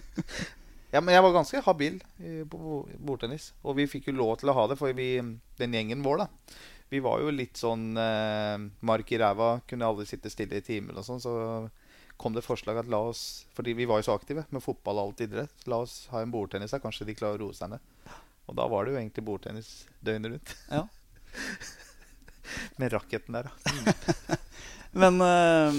Ja, 0.94 0.98
men 0.98 1.14
jeg 1.14 1.22
var 1.22 1.34
ganske 1.36 1.60
habil 1.62 2.00
i, 2.18 2.40
på 2.50 2.80
bordtennis. 2.98 3.52
Og 3.62 3.76
vi 3.78 3.86
fikk 3.90 4.08
jo 4.10 4.16
lov 4.18 4.32
til 4.40 4.50
å 4.50 4.56
ha 4.56 4.64
det, 4.70 4.78
for 4.80 4.96
vi, 4.96 5.12
den 5.60 5.76
gjengen 5.76 6.02
vår, 6.02 6.24
da 6.24 6.56
Vi 6.90 7.02
var 7.04 7.20
jo 7.22 7.30
litt 7.30 7.60
sånn 7.60 7.92
eh, 7.94 8.56
mark 8.88 9.12
i 9.14 9.20
ræva. 9.20 9.52
Kunne 9.70 9.86
aldri 9.86 10.08
sitte 10.10 10.32
stille 10.32 10.58
i 10.58 10.64
timen 10.66 10.98
og 10.98 11.06
sånn. 11.06 11.22
Så 11.22 11.34
kom 12.20 12.36
det 12.36 12.44
forslag 12.44 12.82
at 12.82 12.90
la 12.92 13.00
oss 13.10 13.46
Fordi 13.56 13.74
vi 13.78 13.88
var 13.88 14.00
jo 14.00 14.10
så 14.10 14.16
aktive 14.18 14.44
med 14.52 14.64
fotball 14.64 15.00
og 15.00 15.10
alt 15.10 15.24
idrett. 15.24 15.66
La 15.70 15.80
oss 15.84 16.02
ha 16.12 16.22
en 16.22 16.32
bordtennis 16.32 16.74
her. 16.76 16.82
Kanskje 16.82 17.08
de 17.08 17.16
klarer 17.16 17.40
å 17.40 17.46
roe 17.46 17.56
seg 17.56 17.72
ned. 17.72 17.82
Og 18.50 18.56
da 18.58 18.66
var 18.70 18.84
det 18.84 18.94
jo 18.94 19.00
egentlig 19.00 19.26
bordtennis 19.26 19.70
døgnet 20.04 20.34
rundt. 20.34 20.54
Ja. 20.70 20.84
med 22.80 22.92
racketen 22.92 23.36
der, 23.36 23.48
da. 23.48 24.38
Men 25.00 25.20
eh, 25.22 25.76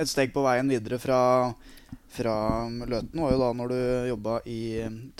et 0.00 0.08
steg 0.08 0.32
på 0.32 0.44
veien 0.44 0.70
videre 0.72 0.96
fra, 1.02 1.18
fra 2.14 2.36
Løten 2.88 3.20
var 3.20 3.34
jo 3.34 3.42
da 3.42 3.50
når 3.58 3.74
du 3.74 3.80
jobba 4.12 4.38
i 4.48 4.60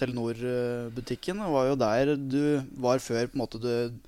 Telenor-butikken. 0.01 1.43
Det 1.45 1.51
var 1.53 1.69
jo 1.69 1.77
der 1.83 2.15
du 2.17 2.41
var 2.81 3.05
før 3.05 3.29
på 3.29 3.37
en 3.37 3.45
måte 3.45 3.61
du 3.63 4.01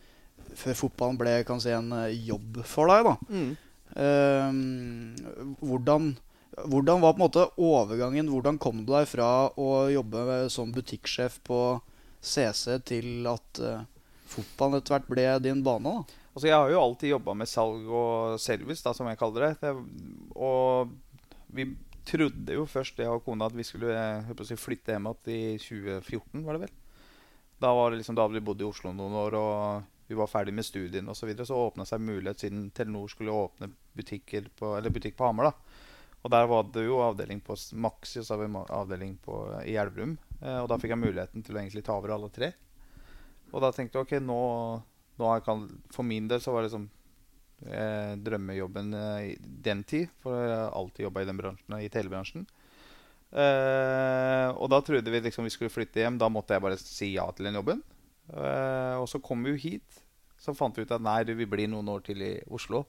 Før 0.54 0.76
fotballen 0.78 1.16
ble 1.18 1.30
kan 1.42 1.60
si, 1.60 1.72
en 1.74 1.90
jobb 2.14 2.62
for 2.68 2.88
deg. 2.88 3.10
da 3.10 3.14
Eh, 3.28 3.63
hvordan, 5.62 6.16
hvordan 6.66 7.00
var 7.02 7.14
på 7.14 7.18
en 7.20 7.24
måte 7.24 7.46
overgangen? 7.60 8.30
Hvordan 8.32 8.58
kom 8.58 8.82
du 8.82 8.92
deg 8.92 9.06
fra 9.10 9.28
å 9.54 9.86
jobbe 9.92 10.50
som 10.50 10.72
butikksjef 10.74 11.38
på 11.46 11.60
CC 12.24 12.80
til 12.88 13.26
at 13.28 13.60
eh, 13.62 13.86
fotballen 14.32 14.80
etter 14.80 14.96
hvert 14.96 15.10
ble 15.10 15.26
din 15.44 15.62
bane? 15.66 15.92
da? 15.92 16.20
Altså, 16.34 16.48
jeg 16.48 16.58
har 16.58 16.70
jo 16.72 16.82
alltid 16.82 17.12
jobba 17.12 17.34
med 17.38 17.50
salg 17.50 17.86
og 17.86 18.40
service, 18.42 18.82
da, 18.82 18.94
som 18.96 19.06
jeg 19.06 19.20
kaller 19.20 19.46
det. 19.46 19.52
det. 19.62 19.74
Og 20.34 20.90
vi 21.54 21.68
trodde 22.04 22.56
jo 22.56 22.64
først, 22.66 22.98
jeg 22.98 23.10
og 23.10 23.22
kona, 23.24 23.46
at 23.46 23.54
vi 23.54 23.66
skulle 23.66 23.94
si, 24.42 24.58
flytte 24.58 24.96
hjem 24.96 25.06
igjen 25.12 25.30
i 25.30 25.58
2014, 25.62 26.42
var 26.42 26.58
det 26.58 26.66
vel. 26.66 26.74
Da 27.62 27.70
var 27.76 27.92
det 27.92 28.00
liksom, 28.00 28.16
da 28.18 28.26
hadde 28.26 28.40
vi 28.40 28.44
bodd 28.44 28.64
i 28.64 28.66
Oslo 28.66 28.90
noen 28.92 29.14
år, 29.20 29.36
og 29.38 30.08
vi 30.10 30.18
var 30.18 30.28
ferdig 30.28 30.56
med 30.56 30.66
studiene 30.66 31.12
osv. 31.12 31.22
Så, 31.22 31.30
videre, 31.30 31.46
så 31.48 31.60
åpna 31.68 31.86
seg 31.88 32.02
mulighet 32.02 32.42
siden 32.42 32.66
Telenor 32.74 33.08
skulle 33.12 33.32
åpne 33.32 33.70
butikker 33.96 34.48
på, 34.58 34.76
eller 34.78 34.92
butikk 34.94 35.16
på 35.18 35.26
Hamar. 35.28 35.52
da. 35.52 35.80
Og 36.24 36.32
der 36.32 36.46
var 36.48 36.66
det 36.72 36.86
jo 36.86 37.02
avdeling 37.04 37.40
på 37.44 37.56
Maxi 37.76 38.20
og 38.20 38.24
så 38.24 38.34
har 38.34 38.46
vi 38.46 38.64
avdeling 38.72 39.16
på, 39.20 39.38
i 39.68 39.76
Elverum. 39.76 40.16
Eh, 40.40 40.58
og 40.62 40.68
da 40.72 40.78
fikk 40.80 40.94
jeg 40.94 41.02
muligheten 41.02 41.44
til 41.44 41.56
å 41.56 41.60
egentlig 41.60 41.84
ta 41.84 41.96
over 41.98 42.14
alle 42.16 42.30
tre. 42.32 42.52
Og 43.52 43.60
da 43.62 43.70
tenkte 43.74 44.00
jeg 44.00 44.06
ok, 44.06 44.14
nå, 44.24 44.40
nå 45.20 45.32
kan, 45.46 45.66
For 45.94 46.06
min 46.06 46.26
del 46.30 46.40
så 46.42 46.54
var 46.54 46.64
det 46.64 46.70
liksom 46.70 46.88
eh, 47.68 48.14
drømmejobben 48.24 48.94
eh, 48.98 49.34
den 49.40 49.84
tid. 49.84 50.08
For 50.24 50.40
jeg 50.40 50.56
har 50.56 50.72
alltid 50.72 51.06
jobba 51.06 51.22
i 51.22 51.28
den 51.28 51.40
bransjen, 51.40 51.76
i 51.78 51.92
telebransjen. 51.92 52.48
Eh, 53.34 54.48
og 54.54 54.70
da 54.70 54.78
trodde 54.86 55.10
vi 55.10 55.20
liksom 55.26 55.44
vi 55.44 55.52
skulle 55.52 55.72
flytte 55.72 56.02
hjem. 56.02 56.18
Da 56.18 56.30
måtte 56.32 56.56
jeg 56.56 56.64
bare 56.64 56.80
si 56.80 57.12
ja 57.14 57.28
til 57.36 57.50
den 57.50 57.60
jobben. 57.60 57.84
Eh, 58.32 58.96
og 58.96 59.08
så 59.12 59.20
kom 59.20 59.44
vi 59.44 59.54
jo 59.54 59.62
hit. 59.68 60.02
Så 60.40 60.56
fant 60.56 60.76
vi 60.76 60.84
ut 60.84 60.92
at 60.92 61.04
nei, 61.04 61.22
du, 61.28 61.34
vi 61.38 61.48
blir 61.48 61.70
noen 61.70 61.88
år 61.92 62.04
til 62.08 62.24
i 62.24 62.34
Oslo. 62.52 62.84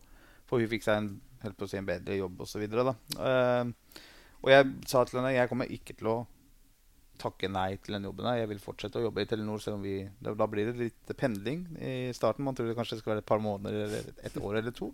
For 0.46 0.60
hun 0.62 0.70
fikk 0.70 0.84
seg 0.86 0.98
en, 1.02 1.10
helt 1.44 1.58
på 1.58 1.66
å 1.66 1.70
si, 1.72 1.78
en 1.78 1.86
bedre 1.90 2.18
jobb 2.20 2.42
osv. 2.46 2.64
Uh, 3.18 3.72
og 4.46 4.50
jeg 4.52 4.72
sa 4.88 5.04
til 5.06 5.20
henne 5.20 5.34
jeg 5.34 5.50
kommer 5.50 5.72
ikke 5.74 5.96
til 5.98 6.08
å 6.12 6.18
takke 7.18 7.48
nei 7.50 7.78
til 7.80 7.96
den 7.96 8.04
jobben. 8.10 8.26
her. 8.28 8.42
Jeg 8.44 8.50
vil 8.52 8.60
fortsette 8.60 9.00
å 9.00 9.06
jobbe 9.08 9.24
i 9.24 9.30
Telenor. 9.30 9.62
selv 9.64 9.78
om 9.80 9.86
vi, 9.86 9.96
da, 10.22 10.34
blir 10.52 10.68
det 10.72 10.76
litt 10.82 11.14
pendling 11.18 11.62
i 11.80 12.12
starten. 12.14 12.44
Man 12.46 12.54
tror 12.58 12.68
det 12.68 12.76
kanskje 12.78 13.00
skal 13.00 13.14
være 13.16 13.24
et 13.24 13.30
par 13.30 13.40
måneder 13.40 13.86
eller 13.88 14.10
et 14.28 14.36
år 14.42 14.58
eller 14.60 14.76
to. 14.76 14.92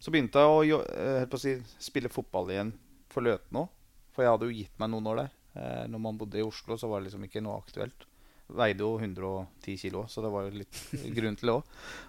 Så 0.00 0.12
begynte 0.12 0.38
jeg 0.40 0.52
å 0.52 0.60
jo- 0.68 0.84
eh, 0.84 1.18
helt 1.20 1.30
på 1.32 1.36
å 1.40 1.40
si, 1.40 1.54
spille 1.80 2.08
fotball 2.12 2.48
igjen 2.52 2.72
for 3.08 3.22
Løten 3.24 3.56
òg. 3.56 3.68
For 4.12 4.22
jeg 4.24 4.30
hadde 4.32 4.46
jo 4.50 4.58
gitt 4.60 4.78
meg 4.78 4.90
noen 4.90 5.06
år 5.06 5.16
der. 5.22 5.30
Eh, 5.56 5.86
når 5.88 6.00
man 6.00 6.18
bodde 6.18 6.38
i 6.38 6.44
Oslo, 6.46 6.76
så 6.76 6.88
var 6.88 7.00
det 7.00 7.08
liksom 7.10 7.24
ikke 7.24 7.42
noe 7.42 7.58
aktuelt. 7.60 8.06
Veide 8.50 8.78
jo 8.84 8.98
110 8.98 9.76
kilo, 9.78 10.04
så 10.08 10.22
det 10.22 10.30
var 10.32 10.44
jo 10.46 10.58
litt 10.60 10.78
grunn 11.16 11.36
til 11.36 11.48
det 11.48 11.56
òg. 11.56 11.64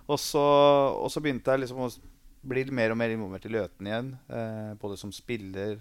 Og, 0.10 0.17
så- 0.19 0.95
og 1.00 1.10
så 1.12 1.21
begynte 1.24 1.52
jeg 1.56 1.63
liksom 1.65 1.80
å 1.88 1.89
bli 2.41 2.65
mer 2.73 2.93
og 2.93 2.99
mer 2.99 3.13
involvert 3.13 3.45
i 3.47 3.54
Løten 3.54 3.88
igjen. 3.88 4.12
Eh, 4.30 4.73
både 4.82 4.97
som 4.99 5.13
spiller 5.15 5.80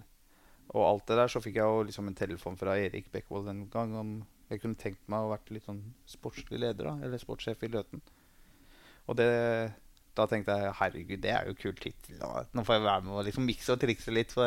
og 0.71 0.85
alt 0.87 1.07
det 1.11 1.19
der. 1.21 1.33
Så 1.33 1.43
fikk 1.43 1.59
jeg 1.61 1.67
jo 1.67 1.85
liksom 1.89 2.11
en 2.11 2.19
telefon 2.19 2.59
fra 2.61 2.77
Erik 2.79 3.11
Bekkevold 3.13 3.49
den 3.51 3.67
gang 3.73 3.95
om 3.99 4.15
jeg 4.51 4.63
kunne 4.63 4.79
tenkt 4.79 5.03
meg 5.11 5.23
å 5.23 5.31
vært 5.31 5.53
litt 5.55 5.69
sånn 5.69 5.85
sportslig 6.11 6.59
leder, 6.59 6.91
da. 6.91 6.97
Eller 7.07 7.23
sportssjef 7.23 7.63
i 7.67 7.71
Løten. 7.71 8.03
Og 9.07 9.17
det 9.19 9.31
da 10.19 10.27
tenkte 10.29 10.57
jeg 10.59 10.75
herregud, 10.81 11.21
det 11.23 11.31
er 11.33 11.47
jo 11.49 11.57
kult 11.59 11.81
tittel. 11.81 12.19
Nå 12.19 12.65
får 12.67 12.77
jeg 12.77 12.85
være 12.85 13.05
med 13.07 13.15
og 13.15 13.27
liksom 13.29 13.47
mikse 13.47 13.73
og 13.73 13.81
trikse 13.81 14.13
litt 14.13 14.33
på, 14.35 14.47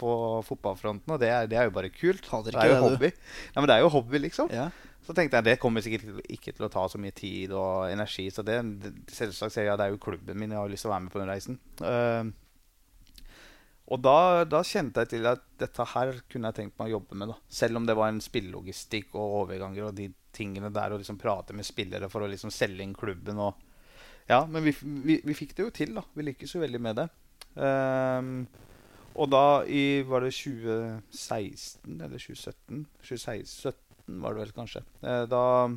på 0.00 0.10
fotballfronten. 0.46 1.10
Og 1.10 1.20
det 1.20 1.30
er, 1.34 1.48
det 1.50 1.58
er 1.58 1.68
jo 1.68 1.74
bare 1.74 1.90
kult. 1.92 2.22
Det 2.46 2.54
er 2.54 2.70
jo 2.70 2.76
det, 2.76 2.82
hobby. 2.84 3.10
Nei, 3.10 3.58
men 3.58 3.70
det 3.70 3.76
er 3.76 3.82
jo 3.84 3.90
hobby, 3.96 4.20
liksom. 4.22 4.52
Ja. 4.54 4.68
Så 5.04 5.12
tenkte 5.12 5.36
jeg 5.36 5.46
det 5.46 5.58
kommer 5.60 5.84
sikkert 5.84 6.24
ikke 6.32 6.54
til 6.56 6.64
å 6.64 6.70
ta 6.72 6.86
så 6.88 7.00
mye 7.00 7.12
tid 7.16 7.52
og 7.52 7.90
energi. 7.92 8.30
Så 8.32 8.44
det, 8.46 8.56
selvsagt 9.12 9.52
sier 9.52 9.68
jeg 9.68 9.80
det 9.80 9.88
er 9.88 9.92
jo 9.92 10.00
klubben 10.00 10.38
min. 10.40 10.54
Jeg 10.54 10.62
har 10.62 10.72
lyst 10.72 10.86
til 10.86 10.92
å 10.92 10.94
være 10.94 11.04
med 11.04 11.12
på 11.12 11.20
den 11.20 11.30
reisen. 11.30 11.58
Uh, 11.82 12.32
og 13.92 14.00
da, 14.00 14.16
da 14.48 14.62
kjente 14.64 15.04
jeg 15.04 15.12
til 15.12 15.28
at 15.28 15.44
dette 15.60 15.84
her 15.92 16.14
kunne 16.32 16.48
jeg 16.48 16.56
tenkt 16.56 16.78
meg 16.80 16.88
å 16.88 16.96
jobbe 16.96 17.18
med. 17.20 17.34
da 17.34 17.36
Selv 17.52 17.80
om 17.80 17.88
det 17.88 17.98
var 17.98 18.08
en 18.12 18.22
spillelogistikk 18.24 19.12
og 19.12 19.38
overganger 19.42 19.90
og 19.90 19.98
de 19.98 20.08
tingene 20.34 20.72
der. 20.72 20.94
Og 20.94 21.04
liksom 21.04 21.20
prate 21.20 21.56
med 21.56 21.68
spillere 21.68 22.08
for 22.12 22.24
å 22.24 22.30
liksom 22.30 22.52
selge 22.54 22.86
inn 22.86 22.96
klubben. 22.96 23.42
Og, 23.44 23.60
ja, 24.30 24.46
Men 24.48 24.64
vi, 24.64 24.72
vi, 24.80 25.20
vi 25.20 25.36
fikk 25.36 25.52
det 25.58 25.68
jo 25.68 25.74
til. 25.82 25.92
da 26.00 26.06
Vi 26.16 26.30
lykkes 26.30 26.56
jo 26.56 26.64
veldig 26.64 26.80
med 26.80 27.02
det. 27.02 27.10
Uh, 27.60 28.46
og 29.14 29.28
da 29.30 29.62
i 29.68 30.02
Var 30.08 30.24
det 30.24 30.32
2016 30.34 32.00
eller 32.00 32.18
2017? 32.18 32.86
2017 34.04 34.20
var 34.22 34.34
det 34.34 34.40
vel 34.40 34.52
kanskje. 34.52 34.82
Eh, 35.02 35.24
da 35.26 35.70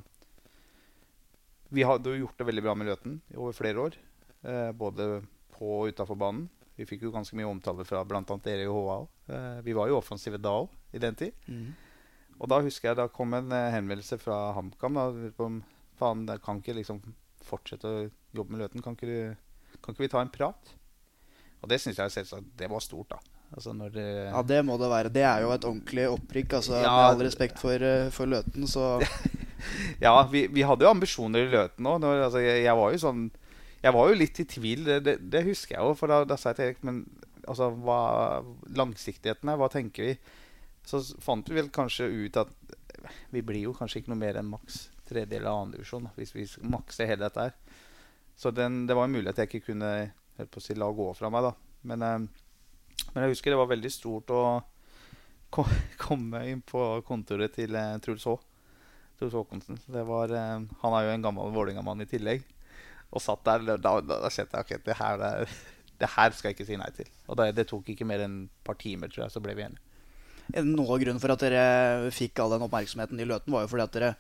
vi 1.70 1.84
hadde 1.84 2.10
jo 2.10 2.26
gjort 2.26 2.38
det 2.38 2.48
veldig 2.48 2.64
bra 2.64 2.76
med 2.76 2.88
Løten 2.88 3.22
over 3.36 3.54
flere 3.54 3.80
år. 3.80 3.98
Eh, 4.44 4.72
både 4.72 5.24
på 5.58 5.82
og 5.82 5.90
utafor 5.90 6.16
banen. 6.16 6.50
Vi 6.78 6.86
fikk 6.86 7.04
jo 7.04 7.12
ganske 7.12 7.36
mye 7.36 7.48
omtale 7.50 7.84
fra 7.86 8.04
bl.a. 8.06 8.22
Erik 8.22 8.70
Håa 8.70 9.00
òg. 9.02 9.08
Eh, 9.28 9.62
vi 9.66 9.74
var 9.74 9.90
jo 9.90 9.98
offensive 9.98 10.38
da 10.38 10.54
òg, 10.62 10.70
i 10.94 11.00
den 11.00 11.16
tid. 11.16 11.34
Mm. 11.48 11.74
Og 12.40 12.50
da 12.50 12.62
husker 12.62 12.92
jeg 12.92 13.00
da 13.00 13.08
kom 13.10 13.34
en 13.34 13.50
henvendelse 13.52 14.20
fra 14.22 14.54
HamKam. 14.54 14.98
om 15.38 15.64
faen, 15.98 16.28
kan 16.44 16.62
ikke 16.62 16.78
liksom 16.78 17.02
fortsette 17.42 17.88
å 17.88 18.10
jobbe 18.34 18.52
med 18.52 18.62
Løten. 18.62 18.84
Kan 18.84 18.94
ikke, 18.94 19.36
kan 19.82 19.94
ikke 19.96 20.06
vi 20.06 20.12
ta 20.14 20.22
en 20.22 20.30
prat? 20.30 20.76
Og 21.64 21.70
det 21.70 21.82
syns 21.82 21.98
jeg 21.98 22.14
selvsagt 22.14 22.54
det 22.56 22.70
var 22.70 22.80
stort, 22.80 23.10
da. 23.10 23.37
Altså 23.56 23.72
det 23.94 24.06
ja, 24.06 24.42
det 24.44 24.60
må 24.68 24.76
det 24.80 24.90
være. 24.92 25.12
Det 25.14 25.24
er 25.24 25.44
jo 25.46 25.52
et 25.56 25.66
ordentlig 25.66 26.08
opprykk. 26.12 26.58
Altså, 26.60 26.80
ja, 26.82 26.92
med 26.92 27.12
all 27.12 27.22
respekt 27.26 27.62
for, 27.62 27.84
eh, 27.84 28.10
for 28.14 28.30
Løten, 28.30 28.68
så 28.68 28.98
Ja, 30.04 30.20
vi, 30.32 30.46
vi, 30.54 30.66
hadde 30.68 30.86
jo 30.86 30.92
ambisjoner 30.92 31.48
i 31.48 31.52
Løten 31.54 31.88
òg. 31.88 32.04
Altså, 32.06 32.42
jeg, 32.44 32.66
jeg, 32.66 32.76
var 32.78 32.92
jo 32.94 33.00
sånn 33.02 33.24
Jeg 33.84 33.96
var 33.96 34.10
jo 34.10 34.20
litt 34.20 34.42
i 34.44 34.48
tvil, 34.52 34.84
det, 35.06 35.16
det, 35.22 35.46
husker 35.48 35.78
jeg 35.78 35.86
jo. 35.86 35.96
For 35.98 36.12
da, 36.12 36.22
da 36.28 36.38
sa 36.38 36.52
jeg 36.52 36.60
til 36.60 36.68
Erik 36.68 36.84
Men 36.88 37.02
altså, 37.48 37.72
hva 37.86 38.02
langsiktigheten 38.78 39.54
er, 39.54 39.60
hva 39.60 39.72
tenker 39.72 40.12
vi? 40.12 40.18
Så 40.88 41.02
fant 41.24 41.48
vi 41.50 41.58
vel 41.58 41.72
kanskje 41.74 42.08
ut 42.08 42.38
at 42.40 42.54
vi 43.32 43.44
blir 43.46 43.68
jo 43.68 43.74
kanskje 43.76 44.02
ikke 44.02 44.12
noe 44.12 44.20
mer 44.20 44.40
enn 44.40 44.48
maks 44.50 44.88
tredje 45.08 45.38
eller 45.38 45.54
annen 45.54 45.74
divisjon 45.76 46.10
hvis 46.18 46.34
vi 46.36 46.44
makser 46.68 47.08
hele 47.08 47.28
dette 47.28 47.48
her. 47.48 47.56
Så 48.38 48.52
den, 48.52 48.86
det 48.88 48.96
var 48.98 49.08
en 49.08 49.16
mulighet 49.16 49.40
jeg 49.42 49.50
ikke 49.50 49.72
kunne 49.72 49.92
på 50.38 50.60
å 50.60 50.64
si, 50.64 50.76
la 50.78 50.90
gå 50.94 51.08
fra 51.18 51.32
meg. 51.34 51.48
da. 51.48 51.54
Men, 51.90 52.04
eh, 52.06 52.44
men, 53.18 53.26
jeg 53.26 53.34
husker 53.34 53.54
det 53.54 53.58
var 53.58 53.72
veldig 53.72 53.90
stort 53.90 54.30
å 54.30 54.44
komme 56.06 56.44
inn 56.52 56.62
på 56.62 56.84
kontoret 57.08 57.56
til 57.58 57.74
eh, 57.80 57.96
Truls 58.04 58.28
H. 58.30 58.36
Truls 59.18 59.34
Håkonsen. 59.34 59.80
Var, 59.90 60.36
eh, 60.38 60.68
han 60.84 60.98
er 60.98 61.08
jo 61.08 61.16
en 61.16 61.26
gammel 61.26 61.50
Vålerenga-mann 61.56 62.06
i 62.06 62.10
tillegg. 62.10 62.46
Og 63.10 63.24
satt 63.24 63.42
der. 63.48 63.66
Da, 63.74 63.78
da, 63.82 64.20
da 64.28 64.30
kjente 64.30 64.60
jeg 64.60 64.68
ok, 64.68 64.86
det 64.86 64.98
her, 65.00 65.18
det, 65.24 65.50
det 66.04 66.14
her 66.14 66.38
skal 66.38 66.52
jeg 66.52 66.60
ikke 66.60 66.70
si 66.70 66.78
nei 66.78 66.92
til. 66.94 67.10
Og 67.26 67.40
det, 67.42 67.52
det 67.58 67.66
tok 67.72 67.90
ikke 67.90 68.06
mer 68.06 68.28
enn 68.28 68.44
et 68.46 68.66
par 68.68 68.78
timer, 68.78 69.10
tror 69.10 69.26
jeg, 69.26 69.34
så 69.34 69.42
ble 69.42 69.58
vi 69.58 69.66
enige. 69.66 69.84
Noe 70.64 70.94
av 70.94 71.02
grunnen 71.02 71.20
for 71.20 71.34
at 71.34 71.42
dere 71.44 72.12
fikk 72.16 72.40
all 72.40 72.54
den 72.54 72.64
oppmerksomheten 72.68 73.20
i 73.20 73.26
Løten, 73.28 73.52
var 73.52 73.66
jo 73.66 73.72
fordi 73.74 73.84
at 73.84 73.96
dere, 73.98 74.12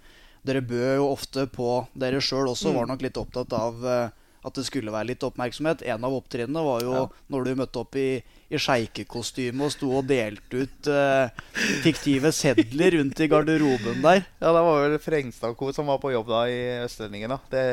dere 0.47 0.63
bød 0.65 0.97
jo 0.97 1.05
ofte 1.11 1.45
på 1.51 1.69
Dere 1.95 2.19
sjøl 2.23 2.49
også 2.51 2.73
mm. 2.73 2.79
var 2.81 2.89
nok 2.89 3.05
litt 3.05 3.19
opptatt 3.19 3.53
av 3.55 3.85
uh, 3.85 4.09
at 4.47 4.57
det 4.57 4.65
skulle 4.67 4.93
være 4.93 5.11
litt 5.11 5.23
oppmerksomhet. 5.27 5.83
En 5.91 6.07
av 6.07 6.15
opptrinnene 6.17 6.63
var 6.65 6.83
jo 6.85 6.93
ja. 6.95 7.05
når 7.33 7.47
du 7.47 7.53
møtte 7.61 7.81
opp 7.83 7.97
i, 7.99 8.09
i 8.49 8.61
sjeikekostyme 8.61 9.67
og 9.67 9.73
sto 9.73 9.91
og 9.99 10.07
delte 10.09 10.63
ut 10.65 10.91
eh, 10.91 11.41
fiktive 11.85 12.33
sedler 12.35 12.97
rundt 12.99 13.23
i 13.23 13.29
garderoben 13.31 14.03
der. 14.05 14.23
Ja, 14.41 14.51
det 14.51 14.63
var 14.69 14.83
vel 14.85 14.99
Frengstad 15.03 15.57
Co. 15.59 15.71
som 15.75 15.89
var 15.91 16.01
på 16.03 16.13
jobb 16.15 16.31
da 16.31 16.45
i 16.51 16.61
Østlendingen. 16.85 17.35
da. 17.35 17.41
Det 17.51 17.65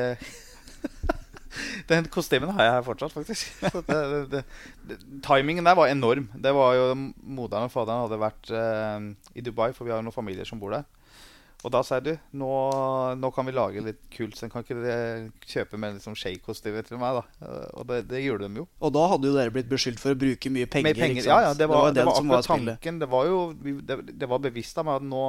Den 1.90 2.08
kostymen 2.10 2.50
har 2.50 2.66
jeg 2.66 2.74
her 2.76 2.86
fortsatt, 2.86 3.14
faktisk. 3.14 3.62
Det, 3.88 4.00
det, 4.32 4.42
det, 4.88 4.98
timingen 5.24 5.66
der 5.66 5.76
var 5.78 5.90
enorm. 5.90 6.26
Det 6.34 6.54
var 6.54 6.74
jo 6.78 6.88
Moderen 6.96 7.68
og 7.68 7.72
faderen 7.72 8.04
hadde 8.04 8.20
vært 8.20 8.50
eh, 8.50 9.08
i 9.38 9.44
Dubai, 9.44 9.70
for 9.76 9.86
vi 9.86 9.94
har 9.94 10.02
jo 10.02 10.08
noen 10.08 10.16
familier 10.16 10.48
som 10.48 10.60
bor 10.60 10.74
der. 10.74 10.86
Og 11.64 11.72
da 11.72 11.80
sier 11.86 12.02
du 12.04 12.10
nå, 12.36 12.48
nå 13.16 13.30
kan 13.32 13.46
vi 13.48 13.54
lage 13.56 13.82
litt 13.84 14.02
kult. 14.12 14.36
Så 14.36 14.50
kan 14.52 14.64
ikke 14.64 14.76
dere 14.82 15.30
kjøpe 15.48 15.78
med 15.80 15.96
liksom 15.96 16.16
Shake-kostyme 16.18 16.82
til 16.84 17.00
meg? 17.00 17.16
da 17.16 17.52
Og 17.78 17.86
det, 17.88 18.02
det, 18.10 18.20
gjorde 18.26 18.50
de 18.50 18.60
jo. 18.60 18.66
Og 18.84 18.92
da 18.92 19.06
hadde 19.14 19.30
jo 19.30 19.36
dere 19.38 19.54
blitt 19.54 19.70
beskyldt 19.70 20.02
for 20.02 20.12
å 20.12 20.18
bruke 20.20 20.52
mye 20.52 20.68
penger. 20.68 20.98
penger 20.98 21.24
ja, 21.24 21.40
ja, 21.46 21.54
det 21.56 21.68
var, 21.70 21.88
det 21.88 22.04
var, 22.04 22.20
det 22.20 22.28
var 22.28 22.42
akkurat 22.42 22.50
tanken. 22.50 23.00
Det 23.00 23.08
var 23.14 23.30
jo 23.30 23.38
det, 23.56 23.98
det 24.12 24.28
var 24.28 24.44
bevisst 24.44 24.80
av 24.80 24.88
meg 24.90 25.00
at 25.00 25.08
nå, 25.08 25.24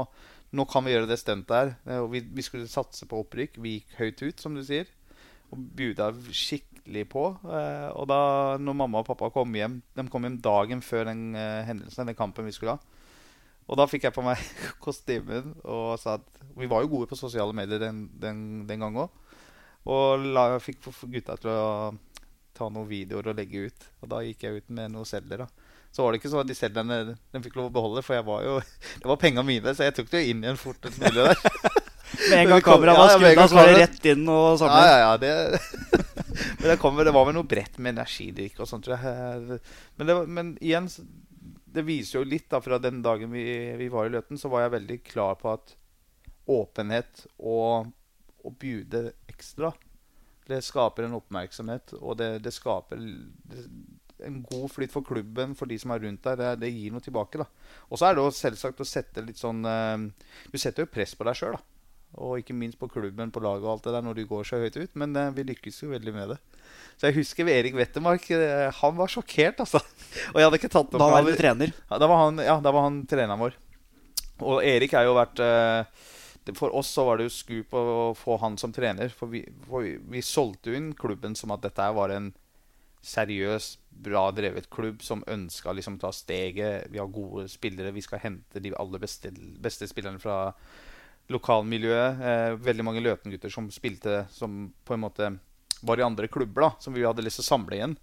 nå, 0.60 0.68
kan 0.72 0.84
vi 0.84 0.98
gjøre 0.98 1.10
det 1.14 1.20
stuntet 1.24 1.56
her. 1.56 2.04
Vi, 2.12 2.26
vi, 2.28 2.46
skulle 2.46 2.68
satse 2.72 3.08
på 3.08 3.24
opprykk. 3.24 3.56
Vi 3.64 3.78
gikk 3.78 3.96
høyt 4.02 4.26
ut, 4.28 4.44
som 4.44 4.60
du 4.60 4.64
sier. 4.68 4.92
Og 5.56 5.62
buda 5.80 6.10
skikkelig 6.36 7.06
på. 7.16 7.30
Eh, 7.48 7.88
og 7.96 8.12
da 8.12 8.20
når 8.60 8.82
mamma 8.84 9.06
og 9.06 9.08
pappa 9.08 9.32
kom 9.32 9.56
hjem 9.56 9.80
De 9.96 10.04
kom 10.12 10.26
hjem 10.28 10.42
dagen 10.44 10.84
før 10.84 11.08
den 11.14 11.30
eh, 11.40 11.64
hendelsen, 11.70 12.12
den 12.12 12.20
kampen 12.20 12.50
vi 12.50 12.58
skulle 12.58 12.76
ha. 12.76 13.05
Og 13.66 13.80
da 13.80 13.88
fikk 13.90 14.08
jeg 14.08 14.16
på 14.16 14.24
meg 14.26 14.42
kostymen 14.86 15.56
og 15.64 15.96
sa 16.02 16.20
at 16.20 16.44
Vi 16.56 16.70
var 16.72 16.84
jo 16.84 16.92
gode 16.94 17.10
på 17.10 17.18
sosiale 17.20 17.56
medier 17.56 17.82
den, 17.82 18.06
den, 18.22 18.40
den 18.70 18.84
gang 18.84 19.00
òg. 19.06 19.22
Og 19.86 20.26
la, 20.34 20.48
fikk 20.64 20.88
gutta 21.12 21.36
til 21.38 21.52
å 21.52 21.94
ta 22.56 22.70
noen 22.72 22.88
videoer 22.90 23.32
og 23.32 23.38
legge 23.38 23.68
ut. 23.68 23.88
Og 24.02 24.10
da 24.14 24.22
gikk 24.26 24.46
jeg 24.48 24.62
ut 24.62 24.72
med 24.74 24.94
noen 24.94 25.08
sedler. 25.10 25.44
da. 25.44 25.74
Så 25.96 26.04
var 26.04 26.12
det 26.12 26.22
ikke 26.22 26.32
sånn 26.32 26.44
at 26.44 26.50
de 26.50 26.58
sedlene 26.58 27.00
de 27.14 27.42
fikk 27.44 27.58
lov 27.60 27.70
å 27.70 27.76
beholde, 27.76 28.02
for 28.04 28.18
jeg 28.18 28.26
var 28.28 28.46
jo, 28.48 28.56
det 29.02 29.10
var 29.12 29.20
penga 29.22 29.44
mine, 29.48 29.76
så 29.76 29.88
jeg 29.88 29.96
tok 29.96 30.10
det 30.12 30.24
jo 30.24 30.32
inn 30.34 30.42
igjen 30.44 30.60
fortest 30.60 31.00
mulig 31.00 31.28
der. 31.28 31.44
med 32.30 32.40
en 32.40 32.52
gang 32.54 32.64
kameraet 32.66 33.00
var 33.00 33.14
skrudd 33.14 33.40
av, 33.44 33.48
så 33.52 33.60
var 33.60 33.70
det 33.70 33.78
rett 33.80 34.10
inn 34.12 34.26
og 34.32 34.58
samle? 34.62 34.82
Ja, 34.82 34.90
ja, 34.92 34.98
ja. 35.06 35.14
Det, 35.22 36.02
men 36.60 36.68
det, 36.68 36.78
kom, 36.82 37.00
det, 37.00 37.14
var 37.16 37.30
vel 37.30 37.38
noe 37.38 37.48
bredt 37.48 37.80
med 37.80 37.96
energidrikk 37.96 38.60
og 38.60 38.70
sånt, 38.70 38.88
tror 38.88 39.00
jeg. 39.00 39.62
Men, 39.96 40.10
det, 40.10 40.18
men 40.40 40.52
igjen 40.60 40.90
det 41.76 41.86
viser 41.88 42.20
jo 42.20 42.28
litt 42.28 42.48
da, 42.52 42.62
fra 42.64 42.80
den 42.82 43.02
dagen 43.06 43.34
vi, 43.34 43.44
vi, 43.80 43.90
var 43.92 44.08
i 44.08 44.14
Løten, 44.14 44.40
så 44.40 44.52
var 44.52 44.66
jeg 44.66 44.78
veldig 44.78 45.00
klar 45.08 45.36
på 45.40 45.52
at 45.54 45.76
åpenhet 46.52 47.26
og 47.42 47.92
å 48.46 48.52
bjude 48.62 49.10
ekstra 49.32 49.72
det 50.46 50.62
skaper 50.62 51.08
en 51.08 51.18
oppmerksomhet, 51.18 51.96
og 51.98 52.20
det, 52.20 52.30
det 52.46 52.54
skaper 52.54 53.00
en 54.26 54.42
god 54.46 54.68
flyt 54.72 54.94
for 54.94 55.06
klubben, 55.06 55.56
for 55.58 55.70
de 55.70 55.78
som 55.82 55.92
er 55.96 56.04
rundt 56.06 56.24
der. 56.24 56.38
Det, 56.40 56.52
det 56.62 56.74
gir 56.74 56.94
noe 56.94 57.04
tilbake. 57.04 57.42
da. 57.42 57.48
Og 57.90 58.00
så 58.00 58.08
er 58.08 58.16
det 58.16 58.24
jo 58.24 58.36
selvsagt 58.36 58.82
å 58.82 58.88
sette 58.88 59.24
litt 59.26 59.42
sånn 59.42 59.66
uh, 59.68 59.98
Du 60.52 60.60
setter 60.62 60.86
jo 60.86 60.92
press 60.92 61.16
på 61.18 61.28
deg 61.28 61.40
sjøl, 61.40 61.58
da. 61.58 61.64
Og 62.24 62.40
ikke 62.40 62.56
minst 62.56 62.80
på 62.80 62.88
klubben, 62.88 63.34
på 63.34 63.42
laget 63.44 63.66
og 63.66 63.74
alt 63.74 63.88
det 63.90 63.96
der 63.98 64.06
når 64.06 64.22
du 64.22 64.28
går 64.30 64.46
så 64.48 64.62
høyt 64.62 64.78
ut. 64.78 64.94
Men 65.02 65.18
uh, 65.18 65.34
vi 65.36 65.48
lykkes 65.50 65.82
jo 65.84 65.92
veldig 65.92 66.14
med 66.16 66.36
det. 66.36 66.40
Så 66.96 67.10
jeg 67.10 67.18
husker 67.20 67.50
Erik 67.52 67.76
Wettermark. 67.76 68.26
Eh, 68.32 68.68
han 68.80 68.98
var 68.98 69.12
sjokkert, 69.12 69.60
altså. 69.66 69.82
Og 70.34 70.40
jeg 70.40 70.48
hadde 70.48 70.60
ikke 70.62 70.72
tatt 70.72 70.88
opp 70.88 71.00
Da 71.02 71.12
var 71.12 71.22
han 71.22 71.40
trener? 71.40 71.74
Da 71.92 72.08
var 72.08 72.22
han, 72.24 72.44
ja, 72.44 72.60
da 72.64 72.74
var 72.76 72.88
han 72.88 73.02
treneren 73.10 73.42
vår. 73.42 73.58
Og 74.46 74.64
Erik 74.68 74.96
har 74.96 75.06
jo 75.08 75.14
vært 75.16 75.40
uh, 75.40 75.88
For 76.58 76.74
oss 76.76 76.90
så 76.92 77.06
var 77.08 77.20
det 77.20 77.30
jo 77.30 77.36
skup 77.36 77.76
å 77.76 77.84
få 78.20 78.40
han 78.44 78.58
som 78.62 78.74
trener. 78.76 79.12
For 79.12 79.32
vi, 79.32 79.44
for 79.68 79.86
vi, 79.86 79.96
vi 80.16 80.24
solgte 80.26 80.72
jo 80.72 80.80
inn 80.80 80.92
klubben 80.98 81.36
som 81.40 81.54
at 81.56 81.64
dette 81.68 81.92
var 81.96 82.16
en 82.16 82.34
seriøs, 83.06 83.76
bra 84.06 84.24
drevet 84.34 84.70
klubb 84.74 85.04
som 85.06 85.24
ønska 85.30 85.74
liksom 85.76 86.00
ta 86.02 86.12
steget. 86.16 86.88
Vi 86.92 87.00
har 87.00 87.12
gode 87.14 87.48
spillere. 87.52 87.94
Vi 87.96 88.04
skal 88.04 88.24
hente 88.24 88.62
de 88.64 88.74
aller 88.76 89.02
beste, 89.02 89.32
beste 89.62 89.88
spillerne 89.88 90.22
fra 90.22 90.56
lokalmiljøet. 91.32 92.22
Eh, 92.22 92.56
veldig 92.66 92.86
mange 92.86 93.04
Løten-gutter 93.04 93.54
som 93.54 93.70
spilte 93.74 94.26
som 94.34 94.66
på 94.86 94.96
en 94.96 95.04
måte 95.06 95.32
var 95.82 96.00
i 96.00 96.06
andre 96.06 96.30
klubber 96.32 96.68
da, 96.68 96.72
som 96.80 96.96
vi 96.96 97.06
hadde 97.06 97.26
lyst 97.26 97.42
til 97.42 97.46
å 97.46 97.52
samle 97.54 97.80
igjen. 97.80 97.96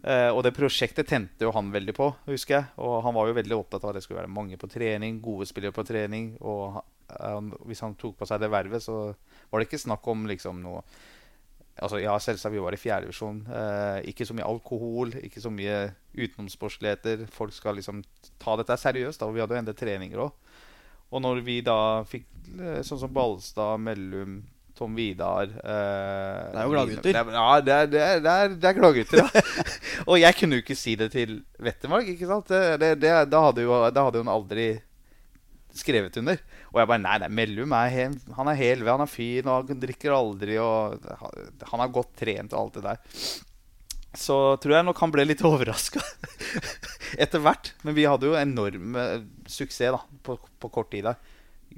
Eh, 0.00 0.30
og 0.32 0.42
det 0.46 0.54
prosjektet 0.56 1.08
tente 1.10 1.44
jo 1.44 1.52
han 1.52 1.72
veldig 1.72 1.94
på, 1.96 2.08
husker 2.28 2.56
jeg. 2.56 2.68
Og 2.80 3.00
han 3.04 3.16
var 3.16 3.28
jo 3.28 3.36
veldig 3.36 3.56
opptatt 3.58 3.84
av 3.84 3.92
at 3.92 4.00
det 4.00 4.04
skulle 4.06 4.22
være 4.22 4.32
mange 4.32 4.58
på 4.60 4.70
trening, 4.70 5.20
gode 5.24 5.48
spillere 5.48 5.76
på 5.76 5.84
trening. 5.88 6.34
Og 6.40 6.80
han, 7.18 7.52
hvis 7.68 7.82
han 7.84 7.96
tok 8.00 8.18
på 8.20 8.28
seg 8.28 8.42
det 8.42 8.52
vervet, 8.52 8.84
så 8.84 9.10
var 9.50 9.60
det 9.60 9.68
ikke 9.68 9.82
snakk 9.86 10.12
om 10.12 10.28
liksom 10.30 10.62
noe 10.64 10.84
Altså, 11.80 11.96
ja, 12.02 12.12
selvsagt, 12.20 12.52
vi 12.52 12.60
var 12.60 12.74
i 12.76 12.78
fjerdedivisjon. 12.80 13.38
Eh, 13.56 14.10
ikke 14.10 14.26
så 14.28 14.34
mye 14.36 14.44
alkohol, 14.44 15.14
ikke 15.24 15.40
så 15.40 15.48
mye 15.54 15.76
utenomsportsligheter. 16.12 17.22
Folk 17.32 17.54
skal 17.56 17.78
liksom 17.78 18.02
ta 18.42 18.56
dette 18.60 18.76
seriøst. 18.76 19.22
da, 19.22 19.28
og 19.30 19.34
Vi 19.38 19.40
hadde 19.40 19.56
jo 19.56 19.60
enda 19.62 19.72
treninger 19.72 20.20
òg. 20.26 20.50
Og 21.10 21.22
når 21.24 21.40
vi 21.46 21.56
da 21.64 22.04
fikk 22.04 22.26
eh, 22.58 22.82
sånn 22.84 23.00
som 23.00 23.14
Ballstad, 23.14 23.80
Mellum 23.80 24.42
Tom 24.80 24.94
Vidar 24.96 25.44
eh, 25.44 26.44
Det 26.48 26.56
er 26.56 26.64
jo 26.64 26.72
gladgutter. 26.72 27.16
Ja, 27.18 27.48
det 27.60 27.74
er, 27.74 27.88
det 27.92 28.00
er, 28.00 28.20
det 28.24 28.32
er, 28.32 28.52
det 28.56 28.68
er 28.70 28.76
gladgutter. 28.78 29.20
Ja. 29.20 29.42
og 30.10 30.20
jeg 30.22 30.36
kunne 30.38 30.56
jo 30.56 30.64
ikke 30.64 30.76
si 30.78 30.94
det 30.96 31.10
til 31.12 31.34
Wettermark. 31.60 32.08
ikke 32.08 32.28
sant? 32.30 32.48
da 32.48 33.42
hadde 33.44 33.66
jo 33.66 33.80
da 33.92 34.06
hadde 34.06 34.22
hun 34.22 34.32
aldri 34.32 34.70
skrevet 35.76 36.16
under. 36.22 36.40
Og 36.72 36.80
jeg 36.80 36.90
bare 36.94 37.02
Nei, 37.04 37.18
nei 37.20 37.28
Mellum 37.42 37.74
er 37.76 37.92
hel, 37.92 38.16
han 38.38 38.50
er 38.50 38.58
hel 38.58 38.86
han 38.88 39.04
er 39.04 39.10
fin, 39.10 39.44
og 39.44 39.68
han 39.68 39.82
drikker 39.82 40.16
aldri, 40.16 40.56
og 40.62 40.96
han 41.68 41.84
er 41.84 41.94
godt 41.94 42.14
trent 42.22 42.56
og 42.56 42.62
alt 42.62 42.78
det 42.78 42.86
der. 42.86 43.02
Så 44.16 44.38
tror 44.62 44.78
jeg 44.78 44.86
nok 44.88 45.04
han 45.04 45.12
ble 45.12 45.26
litt 45.28 45.44
overraska 45.50 46.00
etter 47.26 47.44
hvert. 47.44 47.74
Men 47.84 47.98
vi 48.00 48.08
hadde 48.08 48.32
jo 48.32 48.40
enorm 48.40 48.96
suksess 49.44 49.92
da, 49.92 50.00
på, 50.24 50.40
på 50.56 50.72
kort 50.72 50.90
tid 50.96 51.04
der 51.10 51.20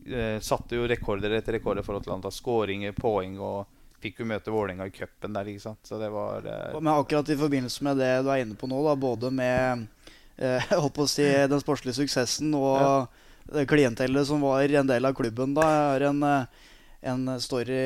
eh, 0.07 0.39
satte 0.41 0.79
jo 0.79 0.89
rekorder 0.89 1.37
etter 1.39 1.59
rekorder 1.59 1.87
for 1.87 1.99
at 1.99 2.09
antall 2.11 2.35
skåringer, 2.35 2.95
poeng 2.97 3.39
og 3.43 3.81
fikk 4.03 4.23
jo 4.23 4.29
møte 4.29 4.53
Vålerenga 4.53 4.89
i 4.89 4.95
cupen 4.95 5.37
der. 5.37 5.49
ikke 5.53 5.65
sant? 5.69 5.83
Så 5.87 5.99
det 6.01 6.11
var 6.13 6.47
eh... 6.49 6.77
Men 6.79 6.95
akkurat 6.97 7.29
i 7.31 7.39
forbindelse 7.39 7.87
med 7.87 8.01
det 8.03 8.13
du 8.25 8.31
er 8.33 8.45
inne 8.45 8.59
på 8.59 8.69
nå, 8.71 8.81
da, 8.87 8.97
både 8.99 9.31
med 9.35 9.87
eh, 10.37 10.73
å 10.83 11.09
si, 11.11 11.27
den 11.27 11.63
sportslige 11.63 12.01
suksessen 12.03 12.55
og 12.59 12.79
ja. 12.83 13.67
klientellet 13.69 14.29
som 14.29 14.43
var 14.45 14.67
en 14.67 14.91
del 14.91 15.09
av 15.09 15.19
klubben, 15.19 15.55
da, 15.59 15.67
har 15.95 16.07
en, 16.11 16.23
eh, 16.27 16.71
en 17.13 17.37
story 17.43 17.83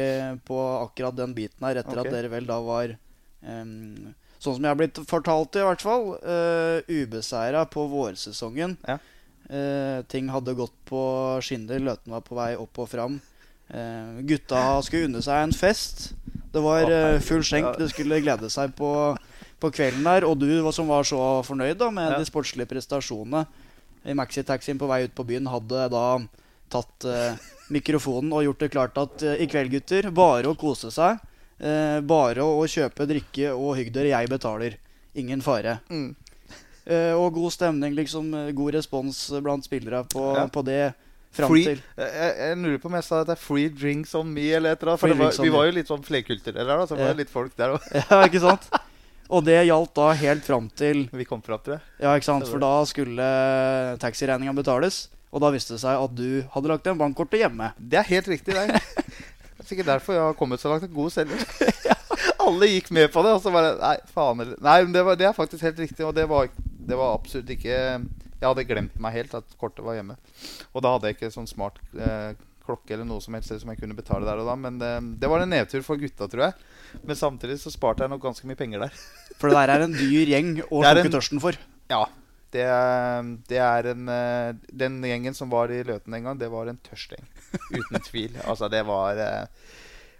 på 0.48 0.60
akkurat 0.82 1.16
den 1.16 1.34
biten 1.36 1.68
her, 1.68 1.82
etter 1.82 2.00
okay. 2.00 2.08
at 2.08 2.16
dere 2.16 2.32
vel 2.32 2.48
da 2.48 2.60
var 2.64 2.96
um, 3.42 4.14
Sånn 4.36 4.58
som 4.58 4.66
jeg 4.66 4.68
har 4.68 4.76
blitt 4.78 4.98
fortalt, 5.08 5.56
i 5.56 5.62
hvert 5.64 5.80
fall. 5.82 6.10
Uh, 6.20 6.84
ubeseira 6.92 7.62
på 7.72 7.86
vårsesongen. 7.88 8.74
Ja. 8.84 8.98
Eh, 9.48 10.02
ting 10.10 10.28
hadde 10.32 10.54
gått 10.58 10.74
på 10.88 11.00
skinner. 11.44 11.78
Løten 11.82 12.12
var 12.16 12.24
på 12.26 12.34
vei 12.38 12.52
opp 12.58 12.78
og 12.82 12.88
fram. 12.90 13.20
Eh, 13.70 14.20
gutta 14.26 14.80
skulle 14.86 15.08
unne 15.10 15.22
seg 15.22 15.42
en 15.44 15.54
fest. 15.54 16.12
Det 16.52 16.62
var 16.64 16.90
eh, 16.90 17.18
full 17.22 17.44
skjenk. 17.46 17.76
Det 17.78 17.90
skulle 17.92 18.20
glede 18.24 18.50
seg 18.50 18.74
på, 18.78 18.90
på 19.62 19.70
kvelden 19.74 20.06
der. 20.06 20.26
Og 20.26 20.38
du 20.42 20.48
som 20.74 20.88
var 20.90 21.06
så 21.06 21.20
fornøyd 21.46 21.78
da 21.78 21.90
med 21.94 22.10
Ja. 22.12 22.18
de 22.18 22.26
sportslige 22.28 22.66
prestasjonene 22.70 23.46
i 24.06 24.14
maxitaxien 24.14 24.78
på 24.78 24.86
vei 24.86 25.04
ut 25.08 25.14
på 25.18 25.24
byen, 25.26 25.46
hadde 25.50 25.88
da 25.90 26.04
tatt 26.70 27.04
eh, 27.06 27.34
mikrofonen 27.74 28.32
og 28.34 28.44
gjort 28.46 28.60
det 28.62 28.70
klart 28.74 28.98
at 28.98 29.22
eh, 29.26 29.40
i 29.42 29.46
kveld, 29.50 29.70
gutter, 29.70 30.10
bare 30.14 30.46
å 30.50 30.58
kose 30.58 30.90
seg. 30.94 31.18
Eh, 31.58 32.00
bare 32.06 32.42
å, 32.42 32.58
å 32.62 32.66
kjøpe 32.70 33.06
drikke 33.08 33.50
og 33.54 33.76
hygg 33.78 33.90
dere. 33.94 34.10
Jeg 34.14 34.30
betaler. 34.30 34.76
Ingen 35.16 35.40
fare. 35.42 35.78
Mm. 35.90 36.14
Eh, 36.86 37.12
og 37.18 37.32
god 37.34 37.50
stemning, 37.50 37.94
liksom. 37.96 38.28
eh, 38.34 38.52
God 38.54 38.74
respons 38.78 39.18
blant 39.42 39.64
spillere 39.66 40.04
på, 40.08 40.36
Ja. 40.36 40.46
på 40.46 40.62
det. 40.64 40.94
Frem 41.36 41.48
til 41.52 41.64
jeg, 41.76 41.80
jeg- 41.98 42.36
jeg 42.38 42.56
lurer 42.56 42.78
på 42.80 42.86
om 42.86 42.94
jeg 42.94 43.04
sa 43.04 43.20
at 43.20 43.26
det 43.26 43.36
er 43.36 43.42
'free 43.42 43.68
drinks 43.68 44.14
on 44.14 44.26
me' 44.32 44.54
eller 44.56 44.70
et 44.72 44.80
eller 44.82 44.92
annet. 44.92 45.00
For 45.00 45.08
var, 45.14 45.42
vi 45.42 45.48
var 45.50 45.64
jo 45.66 45.72
litt 45.72 45.88
sånn 45.88 46.02
flerkulturelle 46.04 46.64
her, 46.70 46.78
da. 46.78 46.86
Så 46.86 46.96
det 46.96 46.98
var 47.04 47.08
Ja. 47.08 47.12
litt 47.14 47.28
folk 47.30 47.56
der 47.56 47.74
òg. 47.74 47.80
Ja, 48.10 48.22
ikke 48.24 48.40
sant? 48.40 48.70
Og 49.28 49.44
det 49.44 49.66
gjaldt 49.66 49.92
da 49.94 50.12
helt 50.12 50.44
fram 50.44 50.70
til 50.70 51.08
Vi 51.12 51.24
kom 51.24 51.42
fram 51.42 51.58
til 51.58 51.74
det. 51.74 51.80
Ja, 52.00 52.14
ikke 52.14 52.24
sant? 52.24 52.46
For 52.48 52.58
da 52.58 52.84
skulle 52.84 53.98
taxiregninga 53.98 54.54
betales. 54.54 55.08
Og 55.32 55.40
da 55.42 55.50
viste 55.50 55.74
det 55.74 55.80
seg 55.82 55.98
at 56.00 56.14
du 56.14 56.42
hadde 56.54 56.68
lagt 56.70 56.84
igjen 56.86 56.96
bankkortet 56.98 57.40
hjemme. 57.42 57.72
Det 57.76 57.98
er 57.98 58.02
helt 58.04 58.26
riktig, 58.28 58.54
det. 58.54 58.68
Det 58.68 59.60
er 59.60 59.64
sikkert 59.66 59.86
derfor 59.86 60.12
jeg 60.14 60.22
har 60.22 60.34
kommet 60.34 60.60
så 60.60 60.70
langt. 60.70 60.84
En 60.84 60.94
god 60.94 61.10
selger. 61.10 61.42
Alle 62.40 62.66
gikk 62.70 62.90
med 62.92 63.10
på 63.12 63.22
det, 63.24 63.32
og 63.34 63.42
så 63.42 63.50
bare 63.52 63.76
Nei, 63.80 63.96
faen 64.14 64.38
heller. 64.38 64.56
Nei, 64.62 64.82
men 64.84 64.92
det, 64.92 65.04
var, 65.04 65.16
det 65.16 65.26
er 65.26 65.32
faktisk 65.36 65.60
helt 65.66 65.78
riktig, 65.82 66.06
og 66.06 66.14
det 66.14 66.28
var, 66.28 66.48
det 66.86 66.98
var 66.98 67.16
absolutt 67.16 67.50
ikke 67.52 67.76
Jeg 67.76 68.44
hadde 68.46 68.66
glemt 68.68 68.98
meg 69.02 69.16
helt 69.16 69.34
at 69.38 69.56
kortet 69.60 69.84
var 69.86 69.96
hjemme. 69.98 70.18
Og 70.72 70.84
da 70.84 70.94
hadde 70.94 71.10
jeg 71.10 71.18
ikke 71.18 71.32
sånn 71.34 71.48
smart 71.50 71.80
eh, 71.94 72.36
klokke 72.66 72.96
eller 72.96 73.06
noe 73.08 73.22
som 73.22 73.36
helst 73.36 73.54
som 73.54 73.70
jeg 73.72 73.80
kunne 73.80 73.96
betale 73.96 74.26
der 74.28 74.42
og 74.42 74.50
da. 74.50 74.56
Men 74.60 74.78
det, 74.82 74.92
det 75.22 75.30
var 75.30 75.44
en 75.44 75.52
nedtur 75.54 75.84
for 75.86 76.00
gutta, 76.00 76.28
tror 76.30 76.48
jeg. 76.48 76.68
Men 77.06 77.18
samtidig 77.18 77.58
så 77.62 77.72
sparte 77.72 78.04
jeg 78.04 78.12
nok 78.12 78.24
ganske 78.26 78.48
mye 78.48 78.58
penger 78.58 78.86
der. 78.86 79.00
For 79.40 79.52
det 79.52 79.58
der 79.58 79.74
er 79.74 79.84
en 79.84 79.96
dyr 79.96 80.30
gjeng 80.32 80.54
å 80.64 80.80
slukke 80.80 81.12
tørsten 81.12 81.42
for. 81.42 81.58
Ja. 81.92 82.06
Det, 82.54 82.64
det 83.50 83.58
er 83.60 83.88
en 83.90 84.06
eh, 84.08 84.54
Den 84.70 85.00
gjengen 85.04 85.34
som 85.36 85.50
var 85.52 85.68
i 85.74 85.82
Løten 85.84 86.14
en 86.14 86.28
gang, 86.28 86.38
det 86.40 86.48
var 86.48 86.70
en 86.70 86.78
tørst 86.86 87.12
gjeng. 87.12 87.26
Uten 87.74 88.04
tvil. 88.06 88.38
Altså, 88.46 88.70
det 88.72 88.80
var 88.88 89.18
eh, 89.20 89.66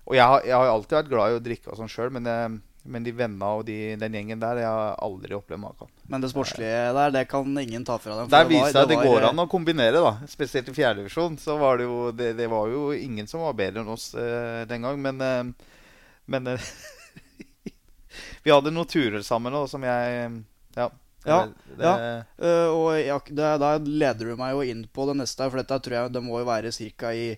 Og 0.04 0.18
jeg 0.18 0.26
har, 0.26 0.42
jeg 0.44 0.56
har 0.58 0.72
alltid 0.72 0.98
vært 0.98 1.12
glad 1.12 1.32
i 1.32 1.38
å 1.38 1.44
drikke 1.46 1.72
og 1.72 1.78
sånn 1.80 1.92
sjøl, 1.92 2.12
men, 2.18 2.28
eh, 2.28 2.58
men 2.88 3.04
de 3.06 3.12
vennene 3.16 3.50
og 3.58 3.64
de, 3.68 3.76
den 4.00 4.16
gjengen 4.18 4.40
der, 4.42 4.60
jeg 4.62 4.70
har 4.70 4.96
aldri 5.04 5.36
opplevd 5.36 5.62
maken. 5.62 5.90
Men 6.10 6.24
det 6.24 6.30
sportslige 6.32 6.82
der, 6.96 7.14
det 7.14 7.24
kan 7.30 7.58
ingen 7.60 7.86
ta 7.86 7.98
fra 8.02 8.18
dem. 8.20 8.30
Der 8.32 8.48
viste 8.48 8.72
det 8.72 8.84
at 8.84 8.92
det 8.92 8.98
var, 9.00 9.08
går 9.10 9.22
eh, 9.22 9.28
an 9.30 9.44
å 9.44 9.48
kombinere, 9.50 10.02
da. 10.04 10.12
Spesielt 10.30 10.70
i 10.70 10.76
fjerdedivisjon. 10.76 11.38
Så 11.42 11.56
var 11.60 11.80
det 11.80 11.88
jo 11.88 12.10
det, 12.16 12.32
det 12.38 12.50
var 12.52 12.70
jo 12.72 12.90
ingen 12.96 13.28
som 13.30 13.44
var 13.46 13.56
bedre 13.58 13.82
enn 13.82 13.94
oss 13.94 14.12
eh, 14.14 14.62
den 14.70 14.86
gang, 14.86 15.00
men 15.02 15.24
eh, 15.24 15.72
Men 16.26 16.46
eh, 16.50 16.70
Vi 18.42 18.50
hadde 18.50 18.72
noen 18.74 18.88
turer 18.90 19.22
sammen 19.22 19.54
òg 19.54 19.68
som 19.70 19.84
jeg 19.86 20.30
Ja. 20.76 20.90
Ja, 21.26 21.40
det, 21.66 21.82
ja. 21.82 21.94
Uh, 22.38 22.68
og 22.70 22.88
jeg, 23.00 23.34
da 23.34 23.72
leder 23.82 24.28
du 24.30 24.36
meg 24.38 24.52
jo 24.54 24.60
inn 24.62 24.84
på 24.86 25.08
det 25.08 25.16
neste, 25.18 25.48
for 25.50 25.58
dette 25.58 25.78
tror 25.82 25.96
jeg 25.96 26.12
det 26.14 26.22
må 26.22 26.38
jo 26.38 26.46
være 26.46 26.70
ca. 26.70 27.10
i, 27.10 27.32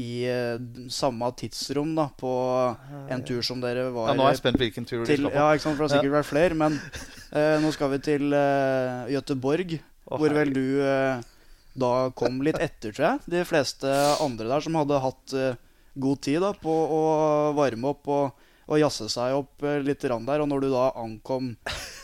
i 0.00 0.24
uh, 0.28 0.86
samme 0.92 1.28
tidsrom 1.36 1.90
da, 1.98 2.08
på 2.18 2.30
en 3.12 3.24
tur 3.28 3.42
som 3.44 3.60
dere 3.60 3.90
var 3.92 4.12
Ja, 4.12 4.16
nå 4.16 4.24
er 4.28 4.36
jeg 4.36 4.40
spent 4.40 4.60
hvilken 4.62 4.88
tur 4.88 5.02
du 5.02 5.10
til. 5.10 5.24
skal 5.24 5.32
på. 5.32 5.36
Ja, 5.36 5.50
ikke 5.52 5.66
sant, 5.66 5.76
for 5.76 5.84
det 5.84 5.90
har 5.90 6.00
sikkert 6.00 6.16
vært 6.20 6.30
flere, 6.30 6.58
men 6.62 6.78
uh, 6.78 7.56
nå 7.64 7.74
skal 7.76 7.92
vi 7.92 8.00
til 8.06 8.32
uh, 8.32 9.04
Gøteborg, 9.12 9.76
oh, 10.08 10.16
hvor 10.16 10.38
vel 10.40 10.56
du 10.56 10.64
uh, 10.80 11.20
da 11.78 12.10
kom 12.16 12.42
litt 12.44 12.58
etter, 12.60 12.92
tror 12.92 13.06
jeg. 13.06 13.20
De 13.32 13.44
fleste 13.48 13.90
andre 14.22 14.48
der 14.50 14.64
som 14.64 14.76
hadde 14.76 15.00
hatt 15.02 15.36
eh, 15.36 15.60
god 16.02 16.20
tid 16.24 16.42
da, 16.44 16.52
på 16.56 16.72
å 16.72 17.00
varme 17.56 17.92
opp 17.94 18.10
og, 18.12 18.42
og 18.68 18.80
jazze 18.80 19.08
seg 19.12 19.38
opp 19.38 19.64
eh, 19.64 19.80
litt 19.84 20.04
rann 20.08 20.28
der. 20.28 20.44
Og 20.44 20.50
når 20.50 20.66
du 20.66 20.68
da 20.72 20.90
ankom 21.00 21.54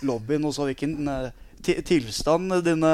lobbyen 0.09 0.48
og 0.48 0.57
så 0.57 0.68
hvilken 0.68 0.96
eh, 1.12 1.44
tilstand 1.62 2.53
dine 2.66 2.92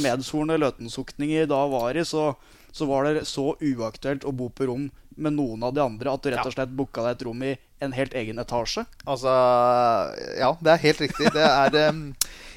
medsvorne 0.00 0.58
løtensukninger 0.60 1.48
da 1.50 1.60
var 1.72 1.96
i, 1.96 2.04
så, 2.06 2.32
så 2.72 2.88
var 2.88 3.08
det 3.08 3.26
så 3.30 3.52
uaktuelt 3.56 4.26
å 4.28 4.34
bo 4.36 4.50
på 4.52 4.68
rom 4.70 4.90
med 5.16 5.36
noen 5.36 5.62
av 5.66 5.74
de 5.76 5.82
andre 5.84 6.12
at 6.12 6.24
du 6.24 6.30
rett 6.32 6.46
og 6.46 6.54
slett 6.54 6.72
booka 6.76 7.04
deg 7.04 7.16
et 7.16 7.24
rom 7.26 7.42
i 7.44 7.52
en 7.82 7.92
helt 7.96 8.14
egen 8.16 8.40
etasje. 8.40 8.84
Altså 9.04 9.32
Ja, 10.38 10.52
det 10.60 10.72
er 10.72 10.84
helt 10.86 11.02
riktig. 11.04 11.32
Det 11.34 11.44
er 11.44 11.76
um, 11.90 12.04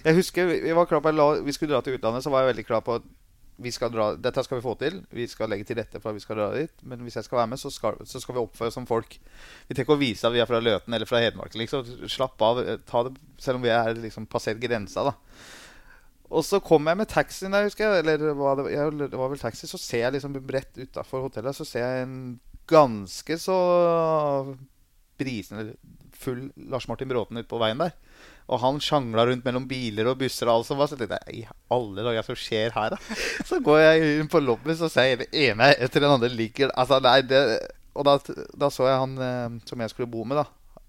Jeg 0.05 0.19
husker 0.21 0.51
vi 0.53 0.75
var 0.77 0.87
klar 0.89 1.03
på 1.03 1.13
la, 1.15 1.31
Vi 1.43 1.55
skulle 1.55 1.73
dra 1.73 1.81
til 1.83 1.97
utlandet, 1.97 2.23
så 2.23 2.33
var 2.33 2.43
jeg 2.43 2.53
veldig 2.53 2.67
klar 2.67 2.85
på 2.85 2.99
at 2.99 3.07
skal 3.71 3.91
dra, 3.93 4.09
dette 4.19 4.43
skal 4.43 4.59
vi 4.59 4.63
få 4.65 4.73
til. 4.79 4.97
Vi 5.15 5.25
skal 5.31 5.47
legge 5.49 5.63
til 5.67 5.77
rette 5.79 6.01
for 6.01 6.11
at 6.11 6.17
vi 6.17 6.23
skal 6.23 6.39
dra 6.39 6.47
dit. 6.55 6.73
Men 6.83 7.03
hvis 7.05 7.15
jeg 7.15 7.23
skal 7.27 7.39
være 7.39 7.51
med, 7.53 7.59
så 7.61 7.71
skal, 7.71 7.99
så 8.03 8.19
skal 8.19 8.35
vi 8.35 8.41
oppføre 8.43 8.67
oss 8.67 8.75
som 8.75 8.87
folk. 8.89 9.15
Vi 9.67 9.73
trenger 9.73 9.85
ikke 9.87 9.95
å 9.95 10.01
vise 10.01 10.27
at 10.27 10.33
vi 10.35 10.41
er 10.43 10.49
fra 10.49 10.59
Løten 10.59 10.93
eller 10.93 11.07
fra 11.07 11.21
Hedmark. 11.23 11.55
Liksom. 11.55 11.87
Slapp 12.11 12.41
av. 12.43 12.59
eh, 12.65 12.81
Ta 12.89 13.05
det, 13.07 13.15
selv 13.39 13.61
om 13.61 13.63
vi 13.63 13.71
er 13.71 13.93
liksom 13.95 14.27
passert 14.27 14.59
grensa, 14.59 15.05
da. 15.07 15.15
Og 16.35 16.41
så 16.43 16.59
kom 16.59 16.87
jeg 16.89 16.97
med 16.97 17.07
taxien 17.07 17.53
der, 17.53 17.67
husker 17.69 17.85
jeg. 17.87 18.03
Eller 18.03 18.33
var 18.35 18.59
det, 18.59 18.71
jeg, 18.73 18.97
det 19.05 19.19
var 19.21 19.31
vel 19.31 19.39
taxi. 19.39 19.69
Så 19.71 19.79
ser 19.79 20.07
jeg 20.07 20.17
liksom 20.17 20.35
bredt 20.43 20.75
utafor 20.81 21.27
hotellet 21.29 21.55
Så 21.55 21.67
ser 21.69 21.85
jeg 21.85 22.07
en 22.07 22.17
ganske 22.67 23.37
så 23.39 23.55
brisende 25.19 25.75
full 26.15 26.49
Lars 26.71 26.87
Martin 26.89 27.07
Bråten 27.11 27.37
ute 27.37 27.47
på 27.49 27.59
veien 27.61 27.79
der. 27.79 27.93
Og 28.45 28.61
han 28.61 28.81
sjangla 28.83 29.25
rundt 29.25 29.45
mellom 29.45 29.63
biler 29.69 30.11
og 30.11 30.19
busser 30.19 30.49
og 30.49 30.59
alt 30.59 30.67
som 30.67 30.77
var. 30.77 30.89
Så 30.91 30.97
tenkte 30.99 31.17
jeg 31.25 31.39
i 31.39 31.45
alle 31.73 32.05
dager, 32.05 32.27
som 32.27 32.37
skjer 32.37 32.75
her, 32.75 32.93
da? 32.93 33.17
Så 33.49 33.61
går 33.63 33.79
jeg 33.81 34.19
inn 34.19 34.29
på 34.31 34.41
lobbyen, 34.43 34.77
så 34.77 34.89
ser 34.91 35.09
jeg 35.09 35.23
det 35.23 35.31
ene 35.47 35.71
etter 35.73 36.03
den 36.03 36.13
andre 36.13 36.29
ligger 36.29 36.71
Altså, 36.75 36.99
nei, 37.03 37.19
det 37.25 37.41
Og 37.95 38.05
da, 38.05 38.17
da 38.53 38.69
så 38.73 38.89
jeg 38.89 39.01
han 39.01 39.17
eh, 39.21 39.57
som 39.69 39.81
jeg 39.81 39.93
skulle 39.93 40.11
bo 40.11 40.25
med, 40.27 40.41
da. 40.41 40.45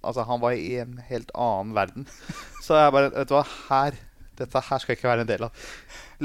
Altså, 0.06 0.26
han 0.28 0.42
var 0.42 0.56
i 0.56 0.76
en 0.82 0.98
helt 1.08 1.32
annen 1.34 1.72
verden. 1.76 2.06
Så 2.64 2.76
jeg 2.78 2.92
bare 2.94 3.10
Vet 3.14 3.30
du 3.30 3.34
hva, 3.36 3.46
her 3.70 3.96
Dette 4.36 4.62
her 4.68 4.82
skal 4.82 4.92
jeg 4.92 5.00
ikke 5.00 5.08
være 5.08 5.24
en 5.24 5.30
del 5.30 5.46
av. 5.46 5.66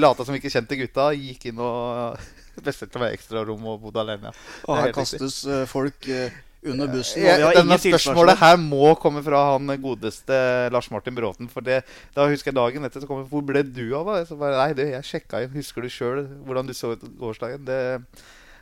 Lata 0.03 0.25
som 0.27 0.35
ikke 0.35 0.51
kjente 0.51 0.75
gutta. 0.75 1.11
Gikk 1.15 1.47
inn 1.47 1.61
og 1.63 2.17
bestilte 2.65 2.99
meg 2.99 3.15
ekstrarom 3.15 3.63
og 3.71 3.79
bodde 3.85 4.03
alene. 4.03 4.33
Ja. 4.33 4.47
Og 4.67 4.75
er 4.75 4.89
her 4.89 4.95
kastes 4.97 5.37
eh, 5.47 5.63
folk 5.69 6.09
eh, 6.11 6.33
under 6.63 6.87
bussen. 6.91 7.23
Og 7.23 7.25
vi 7.25 7.45
har 7.45 7.55
denne 7.57 7.77
ingen 7.77 7.81
spørsmålet 7.81 8.37
her 8.41 8.59
må 8.61 8.91
komme 9.01 9.23
fra 9.25 9.39
han 9.53 9.71
godeste 9.81 10.37
Lars 10.73 10.91
Martin 10.93 11.15
Bråten. 11.17 11.49
For 11.49 11.65
det, 11.65 11.81
da 12.17 12.27
husker 12.29 12.51
jeg 12.51 12.59
dagen 12.59 12.85
etter 12.85 13.01
så 13.01 13.09
kom 13.09 13.23
Hvor 13.29 13.41
ble 13.45 13.63
du 13.65 13.87
av? 13.97 14.05
da? 14.11 14.19
Så 14.29 14.37
bare, 14.37 14.59
nei, 14.59 14.75
det, 14.77 14.91
jeg 14.93 15.07
sjekka 15.09 15.41
inn. 15.45 15.55
Husker 15.57 15.81
du 15.85 15.89
sjøl 15.89 16.25
hvordan 16.45 16.69
du 16.69 16.75
så 16.77 16.93
ut 16.93 17.07
gårsdagen? 17.19 17.65
Det, 17.65 17.79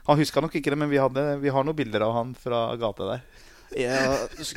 han 0.07 0.17
huska 0.21 0.41
nok 0.41 0.55
ikke 0.57 0.71
det, 0.73 0.79
men 0.79 0.89
vi, 0.89 0.97
hadde, 1.01 1.25
vi 1.43 1.51
har 1.53 1.67
noen 1.67 1.77
bilder 1.77 2.07
av 2.07 2.15
han 2.15 2.31
fra 2.39 2.69
gata 2.79 3.11
der. 3.11 3.27
Jeg 3.77 3.93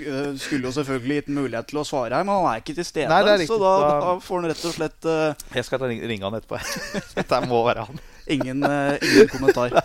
eh, 0.08 0.36
skulle 0.40 0.70
jo 0.70 0.72
selvfølgelig 0.72 1.18
gitt 1.18 1.26
mulighet 1.36 1.66
til 1.68 1.82
å 1.82 1.84
svare 1.84 2.16
her, 2.16 2.24
men 2.24 2.38
han 2.38 2.46
er 2.54 2.62
ikke 2.62 2.76
til 2.78 2.86
stede. 2.88 3.10
Nei, 3.12 3.18
riktig. 3.26 3.50
så 3.50 3.58
da, 3.60 3.72
Da- 3.82 3.98
da 4.06 4.14
får 4.24 4.40
han 4.40 4.48
rett 4.48 4.62
og 4.70 4.72
slett 4.78 5.08
uh... 5.10 5.50
Jeg 5.58 5.66
skal 5.68 5.84
ringe 5.84 6.24
han 6.24 6.38
etterpå. 6.38 6.62
Dette 7.18 7.40
må 7.50 7.60
være 7.66 7.84
han. 7.90 8.00
ingen, 8.32 8.64
uh, 8.64 8.96
ingen 8.96 9.28
kommentar. 9.34 9.76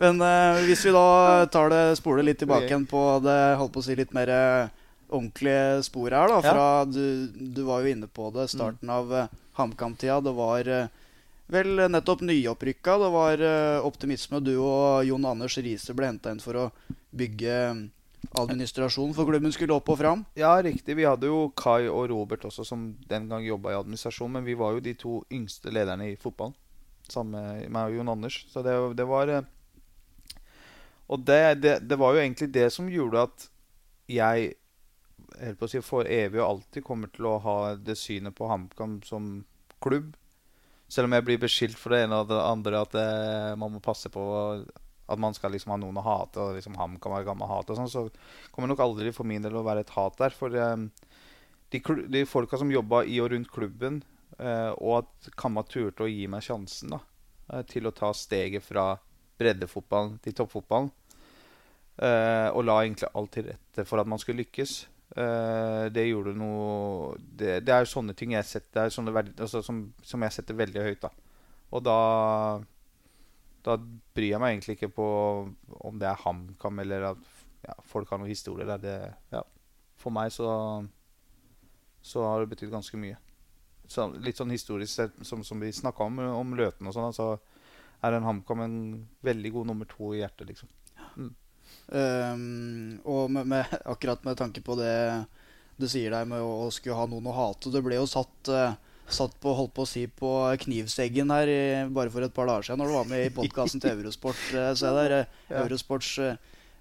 Men 0.00 0.20
uh, 0.24 0.60
hvis 0.64 0.86
vi 0.86 0.92
da 0.96 1.46
tar 1.52 1.68
det 1.72 1.82
spoler 2.00 2.24
litt 2.24 2.40
tilbake 2.40 2.70
igjen 2.70 2.86
på 2.88 3.02
det 3.20 3.38
holdt 3.60 3.74
på 3.74 3.82
å 3.82 3.84
si 3.84 3.96
litt 3.98 4.14
mer 4.16 4.32
eh, 4.32 4.70
ordentlige 5.10 5.82
sporet 5.84 6.16
her, 6.16 6.32
da. 6.32 6.54
Ja. 6.56 6.84
Du, 6.88 7.28
du 7.28 7.60
var 7.68 7.84
jo 7.84 7.92
inne 7.92 8.08
på 8.08 8.30
det, 8.32 8.48
starten 8.48 8.90
av 8.92 9.12
uh, 9.12 9.26
HamKam-tida. 9.58 10.20
Det 10.24 10.32
var 10.38 10.70
uh, 10.72 10.88
vel 11.52 11.84
nettopp 11.92 12.24
nyopprykka. 12.24 12.96
Det 13.04 13.12
var 13.12 13.44
uh, 13.44 13.84
optimisme. 13.84 14.40
Du 14.40 14.54
og 14.62 15.04
Jon 15.04 15.28
Anders 15.28 15.58
Riise 15.60 15.96
ble 15.98 16.08
henta 16.14 16.32
inn 16.32 16.40
for 16.40 16.56
å 16.56 16.66
bygge 17.10 17.60
administrasjonen 18.40 19.12
for 19.16 19.28
klubben 19.28 19.52
skulle 19.52 19.76
opp 19.76 19.92
og 19.92 20.00
fram. 20.00 20.24
Ja, 20.38 20.54
riktig. 20.64 20.96
Vi 20.96 21.08
hadde 21.08 21.28
jo 21.28 21.50
Kai 21.58 21.90
og 21.90 22.06
Robert 22.12 22.48
også, 22.48 22.64
som 22.64 22.92
den 23.10 23.28
gang 23.28 23.44
jobba 23.44 23.74
i 23.74 23.80
administrasjon. 23.82 24.32
Men 24.38 24.48
vi 24.48 24.56
var 24.56 24.78
jo 24.78 24.84
de 24.84 24.96
to 24.96 25.20
yngste 25.28 25.74
lederne 25.74 26.08
i 26.14 26.18
fotballen. 26.20 26.56
Sammen 27.10 27.66
med 27.68 27.96
Jon 27.98 28.16
Anders. 28.16 28.44
Så 28.48 28.62
det, 28.64 28.78
det 28.96 29.08
var 29.10 29.40
Og 31.10 31.22
det, 31.26 31.42
det, 31.62 31.74
det 31.90 31.98
var 31.98 32.14
jo 32.14 32.22
egentlig 32.22 32.50
det 32.54 32.68
som 32.74 32.90
gjorde 32.90 33.26
at 33.26 33.46
jeg 34.10 34.52
helt 35.40 35.58
på 35.60 35.66
å 35.66 35.70
si, 35.70 35.80
for 35.84 36.08
evig 36.10 36.40
og 36.40 36.46
alltid 36.46 36.86
kommer 36.86 37.10
til 37.12 37.28
å 37.30 37.38
ha 37.44 37.56
det 37.78 37.96
synet 37.98 38.36
på 38.36 38.48
HamKam 38.50 39.00
som 39.06 39.30
klubb. 39.82 40.12
Selv 40.90 41.06
om 41.06 41.14
jeg 41.14 41.26
blir 41.26 41.42
beskyldt 41.42 41.78
for 41.78 41.94
det 41.94 42.04
ene 42.04 42.22
og 42.22 42.30
det 42.30 42.38
andre, 42.42 42.84
at 42.84 42.94
det, 42.94 43.08
man 43.60 43.76
må 43.76 43.82
passe 43.82 44.10
på 44.12 44.22
at 45.10 45.18
man 45.18 45.34
skal 45.34 45.54
liksom 45.54 45.72
ha 45.74 45.78
noen 45.80 45.98
å 45.98 46.06
hate, 46.06 46.38
og 46.42 46.56
liksom 46.58 46.76
HamKam 46.78 47.16
er 47.16 47.26
gammel 47.26 47.50
hat 47.50 47.70
og 47.72 47.78
sånn, 47.78 47.90
så 47.90 48.04
kommer 48.54 48.70
nok 48.70 48.82
aldri 48.84 49.10
for 49.14 49.26
min 49.26 49.42
del 49.42 49.58
å 49.58 49.64
være 49.66 49.82
et 49.82 49.94
hat 49.96 50.18
der. 50.20 50.34
For 50.34 50.54
eh, 50.54 50.86
de, 51.74 51.82
de 52.14 52.24
folka 52.30 52.60
som 52.60 52.70
jobba 52.70 53.02
i 53.06 53.18
og 53.22 53.32
rundt 53.32 53.50
klubben, 53.50 54.00
eh, 54.38 54.70
og 54.78 55.00
at 55.00 55.30
Kamma 55.38 55.64
turte 55.66 56.06
å 56.06 56.10
gi 56.10 56.28
meg 56.30 56.46
sjansen 56.46 56.94
da, 56.94 57.00
eh, 57.50 57.64
til 57.70 57.90
å 57.90 57.94
ta 57.94 58.12
steget 58.14 58.66
fra 58.66 58.92
breddefotballen 59.40 60.18
til 60.24 60.36
toppfotballen, 60.36 60.92
Uh, 62.00 62.48
og 62.56 62.62
la 62.64 62.78
egentlig 62.80 63.10
alt 63.12 63.28
til 63.34 63.44
rette 63.50 63.82
for 63.84 64.00
at 64.00 64.08
man 64.08 64.16
skulle 64.16 64.40
lykkes. 64.40 64.70
Uh, 65.12 65.90
det 65.92 66.06
gjorde 66.06 66.32
noe 66.38 67.10
det, 67.18 67.58
det 67.66 67.74
er 67.74 67.88
sånne 67.90 68.14
ting 68.16 68.32
jeg 68.32 68.46
setter, 68.48 68.86
er 68.86 68.94
sånne 68.94 69.12
altså, 69.18 69.60
som, 69.66 69.82
som 70.00 70.24
jeg 70.24 70.32
setter 70.32 70.56
veldig 70.56 70.84
høyt. 70.86 71.02
da 71.04 71.10
Og 71.76 71.84
da 71.84 71.98
da 73.60 73.76
bryr 73.76 74.30
jeg 74.30 74.40
meg 74.40 74.54
egentlig 74.54 74.78
ikke 74.78 74.94
på 74.96 75.06
om 75.84 75.98
det 76.00 76.08
er 76.08 76.22
HamKam 76.22 76.80
eller 76.80 77.10
at 77.10 77.26
ja, 77.66 77.74
folk 77.84 78.08
har 78.08 78.20
noen 78.20 78.32
historier. 78.32 78.70
Det, 78.80 78.96
ja. 79.34 79.42
For 80.00 80.14
meg 80.14 80.32
så, 80.32 80.48
så 82.00 82.24
har 82.24 82.40
det 82.40 82.54
betydd 82.54 82.72
ganske 82.72 83.00
mye. 83.00 83.18
Så, 83.84 84.06
litt 84.22 84.40
sånn 84.40 84.54
historisk 84.54 84.94
sett, 84.94 85.20
som, 85.26 85.42
som 85.44 85.60
vi 85.60 85.72
snakka 85.76 86.06
om, 86.06 86.22
om 86.38 86.56
Løten 86.56 86.88
og 86.88 86.96
sånn, 86.96 87.12
så 87.12 87.34
er 88.06 88.16
en 88.16 88.26
HamKam 88.26 88.64
en 88.64 88.76
veldig 89.26 89.52
god 89.56 89.70
nummer 89.72 89.88
to 89.88 90.14
i 90.14 90.22
hjertet, 90.22 90.48
liksom. 90.50 90.70
Mm. 91.16 91.32
Um, 91.90 93.00
og 93.04 93.30
med, 93.34 93.48
med, 93.50 93.72
akkurat 93.84 94.22
med 94.26 94.38
tanke 94.38 94.62
på 94.62 94.76
det 94.78 94.94
du 95.80 95.88
sier 95.90 96.12
der 96.12 96.28
med 96.28 96.42
å, 96.42 96.66
å 96.66 96.70
skulle 96.70 96.98
ha 96.98 97.06
noen 97.08 97.26
å 97.30 97.34
hate 97.34 97.72
Det 97.72 97.80
ble 97.82 97.96
jo 97.96 98.04
satt, 98.06 98.50
uh, 98.52 98.76
satt 99.10 99.34
på, 99.42 99.54
holdt 99.56 99.74
på 99.74 99.86
å 99.86 99.88
si, 99.88 100.04
på 100.06 100.30
knivseggen 100.66 101.32
her 101.34 101.50
i, 101.50 101.60
bare 101.90 102.12
for 102.12 102.26
et 102.26 102.36
par 102.36 102.50
dager 102.50 102.68
siden 102.68 102.82
når 102.82 102.92
du 102.92 102.96
var 102.98 103.10
med 103.10 103.26
i 103.26 103.34
podkasten 103.34 103.82
til 103.82 103.96
Eurosport. 103.96 104.40
Uh, 104.54 104.70
se 104.78 104.94
der, 105.00 105.16
uh, 105.24 105.60
Eurosports 105.64 106.14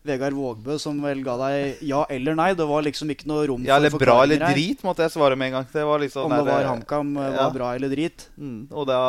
Vegard 0.05 0.37
Vågbø 0.37 0.77
som 0.79 0.99
vel 1.03 1.25
ga 1.25 1.35
deg 1.41 1.81
ja 1.83 2.05
eller 2.13 2.37
nei. 2.37 2.51
Det 2.55 2.67
var 2.69 2.85
liksom 2.85 3.09
ikke 3.11 3.27
noe 3.27 3.47
rom 3.49 3.65
ja, 3.67 3.75
eller 3.75 3.91
for 3.91 4.03
bra 4.03 4.21
eller 4.23 4.45
drit, 4.53 4.83
måtte 4.87 5.03
jeg 5.03 5.15
svare 5.17 5.35
med 5.35 5.49
en 5.49 5.57
gang. 5.57 5.71
Det 5.73 5.87
liksom, 6.05 6.29
Om 6.29 6.37
det 6.37 6.45
var 6.47 6.69
HamKam 6.69 7.15
var 7.19 7.55
bra 7.55 7.73
eller 7.75 7.91
drit. 7.91 8.29
Mm, 8.39 8.69
og 8.71 8.87
da 8.87 9.01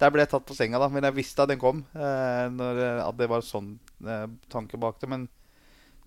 der 0.00 0.12
ble 0.12 0.24
jeg 0.24 0.32
tatt 0.32 0.46
på 0.48 0.56
senga, 0.56 0.80
da. 0.80 0.88
Men 0.92 1.06
jeg 1.08 1.16
visste 1.18 1.44
at 1.44 1.52
den 1.52 1.60
kom. 1.62 1.84
Eh, 1.94 2.46
når, 2.54 2.80
at 3.04 3.18
det 3.18 3.28
var 3.30 3.44
sånn 3.46 3.74
eh, 4.04 4.26
tanke 4.52 4.80
bak 4.80 5.00
det. 5.02 5.10
Men 5.10 5.28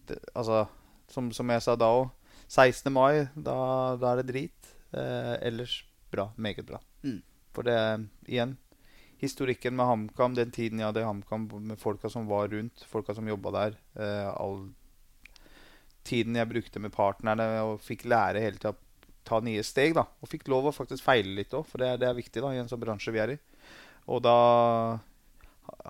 det, 0.10 0.20
altså, 0.34 0.66
som, 1.12 1.32
som, 1.36 1.52
jeg 1.54 1.66
sa 1.66 1.78
da 1.80 1.92
òg 2.02 2.10
16. 2.48 2.92
mai, 2.94 3.28
da, 3.36 3.56
da, 4.02 4.12
er 4.12 4.22
det 4.22 4.32
drit. 4.32 4.74
Eh, 4.92 5.38
ellers 5.52 5.82
bra. 6.12 6.32
Meget 6.36 6.68
bra. 6.68 6.82
Mm. 7.06 7.22
For 7.56 7.68
det, 7.68 7.80
igjen 8.32 8.58
Historikken 9.22 9.76
med 9.78 9.86
HamKam, 9.86 10.34
den 10.34 10.50
tiden 10.50 10.80
jeg 10.82 10.88
hadde 10.88 11.04
i 11.04 11.06
HamKam, 11.06 11.44
med 11.70 11.78
folka 11.78 12.10
som 12.10 12.26
var 12.26 12.48
rundt, 12.50 12.82
folka 12.90 13.14
som 13.14 13.28
jobba 13.30 13.52
der 13.54 13.76
eh, 13.94 14.30
all 14.34 14.72
tiden 16.02 16.40
jeg 16.40 16.50
brukte 16.50 16.82
med 16.82 16.90
partnerne 16.96 17.46
og 17.62 17.84
fikk 17.86 18.08
lære 18.10 18.42
hele 18.42 18.58
tida 18.58 18.74
ta 19.28 19.38
nye 19.46 19.62
steg. 19.62 19.94
da, 19.94 20.08
Og 20.22 20.32
fikk 20.32 20.50
lov 20.50 20.70
å 20.70 20.76
faktisk 20.76 21.06
feile 21.06 21.36
litt 21.38 21.54
òg, 21.54 21.68
for 21.70 21.84
det, 21.84 21.94
det, 22.02 22.10
er 22.10 22.18
viktig 22.18 22.42
da, 22.42 22.54
i 22.56 22.62
en 22.62 22.72
sånn 22.72 22.82
bransje 22.82 23.14
vi 23.14 23.22
er 23.22 23.36
i. 23.36 23.38
Og 24.10 24.22
da 24.26 24.38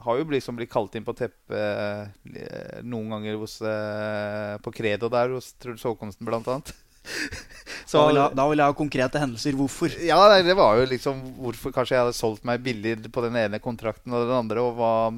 har 0.03 0.17
jo 0.17 0.27
liksom 0.31 0.57
blitt 0.57 0.71
kalt 0.71 0.95
inn 0.95 1.05
på 1.05 1.15
teppet 1.17 1.57
eh, 1.57 2.79
noen 2.87 3.11
ganger 3.15 3.39
hos, 3.41 3.57
eh, 3.65 4.55
på 4.63 4.73
Credo 4.75 5.09
der 5.11 5.35
hos 5.35 5.51
Truls 5.61 5.83
Håkonsen 5.87 6.27
annet. 6.27 6.73
Så, 7.89 7.97
da, 7.97 8.07
vil 8.07 8.19
jeg, 8.19 8.35
da 8.37 8.45
vil 8.47 8.61
jeg 8.61 8.71
ha 8.71 8.77
konkrete 8.77 9.21
hendelser. 9.21 9.57
Hvorfor? 9.57 9.95
Ja, 10.05 10.19
det 10.45 10.55
var 10.55 10.77
jo 10.79 10.85
liksom 10.87 11.21
hvorfor 11.41 11.73
kanskje 11.75 11.97
jeg 11.97 12.05
hadde 12.05 12.17
solgt 12.17 12.45
meg 12.47 12.61
billig 12.63 12.95
på 13.11 13.23
den 13.25 13.35
ene 13.41 13.59
kontrakten 13.63 14.13
og 14.15 14.29
den 14.29 14.37
andre. 14.37 14.63
Og 14.63 14.77
var, 14.79 15.17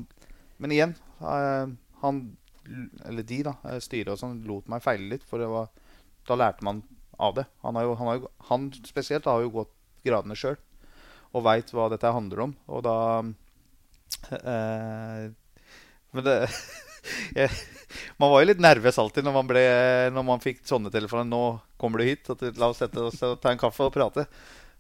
men 0.64 0.74
igjen, 0.74 0.96
eh, 1.22 1.76
han, 2.02 2.24
eller 3.06 3.28
de, 3.30 3.42
da, 3.50 3.58
styret 3.84 4.16
og 4.16 4.22
sånn, 4.22 4.42
lot 4.50 4.72
meg 4.72 4.86
feile 4.86 5.12
litt. 5.12 5.28
For 5.28 5.44
var, 5.52 5.70
da 6.30 6.40
lærte 6.40 6.66
man 6.66 6.82
av 7.22 7.38
det. 7.38 7.46
Han, 7.62 7.78
jo, 7.84 7.98
han, 8.00 8.14
jo, 8.18 8.32
han 8.50 8.70
spesielt 8.88 9.30
har 9.30 9.44
jo 9.44 9.54
gått 9.62 9.76
gradene 10.04 10.40
sjøl 10.40 10.58
og 11.34 11.46
veit 11.46 11.72
hva 11.74 11.90
dette 11.92 12.14
handler 12.14 12.46
om. 12.48 12.56
Og 12.70 12.84
da 12.86 12.98
eh, 14.40 15.30
Men 16.14 16.28
det 16.28 16.38
Man 18.22 18.32
var 18.32 18.42
jo 18.42 18.48
litt 18.48 18.62
nervøs 18.64 18.98
alltid 19.02 19.26
når 19.26 19.34
man, 19.36 19.48
ble, 19.50 19.64
når 20.16 20.26
man 20.26 20.44
fikk 20.44 20.62
sånne 20.68 20.92
telefoner. 20.94 21.28
'Nå 21.28 21.44
kommer 21.82 22.00
du 22.00 22.08
hit. 22.08 22.30
At, 22.32 22.44
la 22.58 22.70
oss 22.72 22.80
sette 22.82 23.02
oss 23.02 23.20
og 23.26 23.42
ta 23.44 23.52
en 23.52 23.62
kaffe 23.62 23.90
og 23.90 23.96
prate.' 23.96 24.28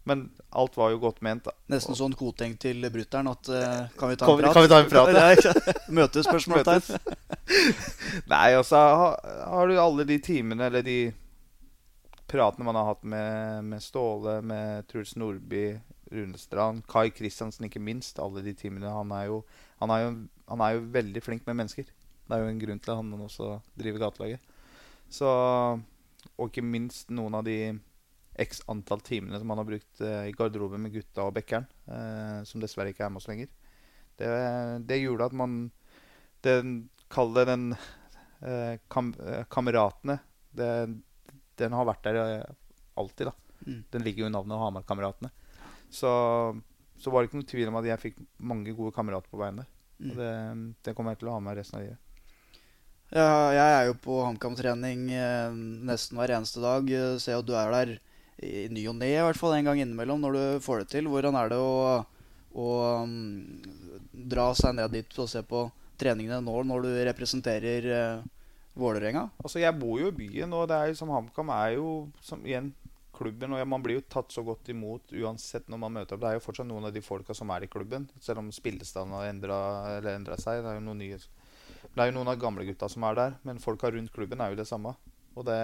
Men 0.04 0.30
alt 0.50 0.78
var 0.78 0.92
jo 0.92 1.00
godt 1.00 1.22
ment. 1.24 1.46
da 1.48 1.54
Nesten 1.72 1.96
sånn 1.96 2.16
koting 2.20 2.58
til 2.60 2.84
brutter'n 2.92 3.30
at 3.32 3.50
uh, 3.50 3.92
Kan 4.00 4.12
vi 4.12 4.18
ta 4.20 4.28
en 4.28 4.42
prat? 4.42 4.56
Kan 4.56 4.66
vi 4.66 4.72
ta 4.72 4.80
en 4.84 4.89
prat 4.92 5.12
ja. 5.48 5.54
Møtespørsmålstegn. 5.88 7.16
Nei, 8.34 8.50
og 8.58 8.66
så 8.68 8.82
har, 8.84 9.16
har, 9.48 9.68
du 9.72 9.80
alle 9.80 10.08
de 10.10 10.20
timene, 10.24 10.68
eller 10.68 10.84
de 10.84 10.98
pratene 12.28 12.68
man 12.68 12.80
har 12.80 12.92
hatt 12.92 13.04
med, 13.08 13.63
med 13.72 13.84
Ståle, 13.84 14.42
med 14.44 14.88
Truls 14.92 15.16
Nordby, 15.16 15.66
Runestrand, 16.13 16.84
Kai 16.89 17.10
Kristiansen 17.15 17.67
ikke 17.67 17.82
minst. 17.84 18.21
Alle 18.21 18.43
de 18.45 18.54
timene. 18.58 18.91
Han 18.93 19.12
er, 19.15 19.28
jo, 19.32 19.41
han, 19.82 19.93
er 19.93 20.06
jo, 20.06 20.12
han 20.49 20.65
er, 20.65 20.76
jo, 20.78 20.86
veldig 20.93 21.23
flink 21.26 21.47
med 21.49 21.60
mennesker. 21.62 21.89
Det 22.23 22.36
er 22.36 22.43
jo 22.43 22.52
en 22.52 22.62
grunn 22.62 22.82
til 22.82 22.93
at 22.93 23.02
han 23.02 23.26
også 23.26 23.49
driver 23.80 24.06
gatelaget. 24.06 24.54
Så, 25.12 25.28
og 26.38 26.45
ikke 26.47 26.65
minst 26.65 27.12
noen 27.13 27.36
av 27.38 27.45
de 27.47 27.58
x 28.39 28.63
antall 28.71 29.04
timene 29.06 29.38
som 29.38 29.52
han 29.54 29.60
har 29.62 29.67
brukt 29.67 30.02
eh, 30.02 30.30
i 30.32 30.34
garderoben 30.34 30.82
med 30.82 30.93
gutta 30.95 31.28
og 31.28 31.36
Bekkeren, 31.36 31.67
eh, 31.86 32.39
som 32.49 32.63
dessverre 32.63 32.93
ikke 32.93 33.06
er 33.06 33.12
med 33.13 33.21
oss 33.21 33.30
lenger. 33.30 33.52
Det, 34.17 34.30
det 34.89 35.02
gjorde 35.04 35.28
at 35.30 35.36
man 35.38 35.58
den, 36.45 36.73
Kall 37.13 37.34
det 37.36 37.45
den 37.49 37.67
eh, 37.73 38.80
kam, 38.89 39.13
eh, 39.21 39.43
Kameratene. 39.49 40.17
Det, 40.54 40.69
den 41.62 41.78
har 41.78 41.88
vært 41.88 42.08
der 42.08 42.19
eh, 42.23 42.56
alltid, 42.99 43.30
da. 43.30 43.34
Mm. 43.63 43.84
Den 43.93 44.06
ligger 44.06 44.26
jo 44.26 44.32
i 44.32 44.34
navnet 44.34 44.60
Hamar-kameratene. 44.60 45.32
Så, 45.93 46.12
så, 46.97 47.12
var 47.12 47.21
det 47.21 47.29
ikke 47.29 47.39
noen 47.41 47.51
tvil 47.51 47.69
om 47.69 47.77
at 47.82 47.89
jeg 47.91 48.01
fikk 48.01 48.23
mange 48.41 48.73
gode 48.73 48.95
kamerater 48.95 49.29
på 49.29 49.41
veien 49.41 49.62
der. 49.62 49.69
Mm. 49.99 50.08
Og 50.10 50.17
det, 50.17 50.32
det, 50.88 50.95
kommer 50.97 51.13
jeg 51.13 51.21
til 51.21 51.29
å 51.29 51.36
ha 51.38 51.43
med 51.43 51.60
resten 51.60 51.79
av 51.79 51.86
livet. 51.86 51.99
Ja, 53.13 53.27
jeg 53.53 53.75
er 53.77 53.84
jo 53.91 53.99
på 54.01 54.23
HamKam-trening 54.25 55.06
eh, 55.13 55.60
nesten 55.86 56.17
hver 56.17 56.34
eneste 56.34 56.63
dag. 56.63 56.89
Ser 57.21 57.38
jo 57.38 57.45
du 57.45 57.53
er 57.60 57.69
der 57.75 57.93
i 58.41 58.65
ny 58.73 58.88
og 58.89 58.97
ne, 58.97 59.12
i 59.13 59.21
hvert 59.21 59.39
fall 59.39 59.53
en 59.56 59.69
gang 59.69 59.79
innimellom, 59.84 60.23
når 60.23 60.38
du 60.38 60.65
får 60.65 60.84
det 60.84 60.89
til. 60.95 61.10
Hvordan 61.12 61.38
er 61.38 61.53
det 61.53 61.60
å, 61.62 62.01
å 62.58 62.67
um, 63.06 63.13
dra 64.34 64.49
seg 64.58 64.75
ned 64.79 64.95
dit 64.97 65.19
og 65.21 65.29
se 65.29 65.43
på 65.45 65.67
treningene 66.01 66.41
nå 66.43 66.63
når 66.67 66.88
du 66.88 66.91
representerer 67.10 67.89
eh, 67.93 68.23
Vålerenga? 68.79 69.27
Altså, 69.43 69.62
jeg 69.62 69.77
bor 69.77 69.99
jo 70.01 70.10
i 70.10 70.17
byen, 70.17 70.53
og 70.58 70.65
det 70.71 70.79
er 70.79 70.91
jo 70.91 70.97
som 70.97 71.13
HamKam 71.13 71.53
er 71.53 71.75
jo 71.77 71.89
som, 72.25 72.41
igjen 72.41 72.73
klubben. 73.15 73.54
Og 73.56 73.67
man 73.69 73.84
blir 73.86 73.99
jo 73.99 74.06
tatt 74.10 74.34
så 74.34 74.43
godt 74.45 74.69
imot 74.73 75.13
uansett 75.13 75.69
når 75.71 75.82
man 75.86 75.95
møter 75.99 76.15
opp. 76.17 76.23
Det 76.23 76.30
er 76.32 76.38
jo 76.39 76.45
fortsatt 76.47 76.69
noen 76.69 76.89
av 76.89 76.93
de 76.95 77.04
folka 77.06 77.36
som 77.38 77.52
er 77.56 77.65
i 77.65 77.71
klubben, 77.71 78.10
selv 78.23 78.43
om 78.43 78.52
spillestanden 78.54 79.17
har 79.17 79.30
endra 80.13 80.38
seg. 80.41 80.63
Det 80.63 80.71
er 80.71 80.80
jo 80.80 80.86
noen 80.89 81.04
nye 81.04 81.19
Det 81.19 81.99
er 81.99 82.10
jo 82.10 82.15
noen 82.15 82.32
av 82.32 82.39
gamle 82.41 82.65
gutta 82.65 82.89
som 82.89 83.04
er 83.06 83.19
der, 83.19 83.36
men 83.43 83.62
folka 83.62 83.91
rundt 83.91 84.13
klubben 84.13 84.41
er 84.41 84.54
jo 84.54 84.62
det 84.62 84.67
samme. 84.69 84.95
Og 85.36 85.45
det, 85.45 85.60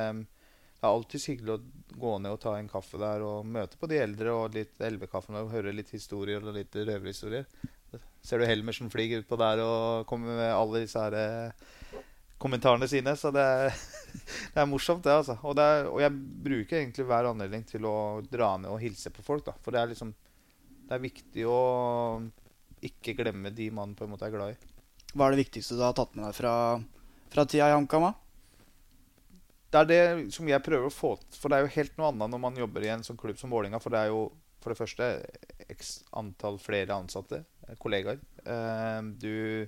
det 0.80 0.86
er 0.86 0.94
alltid 0.94 1.26
hyggelig 1.32 1.56
å 1.56 1.98
gå 2.00 2.14
ned 2.22 2.36
og 2.36 2.42
ta 2.44 2.56
en 2.58 2.70
kaffe 2.70 3.00
der 3.02 3.26
og 3.26 3.48
møte 3.48 3.80
på 3.80 3.90
de 3.90 4.02
eldre 4.04 4.36
og 4.36 4.56
litt 4.56 4.80
elvekaffen 4.84 5.38
og 5.40 5.52
høre 5.54 5.74
litt 5.76 5.92
historier 5.96 6.44
og 6.44 6.56
litt 6.58 6.76
røverhistorier. 6.76 7.50
Ser 8.22 8.42
du 8.42 8.46
Helmersen 8.46 8.92
flyr 8.92 9.22
utpå 9.22 9.38
der 9.40 9.62
og 9.64 10.06
kommer 10.10 10.38
med 10.38 10.52
alle 10.54 10.84
disse 10.84 11.02
her 11.02 11.16
eh, 11.18 11.68
kommentarene 12.40 12.88
sine. 12.90 13.16
Så 13.20 13.32
det 13.36 13.44
er, 13.44 13.76
det 14.54 14.64
er 14.64 14.70
morsomt, 14.70 15.04
det. 15.06 15.14
altså. 15.14 15.38
Og, 15.44 15.56
det 15.60 15.66
er, 15.66 15.90
og, 15.92 16.00
jeg 16.04 16.16
bruker 16.50 16.82
egentlig 16.82 17.08
hver 17.10 17.30
anledning 17.30 17.66
til 17.68 17.86
å 17.90 17.98
dra 18.26 18.56
ned 18.58 18.72
og 18.72 18.82
hilse 18.84 19.14
på 19.14 19.26
folk. 19.26 19.46
da. 19.48 19.56
For 19.64 19.76
det 19.76 19.84
er 19.84 19.94
liksom 19.94 20.16
Det 20.90 20.96
er 20.96 21.04
viktig 21.04 21.44
å 21.46 21.60
ikke 22.82 23.14
glemme 23.20 23.52
de 23.54 23.68
man 23.76 23.92
på 23.94 24.06
en 24.06 24.16
måte 24.16 24.26
er 24.26 24.34
glad 24.34 24.56
i. 24.56 24.72
Hva 25.14 25.28
er 25.28 25.36
det 25.36 25.44
viktigste 25.44 25.76
du 25.78 25.84
har 25.84 25.94
tatt 25.98 26.16
med 26.16 26.26
deg 26.26 26.34
fra, 26.38 26.54
fra 27.30 27.46
tida 27.46 27.68
i 27.70 27.76
HamKam? 27.76 28.08
Det 29.70 29.82
er 29.84 29.90
det 29.90 30.34
som 30.34 30.48
jeg 30.50 30.64
prøver 30.66 30.90
å 30.90 30.94
få 30.94 31.12
til. 31.22 31.38
For 31.38 31.52
det 31.52 31.60
er 31.60 31.68
jo 31.68 31.76
helt 31.76 32.00
noe 32.00 32.10
annet 32.10 32.34
når 32.34 32.42
man 32.42 32.58
jobber 32.58 32.86
i 32.86 32.92
en 32.94 33.06
sånn 33.06 33.20
klubb 33.22 33.38
som 33.38 33.54
Vålinga, 33.54 33.82
For 33.84 33.94
det 33.94 34.02
er 34.02 34.14
jo 34.14 34.30
for 34.60 34.74
det 34.74 34.80
første 34.80 35.10
x 35.72 35.92
antall 36.20 36.58
flere 36.62 36.98
ansatte, 36.98 37.44
kollegaer. 37.80 38.20
Eh, 38.44 39.02
du 39.22 39.68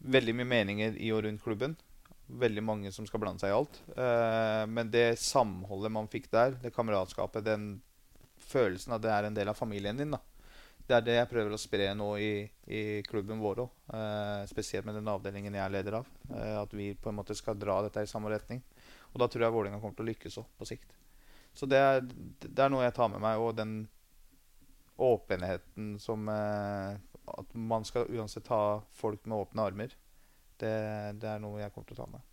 veldig 0.00 0.34
mye 0.36 0.48
meninger 0.48 0.96
i 1.02 1.10
og 1.14 1.24
rundt 1.26 1.42
klubben. 1.44 1.76
Veldig 2.26 2.62
mange 2.64 2.92
som 2.92 3.06
skal 3.06 3.22
blande 3.22 3.42
seg 3.42 3.52
i 3.52 3.56
alt. 3.56 3.80
Uh, 3.94 4.64
men 4.70 4.90
det 4.90 5.18
samholdet 5.22 5.92
man 5.94 6.10
fikk 6.10 6.30
der, 6.32 6.56
det 6.62 6.74
kameratskapet, 6.74 7.46
den 7.46 7.76
følelsen 8.46 8.96
at 8.96 9.04
det 9.04 9.12
er 9.12 9.28
en 9.28 9.36
del 9.36 9.50
av 9.50 9.58
familien 9.58 9.98
din, 9.98 10.14
da. 10.14 10.22
Det 10.86 10.94
er 10.94 11.02
det 11.02 11.14
jeg 11.16 11.28
prøver 11.30 11.54
å 11.54 11.58
spre 11.58 11.86
nå 11.98 12.12
i, 12.22 12.32
i 12.70 12.82
klubben 13.08 13.40
vår 13.42 13.64
òg. 13.64 13.70
Eh, 13.90 14.42
spesielt 14.46 14.86
med 14.86 14.94
den 14.94 15.08
avdelingen 15.10 15.56
jeg 15.56 15.64
er 15.64 15.72
leder 15.74 15.96
av. 15.98 16.10
Uh, 16.30 16.60
at 16.60 16.76
vi 16.78 16.92
på 16.94 17.10
en 17.10 17.18
måte 17.18 17.34
skal 17.34 17.58
dra 17.58 17.80
dette 17.82 18.04
i 18.06 18.10
samme 18.10 18.30
retning. 18.30 18.62
Og 19.10 19.18
da 19.18 19.26
tror 19.26 19.46
jeg 19.46 19.54
Vålerenga 19.56 19.80
kommer 19.82 19.98
til 19.98 20.06
å 20.06 20.10
lykkes 20.12 20.38
òg, 20.42 20.46
på 20.54 20.68
sikt. 20.68 20.94
Så 21.56 21.66
det 21.66 21.80
er, 21.80 22.04
det 22.04 22.54
er, 22.54 22.70
noe 22.70 22.84
jeg 22.84 22.94
tar 22.94 23.10
med 23.10 23.24
meg. 23.24 23.42
Og 23.42 23.56
den 23.58 23.74
åpenheten 25.02 25.96
som 26.00 26.30
at 27.26 27.54
man 27.58 27.84
skal 27.86 28.08
uansett 28.12 28.48
ha 28.52 28.80
folk 28.96 29.24
med 29.26 29.38
åpne 29.38 29.68
armer, 29.70 29.94
det, 30.60 30.72
det 31.20 31.30
er 31.30 31.42
noe 31.42 31.60
jeg 31.60 31.72
kommer 31.74 31.88
til 31.88 31.98
å 31.98 32.04
ta 32.04 32.08
med. 32.14 32.24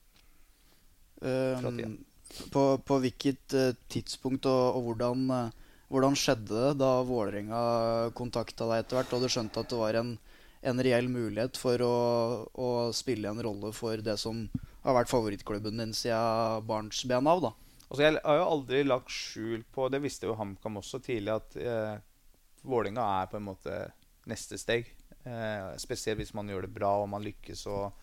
Um, 1.23 1.97
på, 2.51 2.63
på, 2.83 2.99
hvilket 3.03 3.55
uh, 3.55 3.71
tidspunkt 3.91 4.47
og, 4.49 4.77
og 4.77 4.87
hvordan, 4.89 5.25
uh, 5.31 5.73
hvordan, 5.93 6.17
skjedde 6.19 6.51
det 6.51 6.77
da 6.81 6.91
Vålerenga 7.07 7.63
kontakta 8.17 8.67
deg 8.71 8.83
etter 8.83 8.99
hvert, 8.99 9.15
og 9.15 9.23
du 9.23 9.31
skjønte 9.31 9.63
at 9.63 9.71
det 9.71 9.79
var 9.79 9.99
en, 9.99 10.15
en 10.63 10.83
reell 10.87 11.09
mulighet 11.11 11.59
for 11.59 11.83
å, 11.85 11.95
å, 12.53 12.69
spille 12.95 13.31
en 13.31 13.43
rolle 13.43 13.71
for 13.75 14.03
det 14.03 14.17
som 14.19 14.45
har 14.83 14.97
vært 14.99 15.11
favorittklubben 15.11 15.79
din 15.79 15.95
siden 15.95 16.65
barnsben 16.67 17.29
av? 17.29 17.43
da? 17.47 17.53
Altså, 17.93 18.07
jeg 18.07 18.19
har 18.25 18.39
jo 18.39 18.45
aldri 18.49 18.79
lagt 18.87 19.11
skjul 19.13 19.63
på 19.69 19.85
Det 19.93 19.99
visste 20.01 20.25
jo 20.25 20.33
HamKam 20.39 20.79
også 20.79 20.97
tidlig, 21.03 21.35
at 21.35 21.57
eh, 21.61 21.99
Vålerenga 22.65 23.03
er 23.21 23.27
på 23.29 23.37
en 23.37 23.45
måte 23.45 23.75
neste 24.29 24.59
steg. 24.61 24.89
Eh, 25.23 25.73
spesielt 25.79 26.19
hvis 26.19 26.33
man 26.35 26.49
gjør 26.51 26.65
det 26.67 26.73
bra 26.75 26.97
og 26.99 27.07
man 27.11 27.23
lykkes 27.23 27.61
og, 27.71 27.93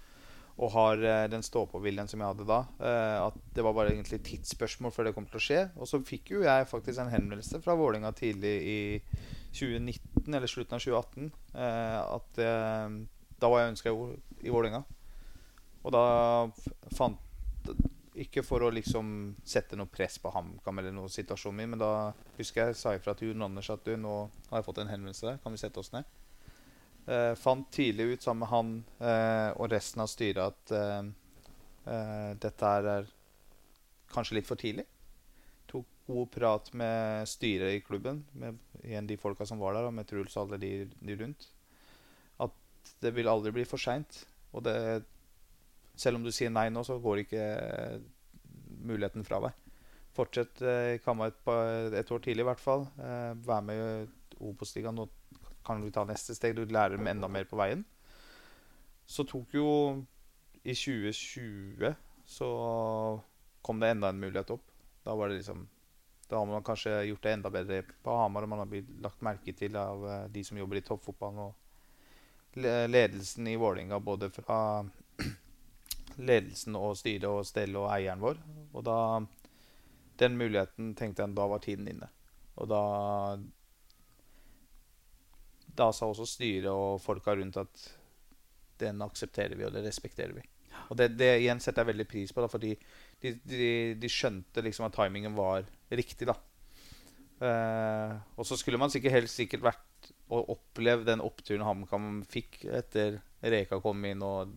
og 0.57 0.73
har 0.73 1.03
eh, 1.05 1.27
den 1.33 1.45
stå-på-viljen 1.45 2.09
som 2.09 2.23
jeg 2.23 2.33
hadde 2.33 2.49
da. 2.49 2.61
Eh, 2.81 3.17
at 3.27 3.39
det 3.57 3.65
var 3.67 3.77
bare 3.77 3.95
egentlig 3.95 4.23
tidsspørsmål 4.29 4.95
før 4.95 5.09
det 5.09 5.15
kom 5.17 5.29
til 5.29 5.41
å 5.41 5.45
skje. 5.45 5.63
Og 5.77 5.91
så 5.91 6.03
fikk 6.05 6.35
jo 6.35 6.45
jeg 6.47 6.69
faktisk 6.71 7.03
en 7.03 7.13
henvendelse 7.13 7.63
fra 7.65 7.77
Vålinga 7.79 8.13
tidlig 8.17 8.55
i 8.65 8.81
2019, 9.57 10.29
eller 10.29 10.51
slutten 10.51 10.77
av 10.79 10.85
2018, 10.85 11.33
eh, 11.59 11.99
at 12.05 12.45
eh, 12.45 13.01
da 13.41 13.51
var 13.51 13.65
jeg 13.65 13.75
ønska 13.75 13.95
i 14.45 14.53
Vålinga. 14.53 14.85
Og 15.81 15.95
da 15.95 16.05
fant 16.97 17.30
Ikke 18.21 18.43
for 18.45 18.67
å 18.67 18.73
liksom 18.75 19.35
sette 19.49 19.79
noe 19.79 19.89
press 19.89 20.19
på 20.21 20.33
HamKam 20.35 20.81
eller 20.83 20.93
noe 20.93 21.09
situasjonen 21.13 21.63
min, 21.63 21.71
men 21.73 21.81
da 21.81 21.93
husker 22.37 22.69
jeg 22.69 22.77
sa 22.77 22.93
ifra 22.97 23.15
til 23.17 23.31
Jon 23.31 23.47
Anders 23.47 23.71
at 23.73 23.87
du, 23.87 23.95
nå 23.97 24.17
har 24.51 24.61
jeg 24.61 24.67
fått 24.67 24.81
en 24.83 24.91
henvendelse 24.93 25.29
der, 25.29 25.39
kan 25.41 25.55
vi 25.55 25.61
sette 25.63 25.81
oss 25.81 25.93
ned? 25.95 26.09
Eh, 27.11 27.33
fant 27.41 27.71
tidlig 27.73 28.11
ut 28.13 28.27
sammen 28.27 28.45
med 28.45 28.51
han 28.51 28.73
eh, 29.01 29.49
og 29.57 29.71
resten 29.73 30.05
av 30.05 30.11
styret 30.13 30.53
at 30.53 30.75
eh, 30.77 31.09
eh 31.91 32.33
dette 32.45 32.73
er 32.81 33.09
kanskje 34.13 34.37
litt 34.37 34.49
for 34.49 34.61
tidlig. 34.61 34.85
Tok 35.71 35.87
god 36.11 36.31
prat 36.35 36.69
med 36.77 37.29
styret 37.31 37.79
i 37.79 37.81
klubben, 37.87 38.25
med 38.33 38.59
igjen 38.85 39.09
de 39.09 39.17
folka 39.17 39.47
som 39.47 39.63
var 39.63 39.75
der, 39.75 39.89
og 39.89 39.97
med 39.97 40.09
Truls 40.11 40.37
og 40.37 40.45
alle 40.45 40.61
de, 40.61 40.73
de, 41.01 41.17
rundt. 41.23 41.49
At 42.43 42.93
det 43.01 43.15
vil 43.17 43.31
aldri 43.31 43.55
bli 43.55 43.65
for 43.65 43.81
seint. 43.81 44.25
Og 44.53 44.65
det, 44.67 44.77
selv 46.01 46.21
om 46.21 46.25
du 46.25 46.33
sier 46.33 46.53
nei 46.53 46.69
nå, 46.73 46.83
så 46.87 46.97
går 47.03 47.25
ikke 47.25 47.45
muligheten 48.81 49.27
fra 49.27 49.41
deg. 49.45 49.57
Fortsett 50.17 50.63
i 50.65 50.71
eh, 50.71 51.01
Kamma 51.05 51.29
et, 51.31 51.41
et, 52.01 52.11
år 52.11 52.23
tidlig, 52.25 52.45
i 52.45 52.49
hvert 52.49 52.63
fall. 52.63 52.87
Eh, 52.99 53.33
vær 53.47 53.63
med 53.65 53.81
i 53.81 54.41
Obos-ligaen. 54.49 54.97
Nå 54.97 55.07
kan 55.67 55.83
du 55.83 55.91
ta 55.95 56.05
neste 56.09 56.35
steg. 56.37 56.57
Du 56.57 56.65
lærer 56.65 56.97
dem 56.97 57.11
enda 57.11 57.29
mer 57.31 57.47
på 57.49 57.59
veien. 57.61 57.85
Så 59.11 59.27
tok 59.27 59.55
jo 59.55 59.69
I 60.63 60.75
2020 60.77 61.95
så 62.31 62.49
kom 63.65 63.81
det 63.81 63.91
enda 63.91 64.11
en 64.11 64.21
mulighet 64.21 64.53
opp. 64.55 64.67
Da 65.03 65.17
var 65.19 65.29
det 65.29 65.41
liksom 65.41 65.65
Da 66.31 66.39
har 66.39 66.47
man 66.47 66.63
kanskje 66.63 66.93
gjort 67.09 67.23
det 67.23 67.33
enda 67.33 67.51
bedre 67.51 67.81
på 68.05 68.15
Hamar, 68.15 68.45
og 68.47 68.53
man 68.53 68.61
har 68.63 68.69
blitt 68.71 68.91
lagt 69.03 69.23
merke 69.27 69.51
til 69.57 69.75
av 69.75 70.05
uh, 70.05 70.29
de 70.31 70.45
som 70.47 70.59
jobber 70.61 70.79
i 70.79 70.83
toppfotballen, 70.87 71.49
og 71.49 72.61
ledelsen 72.87 73.49
i 73.51 73.57
Vålerenga, 73.59 73.99
både 73.99 74.29
fra 74.31 74.61
ledelsen 76.27 76.77
og 76.79 76.97
styret 76.99 77.29
og 77.29 77.47
stellet 77.49 77.81
og 77.81 77.91
eieren 77.95 78.23
vår. 78.23 78.41
Og 78.75 78.85
da 78.87 78.99
Den 80.21 80.37
muligheten 80.37 80.95
tenkte 80.95 81.23
jeg 81.23 81.35
da 81.35 81.47
var 81.49 81.63
tiden 81.65 81.89
inne. 81.89 82.09
Og 82.57 82.69
da 82.69 83.39
Da 85.77 85.93
sa 85.93 86.07
også 86.07 86.27
styret 86.27 86.69
og 86.71 87.01
folka 87.01 87.35
rundt 87.35 87.57
at 87.57 87.89
den 88.81 89.03
aksepterer 89.03 89.57
vi, 89.57 89.65
og 89.65 89.73
det 89.73 89.85
respekterer 89.85 90.33
vi. 90.33 90.43
Og 90.91 90.97
det, 90.97 91.13
det 91.19 91.35
igjen 91.41 91.61
setter 91.61 91.83
jeg 91.83 91.93
veldig 91.93 92.07
pris 92.09 92.33
på, 92.33 92.43
da, 92.43 92.49
fordi 92.51 92.73
de, 93.21 93.35
de, 93.45 93.69
de, 94.01 94.09
skjønte 94.11 94.65
liksom 94.65 94.87
at 94.89 94.97
timingen 94.97 95.37
var 95.37 95.69
riktig. 95.91 96.27
da. 96.31 96.37
Uh, 97.41 98.17
og 98.37 98.49
så 98.49 98.57
skulle 98.57 98.81
man 98.81 98.93
sikkert 98.93 99.17
helt 99.19 99.33
sikkert 99.33 99.65
vært 99.65 100.11
og 100.31 100.53
opplevd 100.55 101.07
den 101.09 101.23
oppturen 101.25 101.65
HamKam 101.67 102.21
fikk 102.29 102.65
etter 102.69 103.21
Reka 103.41 103.81
kom 103.83 104.05
inn, 104.05 104.23
og 104.23 104.53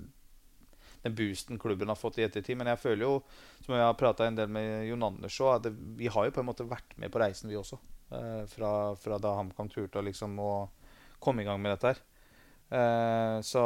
den 1.03 1.15
boosten 1.17 1.59
klubben 1.59 1.91
har 1.91 1.99
fått 1.99 2.19
i 2.19 2.25
ettertid. 2.27 2.57
Men 2.59 2.71
jeg 2.71 2.81
føler 2.81 3.05
jo, 3.05 3.17
som 3.65 3.75
jeg 3.75 3.85
har 3.85 3.99
prata 3.99 4.27
en 4.27 4.39
del 4.39 4.51
med 4.51 4.87
Jon 4.87 5.07
Anders 5.09 5.39
òg, 5.43 5.57
at 5.57 5.67
det, 5.67 5.73
vi 5.99 6.11
har 6.11 6.29
jo 6.29 6.35
på 6.35 6.43
en 6.43 6.49
måte 6.49 6.67
vært 6.69 6.97
med 7.01 7.13
på 7.13 7.21
reisen, 7.23 7.51
vi 7.51 7.59
også. 7.59 7.79
Eh, 8.13 8.41
fra, 8.51 8.71
fra, 8.99 9.19
da 9.21 9.35
HamKam 9.39 9.71
turte 9.73 10.03
liksom 10.05 10.39
å 10.39 10.53
komme 11.23 11.43
i 11.43 11.47
gang 11.47 11.61
med 11.61 11.75
dette 11.75 11.93
her. 11.93 12.03
Eh, 12.73 13.37
så 13.45 13.63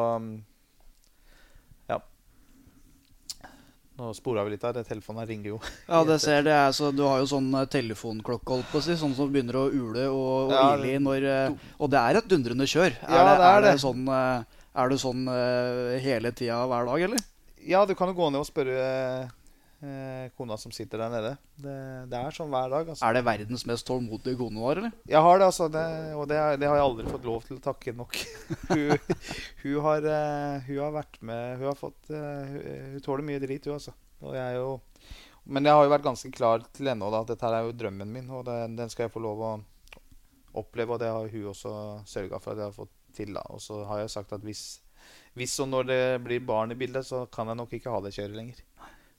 Nå 3.98 4.12
spora 4.14 4.44
vi 4.46 4.54
litt 4.54 4.66
her. 4.66 4.78
Telefonen 4.86 5.24
her 5.24 5.30
ringer 5.32 5.56
jo. 5.56 5.60
Ja, 5.90 6.04
det 6.06 6.20
ser 6.22 6.44
det. 6.46 6.54
Er, 6.54 6.74
så 6.76 6.92
du 6.94 7.02
har 7.08 7.18
jo 7.24 7.30
sånn 7.32 7.48
eh, 7.58 7.66
telefonklokke, 7.74 8.54
holdt 8.54 8.70
på 8.70 8.78
å 8.78 8.86
si. 8.86 8.94
Sånn 9.00 9.16
som 9.18 9.32
begynner 9.34 9.58
å 9.58 9.64
ule 9.74 10.06
og, 10.12 10.52
og 10.52 10.54
ja, 10.54 10.68
ile 10.78 11.00
når 11.02 11.26
eh, 11.26 11.72
Og 11.82 11.90
det 11.90 12.04
er 12.04 12.20
et 12.20 12.30
dundrende 12.30 12.68
kjør. 12.70 12.94
Er, 12.94 13.16
ja, 13.18 13.24
det, 13.26 13.32
er, 13.32 13.40
det, 13.42 13.48
er 13.50 13.66
det. 13.66 13.74
Sånn, 13.82 14.04
eh, 14.14 14.57
er 14.78 14.94
du 14.94 15.00
sånn 15.02 15.26
hele 16.04 16.32
tida 16.38 16.62
hver 16.70 16.88
dag, 16.92 17.08
eller? 17.10 17.26
Ja, 17.68 17.84
du 17.86 17.96
kan 17.98 18.12
jo 18.12 18.16
gå 18.16 18.30
ned 18.32 18.40
og 18.44 18.48
spørre 18.48 18.84
eh, 19.82 20.30
kona 20.38 20.58
som 20.58 20.72
sitter 20.72 21.02
der 21.02 21.12
nede. 21.12 21.32
Det, 21.60 21.76
det 22.12 22.20
er 22.20 22.36
sånn 22.36 22.52
hver 22.54 22.70
dag. 22.72 22.90
Altså. 22.94 23.04
Er 23.06 23.18
det 23.18 23.24
verdens 23.28 23.66
mest 23.70 23.88
tålmodige 23.88 24.40
kone 24.40 24.58
du 24.58 24.66
har, 24.66 24.82
eller? 24.82 24.94
Jeg 25.10 25.24
har 25.28 25.40
det, 25.40 25.50
altså. 25.52 25.70
Det, 25.74 25.86
og 26.18 26.28
det, 26.32 26.40
det, 26.62 26.70
har 26.70 26.80
jeg 26.80 26.88
aldri 26.88 27.08
fått 27.12 27.28
lov 27.28 27.48
til 27.48 27.58
å 27.58 27.64
takke 27.68 27.94
nok. 27.98 28.20
hun, 28.72 28.94
hun, 29.64 29.80
har, 29.88 30.10
uh, 30.10 30.68
hun, 30.68 30.82
har, 30.84 30.94
vært 31.00 31.20
med 31.30 31.58
Hun 31.62 31.70
har 31.72 31.80
fått 31.80 32.14
hun, 32.14 32.60
hun, 32.94 33.02
tåler 33.06 33.28
mye 33.28 33.42
drit, 33.44 33.68
hun, 33.68 33.80
altså. 33.80 33.96
Og 34.26 34.38
jeg 34.38 34.62
jo 34.62 34.78
men 35.48 35.64
jeg 35.64 35.78
har 35.78 35.86
jo 35.86 35.92
vært 35.94 36.04
ganske 36.04 36.30
klar 36.36 36.64
til 36.76 36.90
ennå 36.92 37.08
at 37.16 37.30
dette 37.30 37.46
her 37.48 37.54
er 37.56 37.68
jo 37.70 37.76
drømmen 37.80 38.10
min, 38.12 38.26
og 38.36 38.42
det, 38.50 38.56
den 38.76 38.90
skal 38.92 39.06
jeg 39.06 39.14
få 39.14 39.22
lov 39.24 39.44
å 39.48 39.52
oppleve. 40.60 40.98
Og 40.98 41.00
det 41.00 41.08
har 41.08 41.30
hun 41.32 41.46
også 41.54 41.72
sørga 42.04 42.42
for 42.44 42.52
at 42.52 42.60
jeg 42.60 42.68
har 42.68 42.76
fått 42.76 42.97
til. 43.18 43.34
da 43.38 43.44
Og 43.54 43.62
så 43.64 43.82
har 43.90 44.04
jeg 44.04 44.14
sagt 44.14 44.36
at 44.38 44.46
hvis, 44.46 44.64
hvis 45.38 45.58
og 45.64 45.72
når 45.74 45.90
det 45.90 46.02
blir 46.26 46.46
barn 46.46 46.74
i 46.74 46.80
bildet, 46.80 47.08
så 47.08 47.26
kan 47.32 47.50
jeg 47.52 47.60
nok 47.60 47.74
ikke 47.78 47.94
ha 47.94 48.02
det 48.06 48.14
kjøret 48.16 48.38
lenger. 48.38 48.64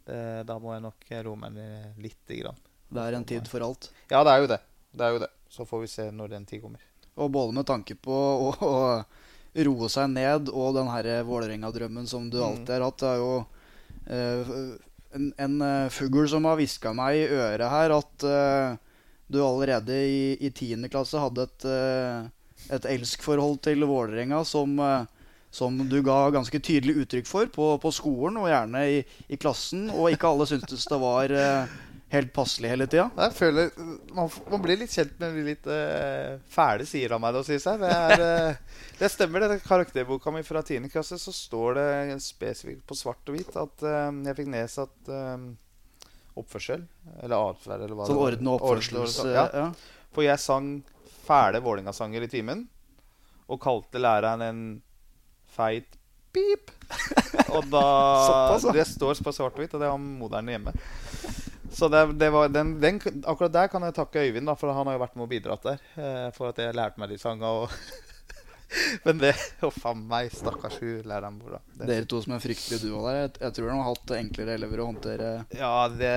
Det, 0.09 0.21
da 0.49 0.57
må 0.63 0.73
jeg 0.73 0.87
nok 0.87 1.09
roe 1.27 1.41
meg 1.43 1.57
ned 1.59 2.03
lite 2.03 2.41
grann. 2.41 2.61
Det 2.89 3.05
er 3.05 3.17
en 3.19 3.27
tid 3.29 3.49
for 3.51 3.65
alt? 3.67 3.91
Ja, 4.09 4.23
det 4.25 4.33
er 4.33 4.45
jo 4.45 4.53
det. 4.55 4.61
Det 4.97 5.05
er 5.05 5.17
jo 5.17 5.25
det. 5.27 5.33
Så 5.53 5.67
får 5.69 5.83
vi 5.85 5.91
se 5.93 6.09
når 6.15 6.33
den 6.33 6.47
tid 6.49 6.63
kommer. 6.63 6.85
Og 7.19 7.31
både 7.35 7.57
med 7.57 7.67
tanke 7.69 7.97
på 7.99 8.15
å, 8.15 8.53
å 8.65 9.65
roe 9.69 9.89
seg 9.93 10.11
ned 10.13 10.51
og 10.53 10.77
den 10.77 10.91
her 10.93 11.09
Vålerenga-drømmen 11.27 12.09
som 12.09 12.29
du 12.31 12.39
mm. 12.39 12.47
alltid 12.47 12.75
har 12.77 12.85
hatt, 12.87 13.03
det 13.03 13.11
er 13.11 13.23
jo 13.23 13.33
eh, 14.07 14.53
en, 15.19 15.31
en 15.41 15.63
uh, 15.65 15.93
fugl 15.93 16.29
som 16.31 16.47
har 16.49 16.59
hviska 16.61 16.93
meg 16.97 17.23
i 17.23 17.29
øret 17.33 17.73
her 17.73 17.95
at 17.97 18.27
eh, 18.29 18.77
du 19.29 19.41
allerede 19.45 19.97
i 20.41 20.51
tiende 20.57 20.89
klasse 20.93 21.21
hadde 21.21 21.45
et, 21.49 21.65
et 22.75 22.91
elskforhold 22.97 23.61
til 23.65 23.87
Vålerenga 23.89 24.43
som 24.47 24.75
uh, 24.83 25.07
som 25.51 25.79
du 25.89 26.03
ga 26.03 26.31
ganske 26.31 26.61
tydelig 26.61 27.05
uttrykk 27.05 27.29
for 27.29 27.51
på, 27.53 27.69
på 27.81 27.93
skolen, 27.95 28.37
og 28.41 28.51
gjerne 28.51 28.85
i, 28.93 28.97
i, 29.29 29.39
klassen. 29.41 29.89
Og 29.95 30.13
ikke 30.13 30.29
alle 30.29 30.47
syntes 30.49 30.85
det 30.91 30.99
var 31.01 31.33
eh, 31.33 31.77
helt 32.13 32.33
passelig 32.37 32.73
hele 32.73 32.89
tida. 32.91 33.07
Jeg 33.17 33.37
føler 33.37 33.71
man, 34.17 34.29
man, 34.51 34.63
blir 34.65 34.81
litt 34.81 34.93
kjent 34.93 35.17
med 35.21 35.39
litt 35.47 35.69
uh, 35.69 36.37
fæle 36.53 36.87
sider 36.89 37.17
av 37.17 37.23
meg. 37.25 37.39
Å 37.41 37.45
si 37.47 37.59
seg. 37.63 37.81
Det, 37.81 37.93
er, 37.93 38.25
uh, 38.53 38.85
det 39.01 39.13
stemmer, 39.13 39.49
det. 39.49 39.61
Karakterboka 39.65 40.33
mi 40.35 40.45
fra 40.47 40.63
10. 40.65 40.91
klasse 40.93 41.21
så 41.21 41.35
står 41.35 41.81
det 41.81 41.89
spesifikt 42.25 42.85
på 42.89 42.99
svart 42.99 43.33
og 43.33 43.39
hvitt 43.39 43.57
at 43.61 43.87
uh, 43.89 44.09
jeg 44.29 44.39
fikk 44.41 44.53
nedsatt 44.53 45.13
eh, 45.13 45.49
oppførsel. 46.39 46.85
Eller 47.23 47.37
atferd, 47.39 47.87
eller 47.87 47.99
hva 47.99 48.09
sånn 48.09 48.25
orden 48.29 48.53
og 48.53 48.61
oppførsel? 48.61 49.33
Ja. 49.33 49.49
ja. 49.53 49.69
For 50.15 50.25
jeg 50.25 50.41
sang 50.41 50.79
fæle 51.29 51.63
Vålerenga-sanger 51.65 52.25
i 52.27 52.33
timen. 52.33 52.67
Og 53.49 53.61
kalte 53.63 54.01
læreren 54.01 54.45
en 54.45 54.63
feit 55.55 55.99
pip. 56.35 56.73
og 57.55 57.69
da 57.73 57.85
Det 58.75 58.87
står 58.89 59.23
på 59.25 59.35
svart-hvitt, 59.35 59.77
og 59.77 59.85
det 59.85 59.93
har 59.93 60.01
moderne 60.01 60.57
hjemme. 60.57 60.75
Så 61.79 61.89
det, 61.93 62.05
det 62.19 62.31
var, 62.33 62.49
den, 62.49 62.81
den, 62.81 63.01
akkurat 63.29 63.53
der 63.53 63.69
kan 63.71 63.85
jeg 63.85 63.95
takke 63.97 64.25
Øyvind, 64.25 64.49
da, 64.49 64.57
for 64.57 64.73
han 64.73 64.89
har 64.89 64.97
jo 64.97 65.03
vært 65.05 65.17
med 65.17 65.27
og 65.27 65.33
bidratt 65.33 65.67
der. 65.67 65.83
Eh, 66.01 66.29
for 66.37 66.51
at 66.51 66.61
jeg 66.63 66.77
lærte 66.77 67.01
meg 67.01 67.13
de 67.13 67.19
sangene. 67.21 67.69
Men 69.05 69.21
det 69.21 69.33
Huff 69.63 69.85
a 69.89 69.95
meg, 69.97 70.33
stakkars 70.35 70.77
hun 70.83 71.07
læreren 71.09 71.39
vår. 71.41 71.61
Dere 71.81 72.09
to 72.09 72.21
som 72.25 72.35
er 72.37 72.43
fryktelige 72.45 72.89
duo 72.89 73.05
der. 73.07 73.23
Jeg, 73.23 73.35
jeg 73.45 73.57
tror 73.57 73.71
de 73.71 73.77
har 73.79 73.89
hatt 73.89 74.17
enklere 74.19 74.57
elever 74.59 74.83
å 74.83 74.89
håndtere. 74.91 75.31
Ja, 75.57 75.73
det, 75.93 76.17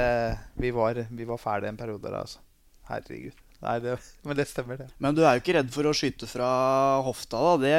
vi, 0.60 0.74
var, 0.76 1.00
vi 1.10 1.28
var 1.30 1.40
ferdige 1.42 1.72
en 1.72 1.80
periode 1.80 2.08
der, 2.08 2.20
altså. 2.24 2.44
Herregud. 2.90 3.38
Nei, 3.62 3.76
det, 3.84 3.94
men 4.26 4.38
det 4.38 4.48
stemmer, 4.50 4.80
det. 4.82 4.88
Men 4.98 5.14
du 5.14 5.22
er 5.22 5.38
jo 5.38 5.44
ikke 5.44 5.54
redd 5.60 5.70
for 5.74 5.86
å 5.86 5.94
skyte 5.94 6.26
fra 6.30 6.50
hofta? 7.06 7.38
da 7.46 7.54
det, 7.62 7.76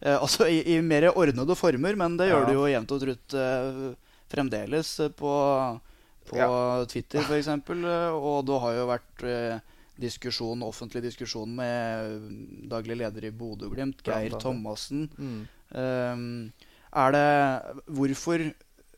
eh, 0.00 0.14
Altså 0.14 0.46
i, 0.46 0.60
i, 0.76 0.78
mer 0.82 1.08
ordnede 1.10 1.56
former, 1.58 1.98
men 1.98 2.18
det 2.20 2.28
gjør 2.30 2.44
ja. 2.44 2.46
du 2.46 2.54
jo 2.54 2.68
jevnt 2.70 2.94
og 2.94 3.02
trutt 3.02 3.36
eh, 3.38 3.80
fremdeles 4.30 4.92
på, 5.18 5.32
på 6.30 6.38
ja. 6.38 6.50
Twitter 6.90 7.26
f.eks. 7.26 7.50
Og 8.14 8.44
du 8.46 8.54
har 8.62 8.76
jo 8.78 8.86
vært 8.92 9.26
eh, 9.26 9.74
diskusjon, 10.00 10.62
offentlig 10.66 11.02
diskusjon 11.08 11.50
med 11.58 12.30
daglig 12.70 13.00
leder 13.02 13.26
i 13.26 13.34
Bodø-Glimt, 13.34 14.06
Geir 14.06 14.38
Thomassen. 14.38 15.08
Mm. 15.18 15.42
Um, 15.74 16.52
er 16.94 17.14
det 17.14 17.28
Hvorfor 17.90 18.44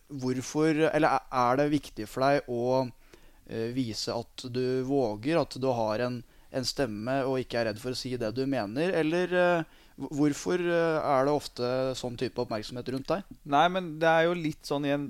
Hvorfor 0.06 0.82
Eller 0.90 1.22
er 1.32 1.56
det 1.56 1.70
viktig 1.72 2.04
for 2.10 2.26
deg 2.26 2.50
å 2.52 2.84
vise 3.46 4.14
at 4.14 4.46
du 4.50 4.82
våger, 4.86 5.38
at 5.38 5.56
du 5.60 5.68
har 5.70 6.02
en, 6.06 6.20
en, 6.50 6.66
stemme 6.66 7.20
og 7.26 7.38
ikke 7.42 7.60
er 7.60 7.68
redd 7.70 7.80
for 7.82 7.94
å 7.94 7.98
si 7.98 8.16
det 8.18 8.32
du 8.34 8.42
mener? 8.50 8.92
Eller 8.98 9.34
uh, 9.36 9.78
hvorfor 9.96 10.60
uh, 10.62 10.98
er 11.00 11.28
det 11.28 11.34
ofte 11.34 11.70
sånn 11.98 12.18
type 12.20 12.42
oppmerksomhet 12.42 12.90
rundt 12.94 13.12
deg? 13.12 13.38
Nei, 13.46 13.66
men 13.72 13.96
det 14.02 14.10
er 14.10 14.28
jo 14.28 14.36
litt 14.38 14.66
sånn 14.66 14.88
igjen 14.88 15.08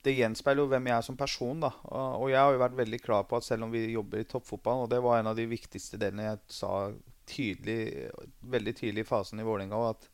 Det 0.00 0.16
gjenspeiler 0.16 0.64
jo 0.64 0.70
hvem 0.72 0.86
jeg 0.88 0.96
er 0.96 1.04
som 1.04 1.16
person. 1.20 1.60
da 1.60 1.74
Og, 1.84 2.30
jeg 2.32 2.40
har 2.40 2.54
jo 2.54 2.62
vært 2.64 2.78
veldig 2.78 3.02
klar 3.04 3.26
på 3.28 3.36
at 3.36 3.44
selv 3.44 3.68
om 3.68 3.74
vi 3.74 3.84
jobber 3.92 4.22
i 4.22 4.28
toppfotball, 4.28 4.86
og 4.86 4.92
det 4.92 5.02
var 5.04 5.20
en 5.20 5.28
av 5.32 5.36
de 5.36 5.44
viktigste 5.50 6.00
delene 6.00 6.30
jeg 6.30 6.40
sa 6.60 6.72
tydelig, 7.30 8.08
veldig 8.40 8.74
tidlig 8.78 9.04
i 9.04 9.10
fasen 9.10 9.40
i 9.40 9.46
Vålerenga, 9.46 9.90
at 9.90 10.08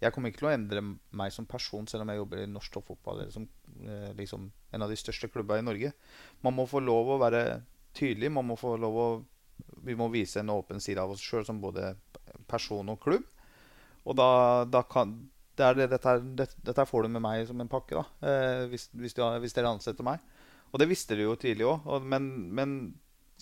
Jeg 0.00 0.14
kommer 0.14 0.30
ikke 0.30 0.40
til 0.40 0.48
å 0.48 0.54
endre 0.54 0.80
meg 1.12 1.32
som 1.34 1.44
person 1.44 1.84
selv 1.88 2.06
om 2.06 2.08
jeg 2.08 2.22
jobber 2.22 2.40
i 2.40 2.46
norsk 2.48 2.72
toppfotball 2.72 3.18
eller 3.20 3.34
som 3.34 3.42
eh, 3.44 3.59
liksom 4.16 4.50
en 4.70 4.84
av 4.84 4.90
de 4.90 4.98
største 4.98 5.28
klubbene 5.32 5.64
i 5.64 5.66
Norge. 5.66 5.92
Man 6.44 6.56
må 6.56 6.66
få 6.70 6.82
lov 6.84 7.14
å 7.14 7.20
være 7.20 7.42
tydelig. 7.96 8.30
Man 8.32 8.48
må 8.50 8.56
få 8.60 8.76
lov 8.80 8.96
å 8.96 9.10
Vi 9.84 9.92
må 9.96 10.06
vise 10.08 10.40
en 10.40 10.50
åpen 10.50 10.80
side 10.80 11.00
av 11.00 11.10
oss 11.12 11.20
sjøl 11.20 11.44
som 11.44 11.60
både 11.60 11.94
person 12.48 12.88
og 12.88 13.00
klubb. 13.00 13.24
Og 14.08 14.16
da, 14.16 14.64
da 14.64 14.82
kan 14.88 15.12
det 15.60 15.66
er 15.66 15.76
det, 15.76 15.88
dette, 15.92 16.14
dette, 16.38 16.62
dette, 16.64 16.86
får 16.88 17.04
du 17.04 17.12
med 17.12 17.22
meg 17.24 17.44
som 17.48 17.60
en 17.60 17.68
pakke, 17.68 17.98
da, 17.98 18.04
eh, 18.24 18.62
hvis, 18.70 18.86
hvis, 18.96 19.14
du, 19.16 19.20
hvis, 19.42 19.52
dere 19.56 19.72
ansetter 19.74 20.06
meg. 20.06 20.22
Og 20.70 20.80
det 20.80 20.88
visste 20.88 21.18
du 21.18 21.24
jo 21.26 21.36
tidlig 21.36 21.66
òg. 21.68 21.88
Men, 22.08 22.30
men, 22.56 22.74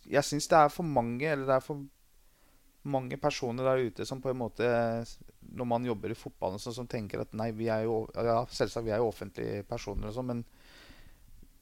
jeg 0.09 0.25
syns 0.27 0.49
det 0.49 0.57
er 0.57 0.71
for 0.73 0.89
mange 0.89 1.27
Eller 1.27 1.45
det 1.45 1.57
er 1.59 1.65
for 1.65 1.83
mange 2.83 3.19
personer 3.21 3.67
der 3.67 3.89
ute 3.89 4.07
som 4.07 4.21
på 4.23 4.31
en 4.31 4.39
måte 4.39 4.69
Når 5.41 5.67
man 5.67 5.85
jobber 5.85 6.13
i 6.13 6.17
fotballen, 6.19 6.61
så, 6.61 6.73
som 6.73 6.87
tenker 6.87 7.25
at 7.25 7.33
nei, 7.37 7.51
vi 7.57 7.69
er 7.73 7.87
jo 7.89 8.03
ja, 8.15 8.43
selvsagt 8.53 8.87
vi 8.87 8.93
er 8.95 9.03
jo 9.03 9.09
offentlige 9.09 9.63
personer, 9.69 10.11
og 10.11 10.15
sånn, 10.15 10.29
men 10.29 10.45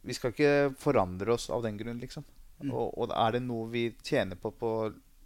vi 0.07 0.15
skal 0.15 0.33
ikke 0.33 0.75
forandre 0.79 1.35
oss 1.35 1.49
av 1.51 1.65
den 1.65 1.79
grunn, 1.79 1.99
liksom. 2.03 2.25
Mm. 2.61 2.71
Og, 2.71 2.93
og, 2.95 3.11
er 3.11 3.37
det 3.37 3.43
noe 3.45 3.69
vi 3.71 3.89
tjener 4.03 4.39
på 4.39 4.53
på, 4.55 4.71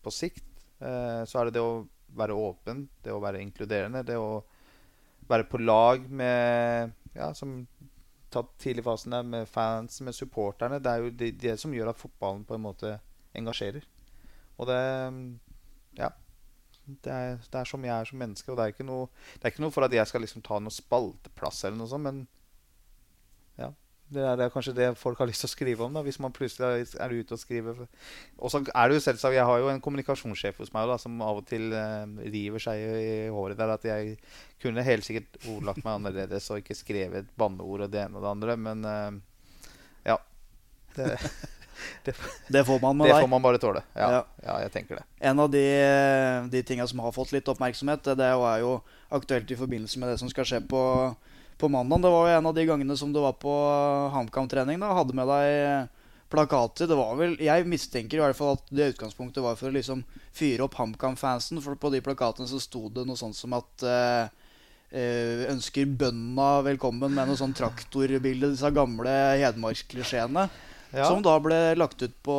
på 0.02 0.12
sikt, 0.12 0.46
eh, 0.80 1.22
så 1.28 1.40
er 1.40 1.48
det 1.48 1.58
det 1.58 1.64
å 1.64 1.82
være 2.16 2.36
åpen, 2.36 2.86
det 3.04 3.12
å 3.14 3.20
være 3.22 3.42
inkluderende, 3.44 4.04
det 4.06 4.16
å 4.18 4.40
være 5.30 5.48
på 5.50 5.60
lag 5.62 6.08
med 6.10 6.96
Ja, 7.10 7.32
som 7.34 7.64
tatt 8.30 8.52
tidligfasen 8.62 9.10
der, 9.10 9.24
med 9.26 9.48
fans, 9.48 10.00
med 10.06 10.14
supporterne. 10.14 10.78
Det 10.78 10.90
er 10.90 11.02
jo 11.02 11.10
det, 11.10 11.30
det, 11.42 11.56
som 11.58 11.72
gjør 11.74 11.90
at 11.90 11.98
fotballen 11.98 12.44
på 12.46 12.54
en 12.54 12.62
måte 12.62 12.92
engasjerer. 13.34 13.82
Og 14.60 14.68
det 14.70 14.82
Ja. 15.98 16.12
Det 16.90 17.12
er, 17.12 17.38
det 17.38 17.60
er 17.60 17.68
som 17.68 17.84
jeg 17.86 17.94
er 17.94 18.08
som 18.08 18.18
menneske. 18.18 18.50
Og 18.50 18.58
det 18.58 18.66
er 18.66 18.74
ikke 18.74 18.86
noe, 18.86 19.08
er 19.40 19.52
ikke 19.52 19.64
noe 19.64 19.74
for 19.74 19.86
at 19.86 19.94
jeg 19.94 20.10
skal 20.10 20.24
liksom 20.24 20.44
ta 20.46 20.58
noe 20.62 20.74
spalteplass 20.74 21.64
eller 21.64 21.78
noe 21.82 21.90
sånt, 21.90 22.06
men 22.06 22.24
det 24.10 24.22
er, 24.24 24.34
det 24.34 24.44
er, 24.44 24.50
kanskje 24.50 24.72
det 24.74 24.86
folk 24.98 25.20
har 25.22 25.28
lyst 25.30 25.44
til 25.44 25.46
å 25.46 25.52
skrive 25.52 25.84
om, 25.86 25.94
da, 25.94 26.02
hvis 26.02 26.18
man 26.22 26.34
plutselig 26.34 26.88
er 26.98 27.12
ute 27.14 27.36
og 27.36 27.38
skriver. 27.40 27.84
Og 28.42 28.50
så 28.50 28.58
er 28.66 28.90
det 28.90 28.96
jo 28.96 29.04
selvsagt 29.04 29.36
Jeg 29.36 29.46
har 29.46 29.60
jo 29.62 29.68
en 29.70 29.82
kommunikasjonssjef 29.84 30.58
hos 30.58 30.72
meg 30.74 30.90
da, 30.90 30.96
som 30.98 31.20
av 31.22 31.38
og 31.38 31.46
til 31.46 31.70
eh, 31.70 32.16
river 32.34 32.64
seg 32.64 32.82
i 32.82 33.12
håret 33.30 33.60
der. 33.60 33.74
At 33.76 33.86
jeg 33.86 34.16
kunne 34.62 34.86
helt 34.86 35.06
sikkert 35.06 35.38
ordlagt 35.52 35.84
meg 35.84 36.00
annerledes 36.00 36.50
og 36.50 36.58
ikke 36.58 36.78
skrevet 36.78 37.30
banneord 37.38 37.86
og 37.86 37.94
det 37.94 38.02
ene 38.02 38.18
og 38.18 38.26
det 38.26 38.32
andre. 38.34 38.58
Men 38.66 38.90
eh, 38.90 39.20
ja. 40.10 40.18
Det, 40.96 41.12
det, 42.06 42.14
det, 42.48 42.64
får 42.68 42.80
man 42.82 42.96
med 42.98 43.08
det 43.08 43.14
deg. 43.14 43.18
Det 43.18 43.24
får 43.26 43.32
man 43.32 43.44
bare 43.44 43.62
tåle. 43.62 43.82
Ja, 43.94 44.12
ja. 44.18 44.22
ja, 44.44 44.60
jeg 44.66 44.74
tenker 44.76 45.00
det. 45.00 45.04
En 45.30 45.42
av 45.42 45.50
de, 45.52 45.64
de 46.52 46.62
tinga 46.66 46.86
som 46.90 47.02
har 47.04 47.14
fått 47.16 47.34
litt 47.36 47.48
oppmerksomhet, 47.50 48.12
det 48.18 48.30
er 48.30 48.62
jo 48.64 48.78
aktuelt 49.10 49.50
i 49.50 49.58
forbindelse 49.58 50.00
med 50.00 50.12
det 50.12 50.20
som 50.22 50.30
skal 50.32 50.48
skje 50.48 50.64
på 50.70 50.84
på 51.60 51.68
mandag. 51.68 52.02
Det 52.02 52.10
var 52.10 52.28
jo 52.28 52.36
en 52.38 52.46
av 52.48 52.54
de 52.56 52.66
gangene 52.66 52.96
som 52.96 53.12
du 53.12 53.20
var 53.20 53.36
på 53.36 53.52
HamKam-trening. 54.14 54.82
og 54.82 54.96
Hadde 54.96 55.16
med 55.16 55.28
deg 55.28 55.90
plakater. 56.32 56.88
Det 56.88 56.96
var 56.98 57.16
vel, 57.18 57.36
Jeg 57.40 57.66
mistenker 57.68 58.18
i 58.18 58.24
hvert 58.24 58.38
fall 58.38 58.56
at 58.56 58.70
det 58.70 58.92
utgangspunktet 58.94 59.44
var 59.44 59.58
for 59.58 59.70
å 59.70 59.76
liksom 59.76 60.04
fyre 60.32 60.66
opp 60.66 60.78
HamKam-fansen. 60.80 61.60
For 61.62 61.76
på 61.76 61.92
de 61.92 62.02
plakatene 62.04 62.48
så 62.48 62.60
sto 62.62 62.88
det 62.88 63.04
noe 63.06 63.18
sånt 63.20 63.36
som 63.36 63.56
at 63.58 63.84
eh, 63.84 64.30
eh 64.90 65.44
ønsker 65.52 65.86
bøndene 65.86 66.64
velkommen 66.66 67.12
med 67.14 67.28
noe 67.28 67.38
sånn 67.38 67.54
traktorbilde. 67.54 68.54
Disse 68.54 68.70
gamle 68.74 69.14
Hedmark-klisjeene. 69.42 70.48
Ja. 70.90 71.06
Som 71.06 71.22
da 71.22 71.36
ble 71.42 71.58
lagt 71.78 72.02
ut 72.02 72.14
på 72.26 72.36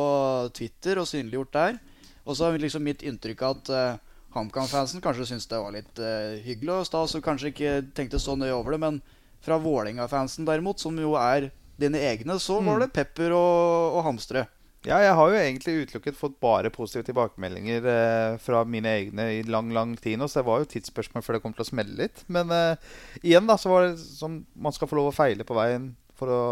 Twitter 0.56 1.00
og 1.00 1.08
synliggjort 1.08 1.52
der. 1.56 1.80
Og 2.22 2.38
så 2.38 2.48
er 2.48 2.62
liksom 2.62 2.84
mitt 2.86 3.02
inntrykk 3.02 3.42
at 3.48 3.72
uh, 3.72 4.00
HamKam-fansen 4.36 5.02
kanskje 5.02 5.26
syntes 5.32 5.48
det 5.50 5.58
var 5.58 5.74
litt 5.74 6.02
uh, 6.02 6.38
hyggelig 6.44 6.76
og 6.76 6.88
stas 6.88 7.16
og 7.18 7.24
kanskje 7.24 7.50
ikke 7.50 7.74
tenkte 7.96 8.20
så 8.22 8.36
nøye 8.38 8.54
over 8.54 8.76
det. 8.76 8.82
Men 8.84 9.02
fra 9.42 9.58
Vålerenga-fansen 9.58 10.46
derimot, 10.46 10.80
som 10.82 10.98
jo 11.00 11.16
er 11.18 11.50
dine 11.80 12.00
egne, 12.12 12.38
så 12.38 12.60
var 12.60 12.78
mm. 12.78 12.84
det 12.84 12.92
pepper 12.94 13.34
og, 13.34 13.96
og 13.98 14.04
hamstre. 14.06 14.46
Ja, 14.82 14.96
jeg 14.98 15.14
har 15.14 15.30
jo 15.30 15.38
egentlig 15.38 15.72
utelukket 15.84 16.16
fått 16.18 16.40
bare 16.42 16.70
positive 16.74 17.06
tilbakemeldinger 17.06 17.84
eh, 17.86 18.32
fra 18.42 18.64
mine 18.66 18.90
egne 18.98 19.28
i 19.36 19.44
lang 19.46 19.68
lang 19.70 19.92
tid 19.94 20.18
nå, 20.18 20.26
så 20.26 20.40
det 20.40 20.48
var 20.48 20.58
jo 20.58 20.70
tidsspørsmål 20.72 21.22
før 21.22 21.38
det 21.38 21.42
kom 21.44 21.54
til 21.54 21.62
å 21.62 21.68
smelle 21.68 21.94
litt. 22.00 22.24
Men 22.26 22.50
eh, 22.50 22.88
igjen, 23.22 23.46
da, 23.46 23.54
så 23.62 23.70
var 23.70 23.86
det 23.86 24.02
som 24.02 24.40
man 24.58 24.74
skal 24.74 24.90
få 24.90 24.98
lov 24.98 25.12
å 25.12 25.14
feile 25.14 25.46
på 25.46 25.54
veien 25.54 25.92
for 26.18 26.32
å, 26.32 26.42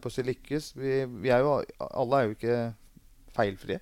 på 0.00 0.10
å 0.10 0.14
si, 0.14 0.24
lykkes. 0.26 0.72
Vi, 0.78 1.00
vi, 1.22 1.32
er 1.32 1.44
jo, 1.44 1.58
alle 1.90 2.20
er 2.20 2.28
jo 2.28 2.36
ikke 2.36 2.60
feilfrie. 3.36 3.80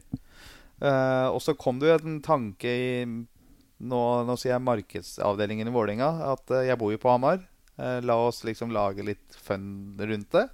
Uh, 0.79 1.35
og 1.35 1.41
så 1.43 1.57
kom 1.59 1.81
det 1.81 1.91
jo 1.91 1.97
en 1.99 2.21
tanke 2.23 2.71
i 2.71 2.91
nå, 3.09 4.03
nå 4.27 4.37
sier 4.39 4.55
jeg 4.55 4.63
markedsavdelingen 4.63 5.71
i 5.71 5.73
Vålerenga 5.75 6.11
at 6.31 6.53
uh, 6.55 6.63
jeg 6.67 6.79
bor 6.79 6.93
jo 6.95 7.01
på 7.03 7.11
Hamar. 7.11 7.43
Uh, 7.79 7.99
la 8.07 8.19
oss 8.29 8.45
liksom 8.47 8.73
lage 8.75 9.07
litt 9.07 9.39
fun 9.43 9.99
rundt 9.99 10.33
det. 10.35 10.49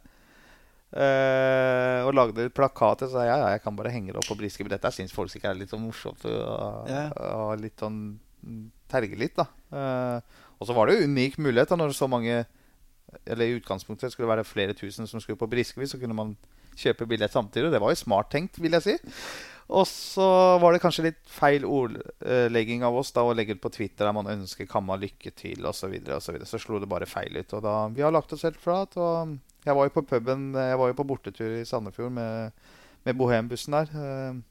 Og 0.95 2.13
lagde 2.15 2.45
litt 2.45 2.55
plakater. 2.55 3.09
Så 3.11 3.25
ja, 3.27 3.35
ja, 3.41 3.49
jeg 3.57 3.65
kan 3.65 3.75
bare 3.75 3.91
henge 3.91 4.13
det 4.13 4.21
opp 4.21 4.29
på 4.31 4.37
Briske. 4.39 4.63
Dette 4.71 4.93
syns 4.95 5.15
folk 5.17 5.33
sikkert 5.33 5.51
er 5.51 5.59
litt 5.65 5.73
sånn 5.73 5.83
morsomt. 5.83 6.23
Og, 6.31 6.87
yeah. 6.87 7.09
og 7.35 7.57
litt 7.59 7.83
sånn 7.83 7.97
terge 8.93 9.19
litt, 9.19 9.35
da. 9.35 9.49
og 10.61 10.69
så 10.69 10.77
var 10.77 10.87
det 10.87 10.99
jo 11.01 11.09
unik 11.09 11.41
mulighet 11.43 11.73
da 11.73 11.79
når 11.81 11.97
så 11.97 12.07
mange 12.13 12.45
Eller 13.27 13.49
i 13.49 13.57
utgangspunktet 13.59 14.13
skulle 14.13 14.29
det 14.29 14.37
være 14.37 14.49
flere 14.49 14.77
tusen 14.77 15.09
som 15.11 15.23
skulle 15.23 15.41
på 15.41 15.51
Briskeby. 15.51 15.89
Så 15.91 16.01
kunne 16.01 16.17
man 16.17 16.37
kjøpe 16.79 17.07
billett 17.09 17.35
samtidig. 17.35 17.73
Det 17.73 17.83
var 17.83 17.95
jo 17.95 18.01
smart 18.03 18.31
tenkt, 18.35 18.61
vil 18.63 18.77
jeg 18.77 18.87
si. 18.87 18.97
Og 19.73 19.87
så 19.89 20.27
var 20.61 20.75
det 20.75 20.83
kanskje 20.83 21.07
litt 21.07 21.21
feil 21.31 21.65
ordlegging 21.65 22.83
av 22.85 22.97
oss 23.01 23.15
da 23.17 23.23
å 23.25 23.33
legge 23.37 23.57
ut 23.57 23.63
på 23.63 23.73
Twitter 23.73 24.05
der 24.05 24.17
man 24.17 24.29
ønsker 24.29 24.69
Kamma 24.69 24.99
lykke 25.01 25.33
til 25.33 25.65
osv. 25.65 25.87
Så, 25.87 25.93
videre, 25.93 26.19
og 26.19 26.25
så, 26.25 26.35
videre. 26.35 26.49
så 26.51 26.61
slo 26.61 26.81
det 26.83 26.91
bare 26.91 27.09
feil 27.09 27.39
ut. 27.39 27.57
Og 27.57 27.65
da, 27.65 27.77
vi 27.95 28.05
har 28.05 28.13
lagt 28.13 28.35
oss 28.37 28.45
helt 28.45 28.61
flat. 28.61 28.97
Og 29.01 29.39
jeg 29.65 29.79
var 29.79 29.89
jo 29.89 29.95
på 29.95 30.05
puben, 30.11 30.51
jeg 30.53 30.81
var 30.81 30.91
jo 30.91 30.99
på 30.99 31.09
bortetur 31.15 31.57
i 31.57 31.65
Sandefjord 31.69 32.13
med, 32.13 32.67
med 33.07 33.17
Bohem-bussen 33.17 33.79
der. 33.79 34.43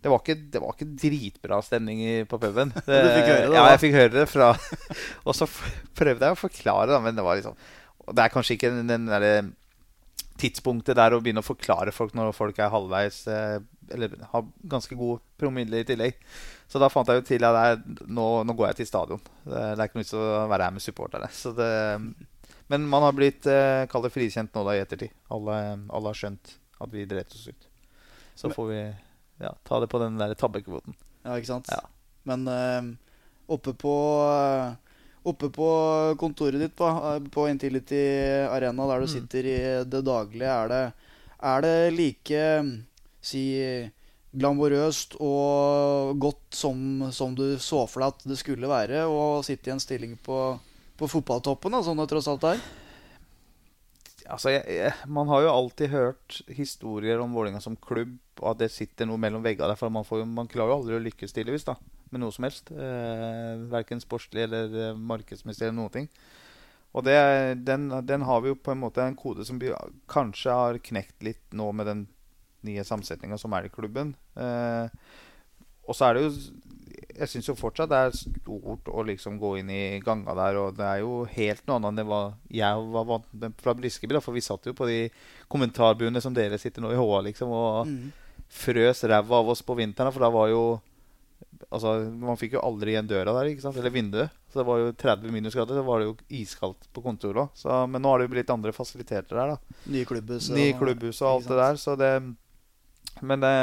Eh, 0.00 0.04
det 0.04 0.12
var, 0.12 0.22
ikke, 0.24 0.38
det 0.52 0.62
var, 0.62 0.76
ikke, 0.76 0.88
dritbra 1.04 1.60
stemning 1.62 2.00
på 2.26 2.40
puben. 2.40 2.72
Det, 2.72 3.00
du 3.04 3.10
fikk 3.12 3.28
høre 3.28 3.46
det? 3.46 3.56
Ja, 3.58 3.66
jeg 3.74 3.82
fikk 3.84 3.98
høre 3.98 4.14
det 4.14 4.26
fra 4.30 4.54
Og 5.28 5.36
så 5.36 5.48
prøvde 5.96 6.26
jeg 6.26 6.36
å 6.36 6.40
forklare, 6.40 6.90
da, 6.94 7.02
men 7.04 7.18
det 7.18 7.26
var 7.26 7.38
liksom 7.40 7.58
det 8.10 8.24
er 8.24 8.32
kanskje 8.32 8.56
ikke 8.56 8.70
den, 8.72 8.88
den 8.90 9.04
derre 9.06 9.34
tidspunktet 10.40 10.96
der 10.96 11.14
å 11.14 11.20
begynne 11.20 11.42
å 11.42 11.46
forklare 11.46 11.92
folk 11.92 12.14
når 12.16 12.32
folk 12.34 12.58
er 12.58 12.72
halvveis 12.72 13.20
eh, 13.30 13.58
Eller 13.92 14.14
har 14.32 14.48
ganske 14.72 14.96
god 14.96 15.20
promille 15.40 15.82
i 15.82 15.86
tillegg. 15.86 16.16
Så 16.70 16.80
da 16.80 16.88
fant 16.92 17.08
jeg 17.10 17.20
jo 17.20 17.26
til 17.26 17.44
at 17.44 17.84
nå, 18.06 18.26
nå, 18.46 18.54
går 18.56 18.70
jeg 18.70 18.80
til 18.80 18.88
stadion. 18.88 19.22
Det, 19.44 19.58
er 19.74 19.84
ikke 19.84 19.98
noe 19.98 20.04
vits 20.04 20.16
å 20.16 20.24
være 20.50 20.68
her 20.68 20.76
med 20.76 20.84
supporterne. 20.84 21.30
Det, 21.58 21.70
men 22.70 22.86
man 22.86 23.02
har 23.02 23.16
blitt 23.16 23.48
eh, 23.50 24.10
frikjent 24.14 24.54
nå 24.54 24.64
da 24.68 24.76
i 24.78 24.82
ettertid. 24.84 25.12
Alle, 25.34 25.56
alle, 25.90 26.12
har 26.12 26.20
skjønt 26.20 26.54
at 26.80 26.94
vi 26.94 27.08
dreit 27.10 27.34
oss 27.34 27.48
ut. 27.50 27.66
Så 28.38 28.52
får 28.54 28.70
vi 28.70 28.82
ja, 29.40 29.54
ta 29.66 29.80
det 29.82 29.88
på 29.90 30.00
den 30.02 30.18
der 30.20 30.36
tabbekvoten. 30.38 30.96
Ja, 31.24 31.36
ikke 31.36 31.50
sant. 31.50 31.70
Ja. 31.72 31.82
Men 32.28 32.46
uh, 32.48 32.92
oppe 33.50 33.74
på 33.76 33.96
uh, 34.24 34.78
Oppe 35.28 35.50
på 35.52 35.66
kontoret 36.16 36.62
ditt 36.62 36.72
på, 36.72 36.86
på 37.28 37.42
Intility 37.50 37.98
Arena, 38.48 38.86
der 38.88 39.02
du 39.02 39.04
mm. 39.04 39.10
sitter 39.12 39.48
i 39.50 39.56
det 39.84 40.00
daglige, 40.06 40.48
er 40.48 40.70
det, 40.72 40.78
er 41.44 41.64
det 41.66 41.74
like 41.92 42.44
si 43.20 43.42
glamorøst 44.30 45.18
og 45.20 46.16
godt 46.22 46.56
som, 46.56 47.10
som, 47.12 47.34
du 47.36 47.58
så 47.60 47.82
for 47.90 48.00
deg 48.00 48.14
at 48.14 48.26
det 48.30 48.38
skulle 48.40 48.70
være 48.70 49.04
å 49.10 49.42
sitte 49.44 49.68
i 49.68 49.74
en 49.74 49.82
stilling 49.82 50.16
på, 50.24 50.38
på 50.96 51.10
fotballtoppen, 51.10 51.76
da, 51.76 51.82
som 51.84 52.00
det 52.00 52.08
tross 52.08 52.30
alt 52.32 52.46
er? 52.54 52.62
Altså, 54.28 54.50
jeg, 54.52 54.64
jeg, 54.74 54.92
Man 55.08 55.30
har 55.30 55.44
jo 55.44 55.52
alltid 55.54 55.92
hørt 55.94 56.40
historier 56.52 57.22
om 57.22 57.32
Vålerenga 57.32 57.62
som 57.64 57.78
klubb, 57.78 58.18
og 58.40 58.52
at 58.52 58.60
det 58.64 58.72
sitter 58.74 59.08
noe 59.08 59.20
mellom 59.20 59.44
veggene 59.44 59.70
der. 59.72 59.78
For 59.80 59.92
man, 59.92 60.04
får, 60.04 60.26
man 60.28 60.50
klarer 60.50 60.74
jo 60.74 60.82
aldri 60.82 60.98
å 60.98 61.02
lykkes, 61.06 61.32
tydeligvis. 61.36 61.68
da 61.68 61.78
med 62.10 62.22
noe 62.24 62.34
som 62.34 62.46
helst. 62.46 62.70
Eh, 62.74 63.64
verken 63.70 64.02
sportslig 64.02 64.44
eller 64.46 64.72
eh, 64.74 65.02
markedsmessig 65.10 65.66
eller 65.66 65.78
noen 65.78 65.94
ting. 65.94 66.08
Og 66.90 67.06
det, 67.06 67.16
den, 67.62 67.86
den, 68.06 68.24
har 68.26 68.40
vi 68.42 68.50
jo 68.50 68.58
på 68.58 68.72
en 68.74 68.80
måte 68.82 69.04
en 69.04 69.18
kode 69.18 69.46
som 69.46 69.60
vi 69.62 69.70
kanskje 70.10 70.56
har 70.56 70.80
knekt 70.90 71.22
litt 71.22 71.54
nå 71.54 71.68
med 71.76 71.86
den 71.86 72.06
nye 72.66 72.82
samsetninga 72.84 73.38
som 73.40 73.54
er 73.56 73.68
i 73.68 73.72
klubben. 73.72 74.16
Eh, 74.34 74.90
og 75.86 75.96
så 75.96 76.08
er 76.08 76.18
det 76.18 76.26
jo 76.26 76.32
Jeg 77.20 77.28
syns 77.28 77.48
jo 77.50 77.56
fortsatt 77.58 77.90
det 77.90 77.98
er 78.00 78.14
stort 78.16 78.86
å 78.88 79.02
liksom 79.04 79.36
gå 79.40 79.58
inn 79.60 79.70
i 79.72 79.82
ganga 80.04 80.32
der. 80.38 80.58
Og 80.62 80.76
det 80.78 80.86
er 80.86 81.02
jo 81.02 81.24
helt 81.28 81.66
noe 81.68 81.76
annet 81.76 81.92
enn 81.92 82.00
det 82.00 82.06
var 82.08 82.30
jeg 82.60 82.86
var 82.94 83.08
vant 83.10 83.32
med 83.42 83.56
fra 83.60 83.74
Briskeby. 83.76 84.20
For 84.24 84.36
vi 84.36 84.44
satt 84.44 84.68
jo 84.70 84.76
på 84.76 84.88
de 84.88 85.00
kommentarbuene 85.52 86.22
som 86.24 86.36
dere 86.36 86.58
sitter 86.60 86.84
nå 86.84 86.94
i 86.94 87.00
HA, 87.00 87.18
liksom, 87.28 87.52
og 87.52 87.90
mm. 87.90 88.46
frøs 88.62 89.04
ræva 89.10 89.42
av 89.42 89.52
oss 89.52 89.64
på 89.66 89.76
vinteren. 89.78 90.14
For 90.14 90.26
da 90.26 90.32
var 90.34 90.52
jo 90.52 90.62
Altså, 91.70 91.92
Man 92.10 92.38
fikk 92.40 92.56
jo 92.56 92.62
aldri 92.64 92.94
igjen 92.94 93.08
døra 93.08 93.34
der, 93.36 93.50
ikke 93.52 93.62
sant? 93.62 93.76
eller 93.78 93.92
vinduet. 93.94 94.32
Så 94.50 94.60
det 94.60 94.66
var 94.66 94.80
jo 94.80 94.94
30 94.96 95.34
minusgrader. 95.34 95.76
Så 95.78 95.84
var 95.86 96.00
det 96.00 96.08
jo 96.08 96.16
iskaldt 96.40 96.88
på 96.90 97.02
kontoret 97.04 97.52
òg. 97.52 97.86
Men 97.92 98.02
nå 98.02 98.10
har 98.10 98.20
det 98.20 98.26
jo 98.26 98.32
blitt 98.32 98.50
andre 98.50 98.72
fasiliteter 98.74 99.38
der. 99.38 99.52
da 99.54 99.92
Nye 99.92 100.08
klubbhus 100.08 100.48
og, 100.50 100.56
Nye 100.56 100.74
klubbhus 100.78 101.20
og 101.22 101.28
alt 101.30 101.50
det 101.50 101.60
der. 101.60 101.78
Så 101.78 101.94
det, 102.00 102.10
men, 103.20 103.44
det, 103.44 103.54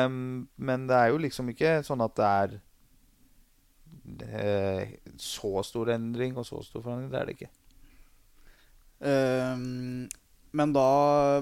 men 0.56 0.88
det 0.88 1.02
er 1.02 1.12
jo 1.12 1.20
liksom 1.26 1.52
ikke 1.52 1.80
sånn 1.88 2.06
at 2.06 2.16
det 2.16 2.30
er 2.30 2.56
så 5.22 5.64
stor 5.68 5.92
endring 5.96 6.38
og 6.38 6.46
så 6.48 6.62
stor 6.66 6.84
forandring. 6.84 7.12
Det 7.12 7.20
er 7.20 7.28
det 7.30 7.38
ikke. 7.38 7.52
Um, 8.98 10.08
men 10.58 10.72
da 10.74 10.88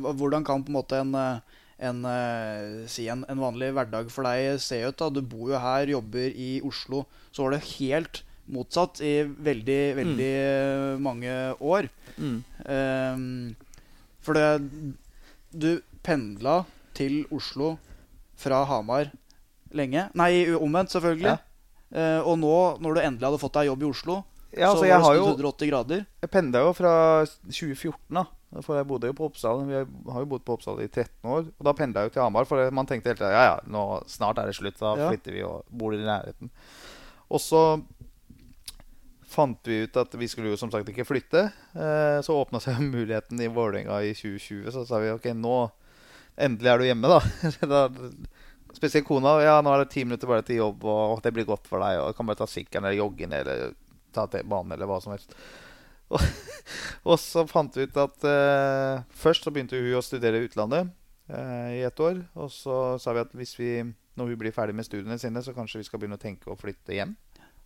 Hvordan 0.03 0.43
kan 0.43 0.63
på 0.66 0.74
en 0.74 0.76
måte 0.76 0.97
en, 0.99 1.13
en, 1.16 1.99
eh, 2.09 2.88
si 2.91 3.05
en, 3.07 3.24
en 3.32 3.39
vanlig 3.39 3.70
hverdag 3.78 4.09
for 4.11 4.28
deg 4.28 4.59
se 4.63 4.82
ut? 4.84 4.97
da? 4.99 5.11
Du 5.13 5.22
bor 5.22 5.53
jo 5.53 5.61
her, 5.61 5.93
jobber 5.93 6.36
i 6.36 6.57
Oslo. 6.66 7.05
Så 7.32 7.45
var 7.45 7.55
det 7.55 7.78
helt 7.78 8.24
motsatt 8.51 9.01
i 9.01 9.24
veldig, 9.26 9.82
veldig 10.01 10.34
mm. 10.36 11.05
mange 11.05 11.34
år. 11.61 11.89
Ehm, 12.18 13.55
for 14.24 14.38
det 14.38 14.93
Du 15.55 15.82
pendla 16.03 16.66
til 16.95 17.24
Oslo 17.32 17.76
fra 18.36 18.63
Hamar 18.68 19.11
lenge. 19.76 20.09
Nei, 20.16 20.45
omvendt, 20.55 20.91
selvfølgelig. 20.91 21.36
Ja. 21.36 21.44
Eh, 21.95 22.21
og 22.27 22.35
nå, 22.41 22.53
når 22.83 22.97
du 22.97 23.01
endelig 23.01 23.29
hadde 23.29 23.39
fått 23.41 23.55
deg 23.55 23.69
jobb 23.71 23.83
i 23.85 23.89
Oslo, 23.89 24.15
Ja, 24.55 24.69
så 24.71 24.83
altså, 24.83 24.85
så 24.85 24.87
var 24.87 25.15
det 25.15 25.21
snudd 25.23 25.39
180 25.45 25.69
grader. 25.71 26.01
Jeg 26.23 26.31
pendla 26.31 26.61
jo 26.65 26.73
fra 26.75 26.91
2014, 27.25 27.95
da. 28.15 28.25
For 28.63 28.77
jeg 28.79 28.87
bodde 28.87 29.09
jo 29.09 29.15
på 29.17 29.25
Oppsal. 29.27 29.65
Vi 29.67 29.75
har 29.75 30.21
jo 30.23 30.27
bodd 30.31 30.43
på 30.47 30.53
Oppsal 30.55 30.77
i 30.79 30.87
13 30.87 31.27
år. 31.27 31.49
Og 31.59 31.65
da 31.67 31.73
pendla 31.75 32.03
jeg 32.05 32.11
jo 32.11 32.13
til 32.15 32.23
Hamar, 32.23 32.47
for 32.47 32.71
man 32.71 32.87
tenkte 32.87 33.11
hele 33.11 33.19
tida 33.19 33.31
ja, 33.33 33.41
ja, 33.49 33.57
nå, 33.67 33.81
snart 34.07 34.39
er 34.39 34.47
det 34.47 34.55
slutt. 34.55 34.77
Da 34.79 34.93
Ja. 34.95 35.09
flytter 35.11 35.35
vi 35.35 35.43
og 35.43 35.65
bor 35.71 35.91
i 35.95 35.99
nærheten. 35.99 36.51
Og 37.27 37.41
så 37.43 37.63
fant 39.35 39.59
vi 39.67 39.81
ut 39.83 39.97
at 39.99 40.13
vi 40.15 40.27
skulle 40.31 40.53
jo 40.53 40.59
som 40.59 40.71
sagt 40.71 40.87
ikke 40.87 41.03
flytte. 41.07 41.49
Eh, 41.75 42.19
så 42.23 42.37
åpna 42.39 42.61
seg 42.63 42.79
muligheten 42.95 43.41
i 43.43 43.49
Vålerenga 43.51 43.97
i 44.07 44.13
2020. 44.15 44.71
Så 44.71 44.85
sa 44.87 45.01
vi 45.03 45.11
ok, 45.11 45.27
nå 45.35 45.57
endelig 46.39 46.71
er 46.71 46.77
du 46.79 46.85
hjemme, 46.87 47.11
da. 47.11 47.19
spesielt 48.78 49.07
kona. 49.07 49.38
Ja, 49.43 49.59
nå 49.63 49.73
er 49.73 49.84
det 49.84 49.93
ti 49.93 50.03
minutter 50.05 50.30
bare 50.30 50.45
til 50.45 50.61
jobb, 50.61 50.86
og 50.88 51.21
det 51.23 51.34
blir 51.36 51.47
godt 51.47 51.67
for 51.69 51.84
deg. 51.84 52.01
Og 52.01 52.17
kan 52.17 52.28
bare 52.28 52.41
ta 52.43 52.47
sykkelen 52.49 52.88
eller 52.88 52.99
jogge 52.99 53.30
ned 53.32 53.47
eller 53.47 53.76
ta 54.15 54.26
T-banen 54.32 54.76
eller 54.76 54.89
hva 54.89 55.01
som 55.03 55.15
helst. 55.15 55.36
Og, 56.13 56.21
og 57.09 57.15
så 57.17 57.41
fant 57.49 57.73
vi 57.73 57.88
ut 57.88 57.95
at 57.97 58.26
uh, 58.30 58.99
Først 59.17 59.41
så 59.41 59.49
begynte 59.49 59.80
hun 59.82 59.97
å 59.97 60.03
studere 60.05 60.38
i 60.38 60.45
utlandet 60.45 60.91
uh, 61.34 61.71
i 61.73 61.82
et 61.82 62.01
år. 62.01 62.19
Og 62.38 62.51
så 62.53 62.76
sa 63.01 63.15
vi 63.17 63.23
at 63.23 63.34
hvis 63.34 63.55
vi, 63.57 63.69
når 64.13 64.30
hun 64.30 64.39
blir 64.43 64.53
ferdig 64.53 64.76
med 64.78 64.86
studiene 64.86 65.17
sine, 65.17 65.41
så 65.41 65.55
kanskje 65.55 65.82
vi 65.82 65.88
skal 65.88 66.03
begynne 66.03 66.19
å 66.19 66.21
tenke 66.21 66.51
å 66.53 66.57
flytte 66.59 66.93
hjem. 66.93 67.15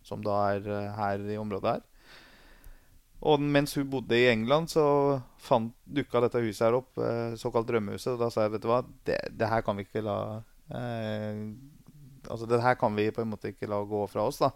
Som 0.08 0.24
da 0.24 0.38
er 0.54 0.64
uh, 0.72 0.88
her 0.96 1.20
i 1.28 1.36
området 1.40 1.76
her. 1.76 1.84
Og 3.28 3.44
mens 3.44 3.76
hun 3.76 3.90
bodde 3.92 4.16
i 4.16 4.30
England, 4.30 4.72
så 4.72 4.86
fant, 5.44 5.74
dukka 5.84 6.24
dette 6.24 6.40
huset 6.40 6.70
her 6.70 6.78
opp. 6.78 6.96
Såkalt 7.36 7.68
drømmehuset. 7.68 8.14
Og 8.14 8.22
da 8.24 8.30
sa 8.32 8.46
jeg 8.46 8.54
vet 8.54 8.64
du 8.64 8.70
hva, 8.72 8.80
det, 9.04 9.20
det 9.36 9.52
her 9.52 9.60
kan 9.66 9.76
vi 9.76 9.84
ikke 9.84 10.00
la 10.06 10.16
Altså 10.70 12.46
det 12.46 12.60
her 12.62 12.76
kan 12.78 12.94
vi 12.94 13.08
på 13.14 13.24
en 13.24 13.32
måte 13.32 13.50
ikke 13.50 13.68
la 13.70 13.80
gå 13.88 14.04
fra 14.10 14.28
oss, 14.28 14.38
da. 14.42 14.52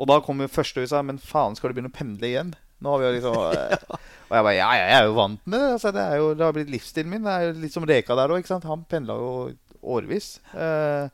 Og 0.00 0.08
da 0.08 0.16
kom 0.24 0.40
jo 0.40 0.48
første 0.50 0.82
sa 0.88 1.02
men 1.04 1.20
faen, 1.20 1.56
skal 1.58 1.70
du 1.70 1.76
begynne 1.76 1.92
å 1.92 1.96
pendle 1.98 2.26
igjen? 2.26 2.52
Nå 2.80 2.94
har 2.94 3.02
vi 3.02 3.06
jo 3.06 3.14
liksom 3.18 3.34
eh, 3.52 3.82
Og 4.30 4.36
jeg 4.36 4.44
bare 4.46 4.56
ja, 4.56 4.68
ja, 4.78 4.84
jeg 4.88 4.98
er 4.98 5.08
jo 5.10 5.16
vant 5.18 5.42
med 5.44 5.58
det. 5.60 5.72
Altså, 5.76 5.92
det, 5.92 6.04
er 6.04 6.20
jo, 6.22 6.28
det 6.34 6.46
har 6.46 6.54
blitt 6.56 6.72
livsstilen 6.72 7.12
min. 7.12 7.26
Det 7.26 7.32
er 7.34 7.48
jo 7.48 7.56
litt 7.64 7.74
som 7.74 7.86
Reka 7.88 8.16
der 8.16 8.32
òg. 8.32 8.52
Han 8.64 8.86
pendla 8.88 9.16
jo 9.20 9.32
årevis. 9.80 10.30
Eh, 10.54 11.10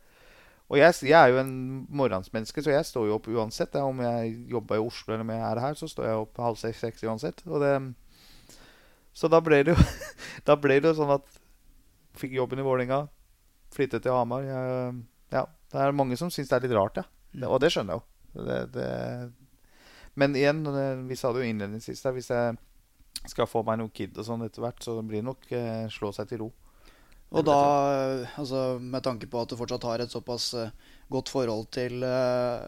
og 0.67 0.79
jeg, 0.81 0.95
jeg 1.07 1.15
er 1.15 1.31
jo 1.31 1.41
en 1.43 1.53
morgensmenneske, 1.95 2.63
så 2.63 2.73
jeg 2.75 2.87
står 2.89 3.07
jo 3.09 3.17
opp 3.19 3.29
uansett. 3.31 3.75
Ja, 3.79 3.87
om 3.87 4.03
jeg 4.03 4.33
jobber 4.51 4.79
i 4.79 4.87
Oslo 4.87 5.15
eller 5.15 5.27
om 5.27 5.35
jeg 5.35 5.45
er 5.47 5.63
her, 5.63 5.79
så 5.79 5.91
står 5.91 6.09
jeg 6.09 6.23
opp 6.23 6.41
halv 6.43 6.59
seks-seks 6.63 7.07
uansett. 7.07 7.43
Og 7.47 7.63
det, 7.63 7.73
så 9.17 9.31
da 9.33 9.41
ble 9.43 9.63
det 9.67 9.75
jo 9.75 9.91
Da 10.47 10.59
ble 10.61 10.79
det 10.79 10.93
jo 10.93 10.99
sånn 10.99 11.15
at 11.17 11.27
Fikk 12.17 12.35
jobben 12.37 12.61
i 12.61 12.65
Vålerenga, 12.65 13.03
flyttet 13.77 14.05
til 14.05 14.17
Hamar. 14.17 14.47
Jeg, 14.47 14.93
ja, 15.35 15.47
det 15.73 15.83
er 15.83 15.97
mange 15.97 16.19
som 16.19 16.33
syns 16.33 16.51
det 16.51 16.59
er 16.59 16.67
litt 16.67 16.77
rart, 16.77 17.03
ja. 17.03 17.07
Det, 17.37 17.49
og 17.49 17.61
det 17.63 17.73
skjønner 17.75 17.97
jeg 17.97 18.01
jo. 18.01 18.47
Det, 18.47 18.61
det, 18.75 18.87
men 20.17 20.37
igjen, 20.37 20.63
vi 21.09 21.17
sa 21.17 21.33
det 21.33 21.43
jo 21.43 21.51
innledningsvis 21.51 22.05
der, 22.05 22.15
hvis 22.17 22.31
jeg 22.33 22.57
skal 23.29 23.49
få 23.49 23.63
meg 23.67 23.81
noen 23.81 23.93
kid 23.93 24.17
og 24.17 24.25
sånn 24.29 24.45
etter 24.47 24.65
hvert, 24.65 24.81
så 24.85 24.97
blir 25.03 25.21
det 25.21 25.29
nok 25.29 25.51
eh, 25.57 25.85
slå 25.93 26.13
seg 26.17 26.31
til 26.31 26.45
ro. 26.45 26.51
Og 27.35 27.43
da, 27.45 27.59
altså, 28.39 28.79
med 28.81 29.03
tanke 29.05 29.29
på 29.29 29.41
at 29.41 29.51
du 29.51 29.57
fortsatt 29.59 29.85
har 29.89 30.05
et 30.05 30.13
såpass 30.13 30.53
eh, 30.57 30.73
godt 31.13 31.33
forhold 31.33 31.67
til 31.75 32.05
eh, 32.07 32.65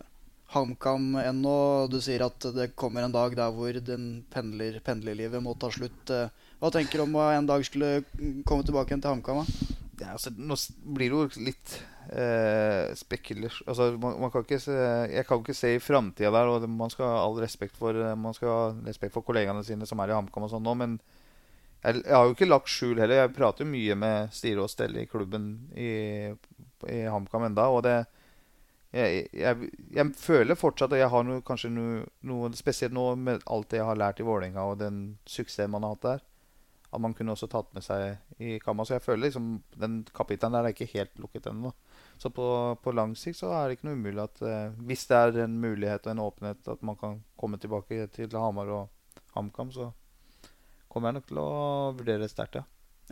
HamKam 0.52 1.12
ennå, 1.20 1.54
du 1.92 2.00
sier 2.02 2.24
at 2.26 2.48
det 2.56 2.72
kommer 2.78 3.06
en 3.06 3.14
dag 3.14 3.36
der 3.38 3.54
hvor 3.54 3.80
den 3.84 4.08
pendler, 4.32 4.80
pendlerlivet 4.84 5.44
må 5.44 5.54
ta 5.60 5.70
slutt. 5.72 6.10
eh, 6.10 6.32
hva 6.58 6.72
tenker 6.74 6.98
du 6.98 7.06
om 7.06 7.18
å 7.20 7.28
en 7.30 7.48
dag 7.48 7.64
skulle 7.68 8.00
komme 8.48 8.66
tilbake 8.66 8.90
igjen 8.90 9.04
til 9.04 9.14
HamKam? 9.14 9.44
Ja, 9.98 10.12
altså, 10.14 10.30
nå 10.30 10.54
blir 10.94 11.10
det 11.10 11.16
jo 11.18 11.44
litt 11.46 11.72
eh, 12.12 12.94
spekulasjon 12.98 13.70
altså, 13.70 13.88
man, 13.98 14.18
man 14.22 14.30
kan 14.30 14.44
ikke 14.44 14.60
se, 14.62 14.74
Jeg 15.10 15.26
kan 15.26 15.40
ikke 15.42 15.56
se 15.58 15.72
i 15.74 15.80
framtida 15.82 16.30
der, 16.34 16.50
og 16.50 16.66
man 16.70 16.92
skal 16.92 17.10
ha 17.10 17.22
all 17.24 17.38
respekt 17.42 17.74
for 17.78 17.96
eh, 17.98 18.14
Man 18.18 18.36
skal 18.36 18.52
ha 18.52 18.60
respekt 18.86 19.16
for 19.16 19.26
kollegaene 19.26 19.64
sine 19.66 19.88
som 19.90 19.98
er 20.04 20.12
i 20.12 20.18
HamKam 20.18 20.46
og 20.46 20.52
sånn 20.52 20.66
nå, 20.66 20.76
men 20.78 20.98
jeg, 21.82 22.02
jeg 22.04 22.14
har 22.14 22.26
jo 22.26 22.34
ikke 22.34 22.48
lagt 22.48 22.70
skjul 22.72 22.98
heller. 22.98 23.20
Jeg 23.20 23.34
prater 23.36 23.62
jo 23.62 23.70
mye 23.70 23.94
med 23.98 24.32
styre 24.34 24.64
og 24.64 24.70
stell 24.72 24.96
i 24.98 25.06
klubben 25.06 25.50
i, 25.78 25.90
i 26.90 27.02
HamKam 27.06 27.46
enda, 27.46 27.68
og 27.70 27.84
det 27.86 27.98
jeg, 28.94 29.26
jeg, 29.36 29.68
jeg 29.92 30.12
føler 30.16 30.56
fortsatt 30.56 30.94
at 30.96 31.02
jeg 31.02 31.12
har 31.12 31.26
noe, 31.26 31.42
kanskje 31.44 31.68
noe, 31.74 32.06
noe 32.24 32.48
Spesielt 32.56 32.94
nå 32.96 33.10
med 33.20 33.44
alt 33.44 33.68
det 33.68 33.82
jeg 33.82 33.88
har 33.88 34.00
lært 34.00 34.22
i 34.22 34.24
Vålerenga 34.24 34.64
og 34.64 34.78
den 34.80 35.02
suksessen 35.28 35.74
man 35.74 35.84
har 35.84 35.92
hatt 35.96 36.06
der. 36.06 36.22
At 36.88 37.02
man 37.04 37.12
kunne 37.12 37.34
også 37.34 37.50
tatt 37.52 37.68
med 37.76 37.84
seg 37.84 38.40
i 38.40 38.56
kammer. 38.62 38.86
Så 38.88 38.96
jeg 38.96 39.04
føler 39.04 39.26
liksom 39.26 39.50
den 39.76 40.00
kapitalen 40.16 40.56
der 40.56 40.68
er 40.70 40.76
ikke 40.76 40.88
helt 40.94 41.18
lukket 41.20 41.50
ennå. 41.50 41.74
Så 42.18 42.30
på, 42.34 42.46
på 42.82 42.94
lang 42.96 43.12
sikt 43.18 43.40
så 43.42 43.52
er 43.52 43.68
det 43.68 43.78
ikke 43.78 43.90
noe 43.90 43.98
umulig 43.98 44.24
at 44.24 44.40
eh, 44.42 44.78
hvis 44.88 45.04
det 45.10 45.18
er 45.18 45.42
en 45.44 45.58
mulighet 45.60 46.08
og 46.08 46.14
en 46.14 46.24
åpenhet 46.24 46.72
at 46.72 46.86
man 46.86 46.96
kan 46.98 47.20
komme 47.38 47.60
tilbake 47.60 48.08
til 48.14 48.32
Hamar 48.40 48.72
og 48.72 49.20
HamKam, 49.36 49.70
så 49.74 49.92
kommer 50.88 51.10
jeg 51.12 51.20
nok 51.20 51.28
til 51.28 51.40
å 51.44 51.52
vurdere 51.98 52.24
det 52.24 52.32
sterkt, 52.32 52.58
ja. 52.62 52.64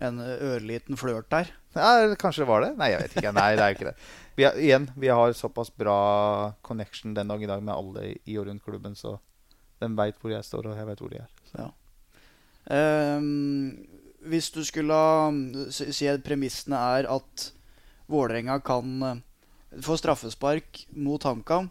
En 0.05 0.19
ørliten 0.21 0.99
flørt 1.01 1.31
der. 1.33 1.49
Ja, 1.73 2.17
Kanskje 2.21 2.43
det 2.45 2.49
var 2.51 2.65
det? 2.65 2.75
Nei, 2.77 2.91
jeg 2.93 3.01
vet 3.01 3.15
ikke. 3.17 3.33
Nei, 3.37 3.49
det 3.57 3.65
er 3.65 3.77
ikke 3.77 3.89
det. 3.89 3.95
Vi 4.37 4.45
har, 4.45 4.59
igjen, 4.61 4.91
vi 5.01 5.09
har 5.09 5.33
såpass 5.37 5.71
bra 5.73 5.97
connection 6.67 7.15
den 7.17 7.33
dag 7.33 7.41
i 7.41 7.49
dag 7.49 7.65
med 7.65 7.73
alle 7.73 8.11
i 8.13 8.37
og 8.37 8.51
rundt 8.51 8.65
klubben, 8.65 8.97
så 8.99 9.15
de 9.81 9.89
veit 9.97 10.21
hvor 10.21 10.33
jeg 10.35 10.45
står, 10.45 10.69
og 10.69 10.81
jeg 10.81 10.89
veit 10.91 11.01
hvor 11.01 11.13
de 11.13 11.23
er. 11.23 11.33
Så. 11.49 11.65
Ehm, 11.65 11.73
hvis 14.27 14.51
du 14.51 14.65
skulle 14.67 14.97
si 15.71 16.09
at 16.11 16.25
premissene 16.27 16.79
er 16.99 17.09
at 17.11 17.51
Vålerenga 18.11 18.61
kan 18.63 19.03
eh, 19.03 19.23
få 19.83 19.97
straffespark 19.99 20.87
mot 20.95 21.23
HamKam 21.27 21.71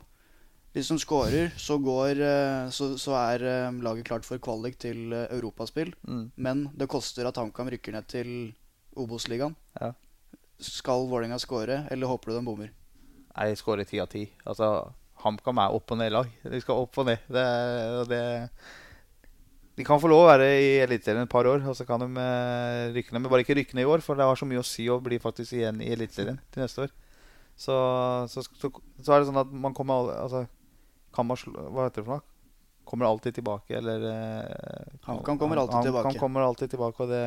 Hvis 0.75 0.89
de 0.91 0.97
skårer, 0.99 1.53
så, 1.55 1.77
går, 1.79 2.19
eh, 2.19 2.69
så, 2.75 2.97
så 2.99 3.15
er 3.21 3.45
eh, 3.47 3.77
laget 3.83 4.07
klart 4.09 4.27
for 4.27 4.41
kvalik 4.43 4.75
til 4.79 5.13
europaspill. 5.13 5.93
Mm. 6.03 6.25
Men 6.35 6.65
det 6.75 6.89
koster 6.91 7.27
at 7.27 7.37
HamKam 7.39 7.71
rykker 7.71 7.95
ned 7.95 8.09
til 8.11 8.31
Obos-ligaen. 8.99 9.55
Ja. 9.79 9.93
Skal 10.59 11.07
Vålerenga 11.07 11.39
skåre, 11.39 11.85
eller 11.91 12.11
håper 12.11 12.31
du 12.31 12.35
de 12.35 12.43
bommer? 12.43 12.73
Nei, 13.35 13.47
Jeg 13.47 13.61
skårer 13.63 13.87
ti 13.87 13.99
av 14.03 14.11
ti. 14.11 14.25
Altså, 14.43 14.91
HamKam 15.23 15.63
er 15.63 15.75
opp 15.75 15.95
og 15.95 15.99
ned-lag. 15.99 16.27
De 16.43 16.59
skal 16.63 16.83
opp 16.83 16.99
og 16.99 17.07
ned. 17.07 17.23
Det, 17.31 17.47
det, 18.11 18.21
de 19.75 19.83
kan 19.83 19.99
få 19.99 20.07
lov 20.07 20.23
å 20.23 20.27
være 20.29 20.47
i 20.55 20.67
Eliteserien 20.85 21.25
et 21.25 21.31
par 21.31 21.47
år, 21.51 21.63
og 21.67 21.75
så 21.75 21.83
kan 21.87 21.99
de 21.99 22.07
eh, 22.21 22.93
rykke 22.95 23.11
ned. 23.11 23.21
Men 23.21 23.31
bare 23.31 23.43
ikke 23.43 23.57
rykke 23.59 23.75
ned 23.75 23.83
i 23.83 23.89
år, 23.91 24.03
for 24.05 24.15
det 24.15 24.27
har 24.27 24.39
så 24.39 24.47
mye 24.47 24.61
å 24.61 24.67
si 24.67 24.85
å 24.91 25.01
bli 25.03 25.19
faktisk 25.19 25.57
igjen 25.57 25.81
i 25.83 25.89
Eliteserien 25.95 26.39
til 26.53 26.63
neste 26.63 26.85
år. 26.85 26.93
Så, 27.55 27.75
så, 28.31 28.43
så, 28.43 28.71
så 28.71 29.15
er 29.15 29.21
det 29.21 29.27
sånn 29.29 29.41
at 29.41 29.51
man 29.51 29.75
kommer 29.75 30.11
altså, 30.15 30.45
kan 31.15 31.27
man 31.27 31.39
slå, 31.39 31.53
Hva 31.71 31.87
heter 31.87 32.03
det 32.03 32.07
for 32.07 32.17
noe? 32.17 32.31
Kommer 32.85 33.07
alltid 33.09 33.35
tilbake, 33.39 33.79
eller 33.79 34.03
eh, 34.11 34.95
HamKam 35.07 35.39
kommer 35.41 35.59
alltid 35.59 35.79
han, 35.79 35.87
tilbake. 35.89 36.17
kommer 36.21 36.45
alltid 36.45 36.71
tilbake, 36.75 37.03
og 37.03 37.11
det 37.11 37.23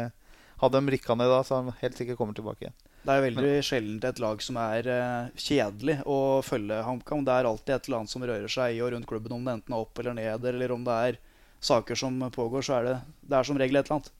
hadde 0.62 0.80
de 0.80 0.92
rykka 0.94 1.16
ned 1.18 1.30
da, 1.32 1.40
så 1.44 1.61
han 1.61 1.72
helt 1.80 1.99
sikkert 1.99 2.18
kommer 2.20 2.36
tilbake 2.36 2.64
igjen. 2.66 2.76
Det 3.09 3.14
er 3.14 3.24
veldig 3.24 3.51
sjelden 3.64 4.09
et 4.09 4.20
lag 4.22 4.40
som 4.42 4.59
er 4.61 4.88
uh, 4.90 5.30
kjedelig 5.38 6.01
å 6.09 6.18
følge 6.44 6.80
HamKam. 6.84 7.24
Det 7.26 7.34
er 7.34 7.49
alltid 7.49 7.74
et 7.74 7.88
eller 7.88 8.01
annet 8.01 8.12
som 8.12 8.24
rører 8.26 8.53
seg 8.53 8.76
i 8.76 8.82
og 8.84 8.92
rundt 8.94 9.09
klubben, 9.09 9.34
om 9.36 9.44
det 9.46 9.55
enten 9.59 9.76
er 9.76 9.84
opp 9.84 10.01
eller 10.03 10.16
ned, 10.18 10.49
eller 10.51 10.74
om 10.74 10.86
det 10.86 10.96
er 11.09 11.20
saker 11.61 11.98
som 11.98 12.20
pågår, 12.30 12.62
så 12.62 12.78
er 12.78 12.88
det, 12.88 12.96
det 13.28 13.38
er 13.38 13.46
som 13.48 13.59
regel 13.59 13.80
et 13.80 13.86
eller 13.86 13.98
annet. 13.98 14.12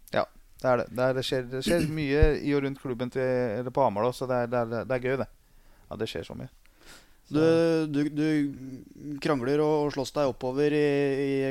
Det 0.59 0.67
er 0.67 0.81
det. 0.81 0.87
Det, 0.91 1.03
er, 1.03 1.15
det, 1.15 1.25
skjer, 1.27 1.45
det 1.53 1.61
skjer 1.67 1.85
mye 2.01 2.23
i 2.43 2.55
og 2.57 2.65
rundt 2.65 2.81
klubben 2.83 3.13
til, 3.15 3.23
eller 3.23 3.75
på 3.75 3.85
Hamar, 3.85 4.09
så 4.15 4.27
det 4.27 4.41
er, 4.47 4.49
det, 4.51 4.81
er, 4.83 5.05
gøy, 5.05 5.19
det. 5.21 5.29
Ja, 5.89 5.99
det 6.01 6.09
skjer 6.11 6.27
så 6.27 6.35
mye. 6.39 6.51
Du, 7.29 7.43
du, 7.93 8.01
du 8.09 9.19
krangler 9.23 9.61
og, 9.61 9.87
og 9.87 9.93
slåss 9.95 10.15
deg 10.17 10.31
oppover 10.33 10.75
i, 10.75 10.87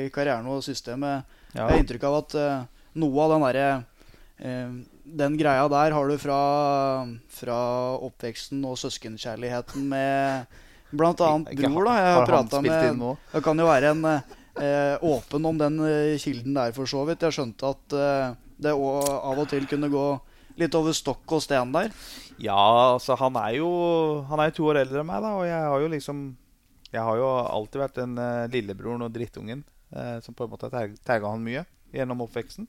i 0.04 0.12
karrieren 0.12 0.48
og 0.50 0.60
systemet. 0.66 1.24
Ja. 1.54 1.62
Jeg 1.62 1.64
har 1.70 1.82
inntrykk 1.84 2.06
av 2.08 2.16
at 2.18 2.36
uh, 2.36 2.88
noe 2.98 3.24
av 3.24 3.32
den 3.32 3.44
derre 3.46 3.68
uh, 4.42 4.72
Den 5.22 5.38
greia 5.40 5.68
der 5.72 5.94
har 5.96 6.10
du 6.10 6.18
fra, 6.20 6.40
fra 7.32 7.60
oppveksten 8.04 8.66
og 8.68 8.76
søskenkjærligheten 8.82 9.86
med 9.88 10.58
bl.a. 10.90 11.14
annet 11.14 11.54
bror. 11.62 11.86
da 11.86 11.94
Jeg 11.96 12.12
Har 12.18 12.28
prata 12.28 12.60
med? 12.64 13.16
Det 13.32 13.42
kan 13.44 13.60
jo 13.60 13.68
være 13.68 13.94
en 13.94 14.04
eh, 14.08 14.36
åpen 14.58 15.46
om 15.46 15.58
den 15.58 15.78
eh, 15.86 16.18
kilden 16.20 16.56
der, 16.56 16.74
for 16.76 16.90
så 16.90 17.04
vidt. 17.08 17.22
Jeg 17.22 17.36
skjønte 17.36 17.72
at 17.72 17.94
eh, 17.96 18.34
det 18.58 18.74
av 18.74 19.38
og 19.38 19.46
til 19.50 19.66
kunne 19.70 19.90
gå 19.92 20.06
litt 20.58 20.74
over 20.74 20.94
stokk 20.96 21.36
og 21.36 21.42
sten 21.44 21.72
der. 21.74 21.92
Ja, 22.42 22.58
altså 22.94 23.16
han 23.18 23.34
er 23.40 23.56
jo 23.58 23.70
Han 24.30 24.38
er 24.38 24.50
jo 24.50 24.56
to 24.58 24.68
år 24.70 24.82
eldre 24.84 25.02
enn 25.02 25.08
meg, 25.08 25.22
da, 25.22 25.32
og 25.38 25.46
jeg 25.46 25.58
har 25.70 25.82
jo 25.82 25.90
liksom 25.90 26.22
Jeg 26.92 27.02
har 27.06 27.18
jo 27.18 27.26
alltid 27.42 27.82
vært 27.82 27.98
den 27.98 28.14
uh, 28.18 28.46
lillebroren 28.50 29.04
og 29.06 29.12
drittungen 29.14 29.64
uh, 29.94 30.18
som 30.24 30.34
på 30.34 30.46
en 30.46 30.54
måte 30.54 30.70
har 30.72 30.94
tagga 31.06 31.34
han 31.34 31.44
mye 31.44 31.66
gjennom 31.92 32.22
oppveksten. 32.24 32.66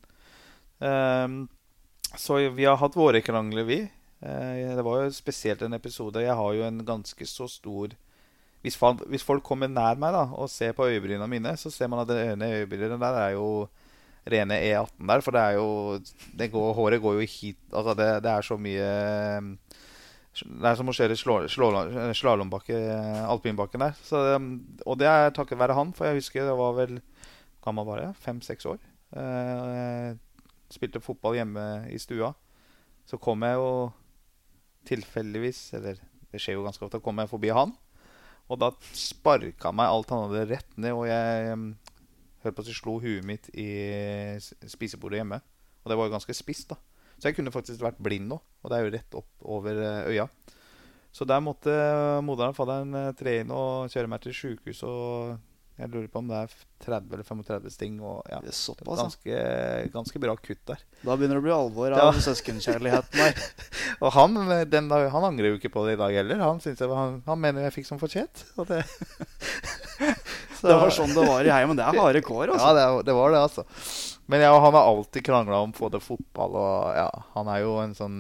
Um, 0.80 1.48
så 2.16 2.38
vi 2.56 2.64
har 2.68 2.78
hatt 2.80 2.96
våre 2.96 3.22
krangler, 3.24 3.66
vi. 3.68 3.80
Uh, 4.24 4.76
det 4.76 4.84
var 4.86 5.04
jo 5.04 5.16
spesielt 5.16 5.64
en 5.64 5.76
episode 5.78 6.24
Jeg 6.24 6.36
har 6.36 6.54
jo 6.56 6.66
en 6.68 6.84
ganske 6.88 7.28
så 7.28 7.48
stor 7.52 7.96
hvis, 8.62 8.76
hvis 9.08 9.24
folk 9.24 9.44
kommer 9.46 9.72
nær 9.72 10.00
meg 10.00 10.12
da 10.16 10.26
og 10.36 10.50
ser 10.52 10.74
på 10.76 10.88
øyebrynene 10.90 11.28
mine, 11.32 11.56
så 11.58 11.72
ser 11.72 11.88
man 11.92 12.04
at 12.04 12.10
det 12.12 12.20
ene 12.34 12.52
øyebrynet 12.60 13.00
der 13.00 13.20
er 13.22 13.36
jo 13.38 13.68
rene 14.30 14.58
E18 14.60 15.08
der. 15.12 15.24
For 15.24 15.36
det 15.36 15.42
er 15.42 15.58
jo 15.58 16.50
går, 16.56 16.74
Håret 16.76 17.02
går 17.02 17.20
jo 17.20 17.28
hit 17.28 17.60
Altså, 17.72 17.96
det, 17.96 18.10
det 18.24 18.32
er 18.32 18.42
så 18.46 18.58
mye 18.60 18.90
det 20.40 20.70
er 20.70 20.78
som 20.78 20.88
å 20.88 20.94
kjøre 20.96 21.18
slalåmbakke, 21.50 22.78
alpinbakken 23.28 23.82
der. 23.84 23.96
Så, 24.06 24.20
og 24.86 25.00
det 25.02 25.08
er 25.10 25.34
takket 25.36 25.60
være 25.60 25.76
han, 25.76 25.92
for 25.96 26.08
jeg 26.08 26.22
husker 26.22 26.46
det 26.48 26.56
var 26.56 26.78
vel 26.78 27.00
gammel 27.66 27.88
var 27.88 28.04
jeg, 28.04 28.16
fem-seks 28.24 28.68
år. 28.70 28.78
Eh, 29.20 30.14
spilte 30.72 31.02
fotball 31.04 31.40
hjemme 31.40 31.66
i 31.92 32.00
stua. 32.00 32.32
Så 33.10 33.20
kom 33.20 33.44
jeg 33.44 33.58
jo 33.58 33.72
tilfeldigvis, 34.88 35.64
eller 35.80 36.00
det 36.30 36.40
skjer 36.40 36.60
jo 36.60 36.66
ganske 36.68 36.86
ofte, 36.86 37.02
kom 37.04 37.20
jeg 37.20 37.32
forbi 37.34 37.52
han. 37.56 37.74
Og 38.50 38.60
da 38.62 38.72
sparka 38.98 39.72
meg 39.76 39.92
alt 39.92 40.12
han 40.14 40.26
hadde 40.26 40.48
rett 40.50 40.78
ned, 40.82 40.96
og 40.98 41.06
jeg 41.10 41.58
hørte 42.44 42.56
på 42.58 42.64
at 42.66 42.72
jeg 42.72 42.80
slo 42.80 42.96
huet 43.04 43.26
mitt 43.28 43.50
i 43.54 43.70
spisebordet 44.42 45.22
hjemme. 45.22 45.42
Og 45.84 45.92
det 45.92 45.98
var 46.00 46.10
jo 46.10 46.16
ganske 46.16 46.36
spisst, 46.36 46.72
da. 46.72 46.80
Så 47.20 47.30
jeg 47.30 47.38
kunne 47.38 47.54
faktisk 47.54 47.84
vært 47.84 48.00
blind 48.02 48.30
nå, 48.32 48.40
og 48.40 48.72
det 48.72 48.78
er 48.78 48.86
jo 48.86 48.94
rett 48.96 49.20
opp 49.20 49.50
over 49.58 49.82
eh, 49.84 50.10
øya. 50.16 50.26
Så 51.12 51.26
der 51.28 51.42
måtte 51.44 51.74
moderen 52.24 52.54
og 52.54 52.58
fadderen 52.58 52.96
eh, 52.96 53.14
tre 53.18 53.40
inn 53.42 53.52
og 53.54 53.92
kjøre 53.92 54.12
meg 54.12 54.22
til 54.24 54.36
sjukehuset 54.38 54.86
Og 54.88 55.49
jeg 55.80 55.92
lurer 55.94 56.08
på 56.12 56.20
om 56.20 56.28
det 56.28 56.40
er 56.44 56.54
30 56.84 57.14
eller 57.16 57.24
35 57.24 57.72
sting. 57.72 58.00
Og 58.04 58.18
ja, 58.28 58.42
det 58.44 58.52
er 58.52 58.58
såpass, 58.58 59.00
ganske, 59.00 59.38
ganske 59.94 60.22
bra 60.22 60.36
kutt 60.36 60.62
der. 60.68 60.82
Da 61.06 61.16
begynner 61.16 61.40
det 61.40 61.44
å 61.44 61.46
bli 61.46 61.54
alvor 61.56 61.96
av 61.96 62.10
ja. 62.10 62.24
søskenkjærligheten 62.26 63.22
der. 63.22 63.40
og 64.04 64.12
han, 64.18 64.36
den, 64.68 64.92
han, 64.92 65.28
angrer 65.30 65.54
jo 65.54 65.60
ikke 65.62 65.72
på 65.72 65.86
det 65.88 65.96
i 65.96 66.02
dag 66.02 66.18
heller. 66.20 66.44
Han, 66.44 66.60
jeg, 66.66 66.76
han, 66.92 67.22
han 67.26 67.42
mener 67.42 67.68
jeg 67.70 67.78
fikk 67.80 67.88
som 67.88 68.02
fortjent. 68.02 68.44
Det. 68.60 68.82
det 70.68 70.78
var 70.84 70.92
sånn 70.94 71.16
det 71.16 71.24
var 71.32 71.48
i 71.48 71.56
heimen. 71.56 71.80
Det 71.80 71.88
er 71.88 72.02
harde 72.04 72.24
kår, 72.28 72.52
altså. 72.58 72.68
Ja, 72.68 72.76
det, 72.76 73.08
det 73.08 73.16
var 73.16 73.32
det, 73.36 73.46
altså. 73.48 73.66
Men 74.30 74.44
ja, 74.44 74.52
han 74.52 74.76
har 74.76 74.92
alltid 74.92 75.26
krangla 75.26 75.64
om 75.64 75.72
både 75.74 76.04
fotball 76.04 76.60
og 76.60 76.92
ja, 76.94 77.08
Han 77.34 77.48
er 77.50 77.64
jo 77.64 77.72
en 77.82 77.96
sånn 77.98 78.20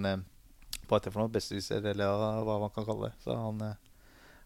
på 0.90 0.96
Hva 0.96 0.98
heter 0.98 1.12
det 1.12 1.14
for 1.14 1.22
noe? 1.22 1.34
Besserwisser, 1.36 1.84
eller 1.92 2.42
hva 2.48 2.56
man 2.64 2.72
kan 2.74 2.88
kalle 2.88 3.12
det. 3.12 3.20
Så 3.22 3.36
han, 3.38 3.60
eh, 3.62 3.76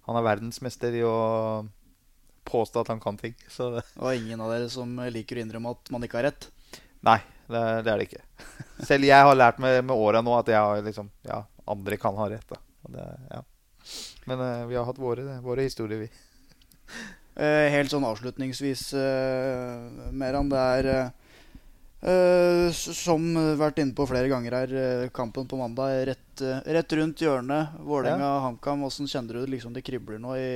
han 0.09 0.19
er 0.19 0.25
verdensmester 0.25 0.97
i 0.97 1.05
å 1.07 1.15
påstå 2.47 2.83
at 2.83 2.91
han 2.93 3.01
kan 3.03 3.17
ting. 3.19 3.35
Så. 3.51 3.69
Og 3.79 4.09
ingen 4.15 4.41
av 4.43 4.51
dere 4.53 4.69
som 4.71 4.99
liker 5.13 5.39
å 5.39 5.45
innrømme 5.45 5.73
at 5.75 5.93
man 5.93 6.05
ikke 6.05 6.19
har 6.21 6.29
rett? 6.31 6.49
Nei, 7.03 7.19
det, 7.47 7.63
det 7.85 7.91
er 7.91 7.97
det 7.99 8.07
ikke. 8.07 8.23
Selv 8.87 9.07
jeg 9.07 9.27
har 9.27 9.35
lært 9.35 9.59
med, 9.63 9.79
med 9.87 9.95
åra 9.95 10.21
nå 10.23 10.35
at 10.37 10.51
jeg 10.51 10.85
liksom, 10.85 11.09
ja, 11.27 11.41
andre 11.69 11.99
kan 11.99 12.15
ha 12.19 12.29
rett. 12.31 12.55
Det, 12.93 13.09
ja. 13.31 13.41
Men 14.29 14.39
uh, 14.39 14.63
vi 14.69 14.77
har 14.79 14.87
hatt 14.87 15.01
våre, 15.01 15.39
våre 15.43 15.65
historier, 15.67 16.05
vi. 16.05 16.09
Uh, 17.35 17.67
helt 17.73 17.91
sånn 17.91 18.05
avslutningsvis, 18.07 18.93
uh, 18.95 20.09
Meran. 20.11 20.51
Det 20.53 20.69
er 20.77 20.93
Uh, 22.03 22.67
som 22.75 23.23
vært 23.55 23.77
inne 23.79 23.95
på 23.95 24.03
flere 24.09 24.27
ganger 24.27 24.55
her, 24.57 24.71
kampen 25.15 25.45
på 25.47 25.55
mandag 25.55 26.01
rett, 26.09 26.41
rett 26.75 26.95
rundt 26.99 27.23
hjørnet. 27.23 27.77
Vålerenga-HamKam. 27.79 28.83
Ja. 28.83 28.89
Åssen 28.89 29.07
kjenner 29.07 29.39
du 29.39 29.47
liksom 29.47 29.71
det 29.71 29.85
kribler 29.87 30.19
nå 30.19 30.35
i 30.35 30.49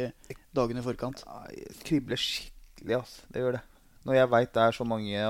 dagene 0.57 0.83
i 0.83 0.85
forkant? 0.85 1.23
Ja, 1.25 1.43
kribler 1.85 2.19
skikkelig, 2.21 2.99
altså. 2.99 3.29
Det 3.31 3.43
gjør 3.43 3.57
det. 3.59 3.63
Når 4.07 4.19
jeg 4.19 4.31
veit 4.33 4.53
det 4.55 4.63
er 4.63 4.75
så 4.77 4.87
mange 4.87 5.29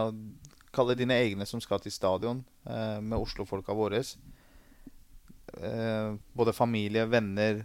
Kall 0.75 0.91
det 0.91 0.99
dine 0.99 1.15
egne 1.17 1.45
som 1.49 1.61
skal 1.63 1.79
til 1.81 1.93
stadion 1.93 2.43
med 2.67 3.15
Oslo-folka 3.17 3.73
våre. 3.73 4.03
både 6.37 6.53
familie, 6.53 7.05
venner, 7.09 7.63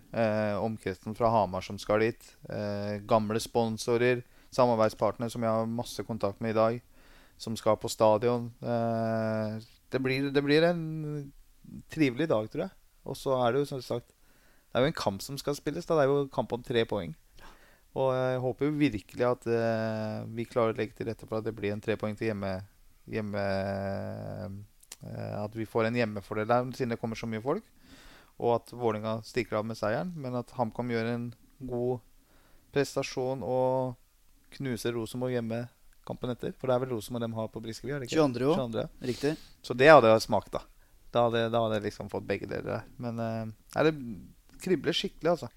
omkretsen 0.62 1.14
fra 1.18 1.28
Hamar 1.28 1.60
som 1.66 1.76
skal 1.82 2.00
dit. 2.06 2.30
gamle 3.04 3.42
sponsorer, 3.42 4.22
samarbeidspartnere 4.54 5.28
som 5.34 5.44
jeg 5.44 5.50
har 5.50 5.68
masse 5.68 6.06
kontakt 6.08 6.40
med 6.40 6.54
i 6.54 6.58
dag 6.60 6.80
som 7.42 7.56
skal 7.58 7.78
på 7.80 7.90
stadion. 7.90 8.50
Eh, 8.62 9.58
det 9.92 10.00
blir, 10.02 10.30
det 10.32 10.42
blir, 10.44 10.64
en 10.66 11.32
trivelig 11.92 12.28
dag, 12.30 12.48
tror 12.50 12.66
jeg. 12.66 12.74
Og 13.04 13.18
så 13.18 13.36
er 13.42 13.52
det 13.52 13.62
jo 13.62 13.70
som 13.72 13.82
sagt 13.82 14.12
Det 14.72 14.78
er 14.78 14.86
jo 14.86 14.92
en 14.92 15.00
kamp 15.00 15.22
som 15.22 15.36
skal 15.38 15.56
spilles. 15.58 15.86
Da. 15.86 15.98
Det 15.98 16.04
er 16.04 16.12
jo 16.12 16.28
kamp 16.32 16.52
om 16.54 16.62
tre 16.64 16.84
poeng. 16.88 17.14
Og 17.92 18.12
jeg 18.16 18.40
håper 18.40 18.68
jo 18.68 18.76
virkelig 18.80 19.26
at 19.28 19.48
uh, 19.52 20.22
vi 20.32 20.46
klarer 20.48 20.72
å 20.72 20.78
legge 20.78 20.96
til 20.96 21.10
rette 21.10 21.28
for 21.28 21.40
at 21.40 21.48
det 21.48 21.54
blir 21.56 21.74
en 21.74 21.82
tre 21.82 21.98
poeng 22.00 22.16
til 22.16 22.30
hjemme, 22.30 22.54
hjemme 23.12 23.42
uh, 25.02 25.42
At 25.42 25.58
vi 25.58 25.68
får 25.68 25.90
en 25.90 25.98
hjemmefordel 26.00 26.48
der 26.48 26.70
siden 26.72 26.94
det 26.94 27.00
kommer 27.02 27.20
så 27.20 27.28
mye 27.28 27.44
folk. 27.44 27.66
Og 28.40 28.56
at 28.56 28.72
Vålinga 28.72 29.18
stikker 29.26 29.60
av 29.60 29.68
med 29.68 29.76
seieren. 29.78 30.14
Men 30.16 30.38
at 30.40 30.54
HamKam 30.56 30.90
gjør 30.94 31.12
en 31.12 31.28
god 31.68 32.00
prestasjon 32.72 33.44
og 33.44 33.94
knuser 34.56 34.96
Rosenborg 34.96 35.36
hjemme 35.36 35.62
kampen 36.08 36.32
etter. 36.32 36.54
For 36.58 36.68
det 36.68 36.76
er 36.76 36.84
vel 36.84 36.94
Rosenborg 36.96 37.26
de 37.26 37.36
har 37.36 37.50
på 37.52 37.62
Briskeby? 37.62 37.94
22. 38.08 38.48
År. 38.48 38.62
22. 38.64 38.86
Riktig. 39.12 39.34
Så 39.62 39.76
det 39.78 39.90
hadde 39.92 40.10
jeg 40.10 40.24
smakt, 40.24 40.52
da. 40.54 40.64
Da 41.12 41.26
hadde, 41.26 41.44
da 41.52 41.60
hadde 41.66 41.78
jeg 41.78 41.90
liksom 41.90 42.08
fått 42.12 42.26
begge 42.26 42.48
deler. 42.48 42.86
Men 43.02 43.20
uh, 43.20 43.84
det 43.84 43.92
kribler 44.64 44.96
skikkelig, 44.96 45.34
altså. 45.36 45.52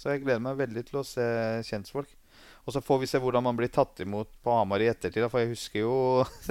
Så 0.00 0.14
jeg 0.14 0.24
gleder 0.24 0.40
meg 0.40 0.56
veldig 0.56 0.86
til 0.88 1.02
å 1.02 1.04
se 1.04 1.26
kjentfolk. 1.68 2.16
Og 2.64 2.72
så 2.72 2.80
får 2.84 3.00
vi 3.02 3.08
se 3.10 3.20
hvordan 3.20 3.44
man 3.44 3.56
blir 3.58 3.68
tatt 3.72 4.00
imot 4.00 4.30
på 4.44 4.54
Hamar 4.54 4.80
i 4.80 4.88
ettertid. 4.88 5.26
For 5.28 5.42
jeg 5.42 5.52
husker 5.52 5.82
jo 5.82 5.94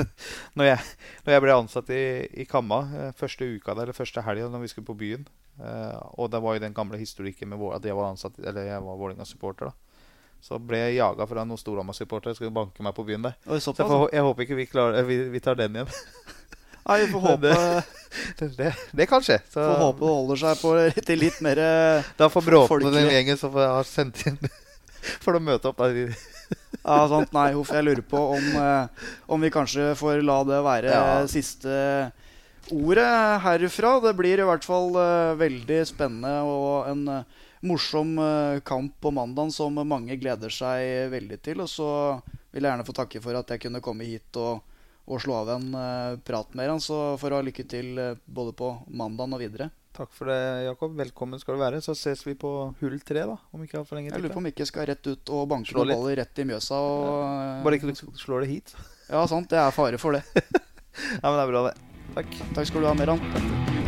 når, 0.59 0.71
jeg, 0.71 0.87
når 1.25 1.35
jeg 1.35 1.43
ble 1.45 1.57
ansatt 1.57 1.91
i, 1.95 2.03
i 2.43 2.45
Kamma 2.49 2.79
eh, 2.85 3.11
første 3.17 3.47
uka 3.49 3.73
der, 3.73 3.87
eller 3.87 3.97
første 3.97 4.23
helga 4.25 4.49
når 4.53 4.65
vi 4.65 4.71
skulle 4.73 4.89
på 4.89 4.97
byen. 4.99 5.25
Uh, 5.59 5.97
og 6.21 6.29
det 6.31 6.39
var 6.39 6.55
jo 6.55 6.61
den 6.63 6.75
gamle 6.75 6.95
historikken 6.95 7.49
med 7.51 7.59
at 7.75 7.83
jeg 7.83 7.91
var 7.97 8.13
ansatt 8.13 8.37
Eller 8.39 8.69
jeg 8.69 8.79
var 8.79 8.95
Vålerenga-supporter. 8.95 9.73
da 9.73 9.89
så 10.39 10.55
ble 10.63 10.79
jeg 10.79 10.99
jaga 10.99 11.25
fra 11.27 11.43
noen 11.43 11.59
Storhamar-supportere 11.59 12.37
skulle 12.37 12.55
banke 12.55 12.83
meg 12.85 12.95
på 12.95 13.03
byen 13.07 13.25
der. 13.27 13.35
Så 13.59 13.73
jeg, 13.73 13.83
får, 13.83 14.05
jeg, 14.13 14.23
håper 14.23 14.45
ikke 14.45 14.55
vi, 14.59 14.65
klarer, 14.71 15.03
vi, 15.07 15.17
vi 15.33 15.41
tar 15.43 15.59
den 15.59 15.75
igjen. 15.75 15.89
Nei, 16.89 17.03
vi 17.05 17.11
får 17.11 17.21
håpe 17.21 17.49
det, 18.39 18.49
det, 18.57 18.69
det, 18.97 19.05
kan 19.05 19.21
skje. 19.21 19.37
Så. 19.45 19.61
Får 19.61 19.81
håpe 19.83 20.01
det 20.01 20.13
holder 20.15 20.39
seg 20.41 20.61
på, 20.63 20.71
til 21.05 21.19
litt 21.21 21.37
mer 21.45 21.59
Da 22.17 22.29
får 22.33 22.45
Bråten 22.47 22.87
den 22.95 23.11
gjengen 23.13 23.37
som 23.37 23.53
har 23.53 23.85
sendt 23.85 24.23
inn 24.25 24.39
for 25.23 25.37
å 25.37 25.41
møte 25.43 25.69
opp 25.69 25.83
der. 25.83 26.15
ja, 26.81 26.97
sant. 27.11 27.29
Nei, 27.35 27.51
huff. 27.53 27.69
Jeg 27.75 27.85
lurer 27.85 28.01
på 28.01 28.23
om, 28.37 28.47
eh, 28.57 29.11
om 29.29 29.45
vi 29.45 29.51
kanskje 29.53 29.91
får 29.99 30.23
la 30.25 30.39
det 30.49 30.63
være 30.65 30.95
ja. 30.95 31.19
siste 31.29 31.75
ordet 32.73 33.11
herfra. 33.45 33.93
Det 34.07 34.15
blir 34.17 34.41
i 34.41 34.49
hvert 34.49 34.65
fall 34.65 34.89
uh, 34.97 35.37
veldig 35.37 35.83
spennende 35.89 36.41
og 36.49 36.89
en 36.89 37.05
morsom 37.69 38.15
kamp 38.63 38.93
på 39.03 39.11
mandag 39.11 39.49
som 39.51 39.75
mange 39.83 40.15
gleder 40.17 40.53
seg 40.53 41.13
veldig 41.13 41.39
til. 41.45 41.61
Og 41.61 41.69
så 41.69 41.91
vil 42.49 42.63
jeg 42.63 42.71
gjerne 42.71 42.87
få 42.87 42.97
takke 42.97 43.21
for 43.21 43.37
at 43.37 43.53
jeg 43.53 43.67
kunne 43.67 43.83
komme 43.83 44.07
hit 44.09 44.41
og, 44.41 44.63
og 45.09 45.21
slå 45.23 45.41
av 45.41 45.51
en 45.57 45.67
uh, 45.73 46.19
prat 46.25 46.53
med 46.57 46.69
han. 46.69 46.81
Så 46.83 47.17
får 47.19 47.31
du 47.31 47.37
ha 47.37 47.43
lykke 47.47 47.65
til 47.69 47.91
uh, 47.97 48.15
både 48.25 48.53
på 48.57 48.71
mandag 48.87 49.33
og 49.35 49.41
videre. 49.41 49.71
Takk 49.99 50.13
for 50.15 50.29
det, 50.31 50.37
Jakob. 50.63 50.93
Velkommen 50.95 51.41
skal 51.41 51.57
du 51.57 51.63
være. 51.63 51.81
Så 51.83 51.95
ses 51.97 52.21
vi 52.27 52.35
på 52.39 52.51
hull 52.79 52.99
tre, 53.03 53.25
da. 53.27 53.35
Om 53.51 53.65
ikke 53.65 53.81
for 53.83 53.97
lenge 53.97 54.13
Jeg 54.13 54.21
lurer 54.21 54.35
på 54.37 54.43
om 54.43 54.47
ikke 54.47 54.61
ikke 54.61 54.69
skal 54.71 54.87
rett 54.91 55.09
ut 55.09 55.33
og 55.35 55.49
banke 55.51 55.75
noen 55.75 55.91
baller 55.91 56.21
rett 56.21 56.39
i 56.39 56.47
Mjøsa. 56.47 56.77
Og, 56.77 57.09
ja. 57.17 57.57
Bare 57.65 57.81
ikke 57.81 57.91
du 57.91 58.15
slår 58.21 58.45
det 58.45 58.53
hit. 58.53 58.77
ja, 59.09 59.25
sant. 59.27 59.49
Det 59.51 59.59
er 59.59 59.75
fare 59.75 59.99
for 59.99 60.15
det. 60.15 60.23
ja, 60.37 61.25
men 61.25 61.35
det 61.35 61.43
er 61.43 61.51
bra, 61.51 61.67
det. 61.71 61.75
Takk. 62.15 62.41
Takk 62.53 62.71
skal 62.71 62.85
du 62.85 62.91
ha, 62.91 62.95
Meran. 63.01 63.78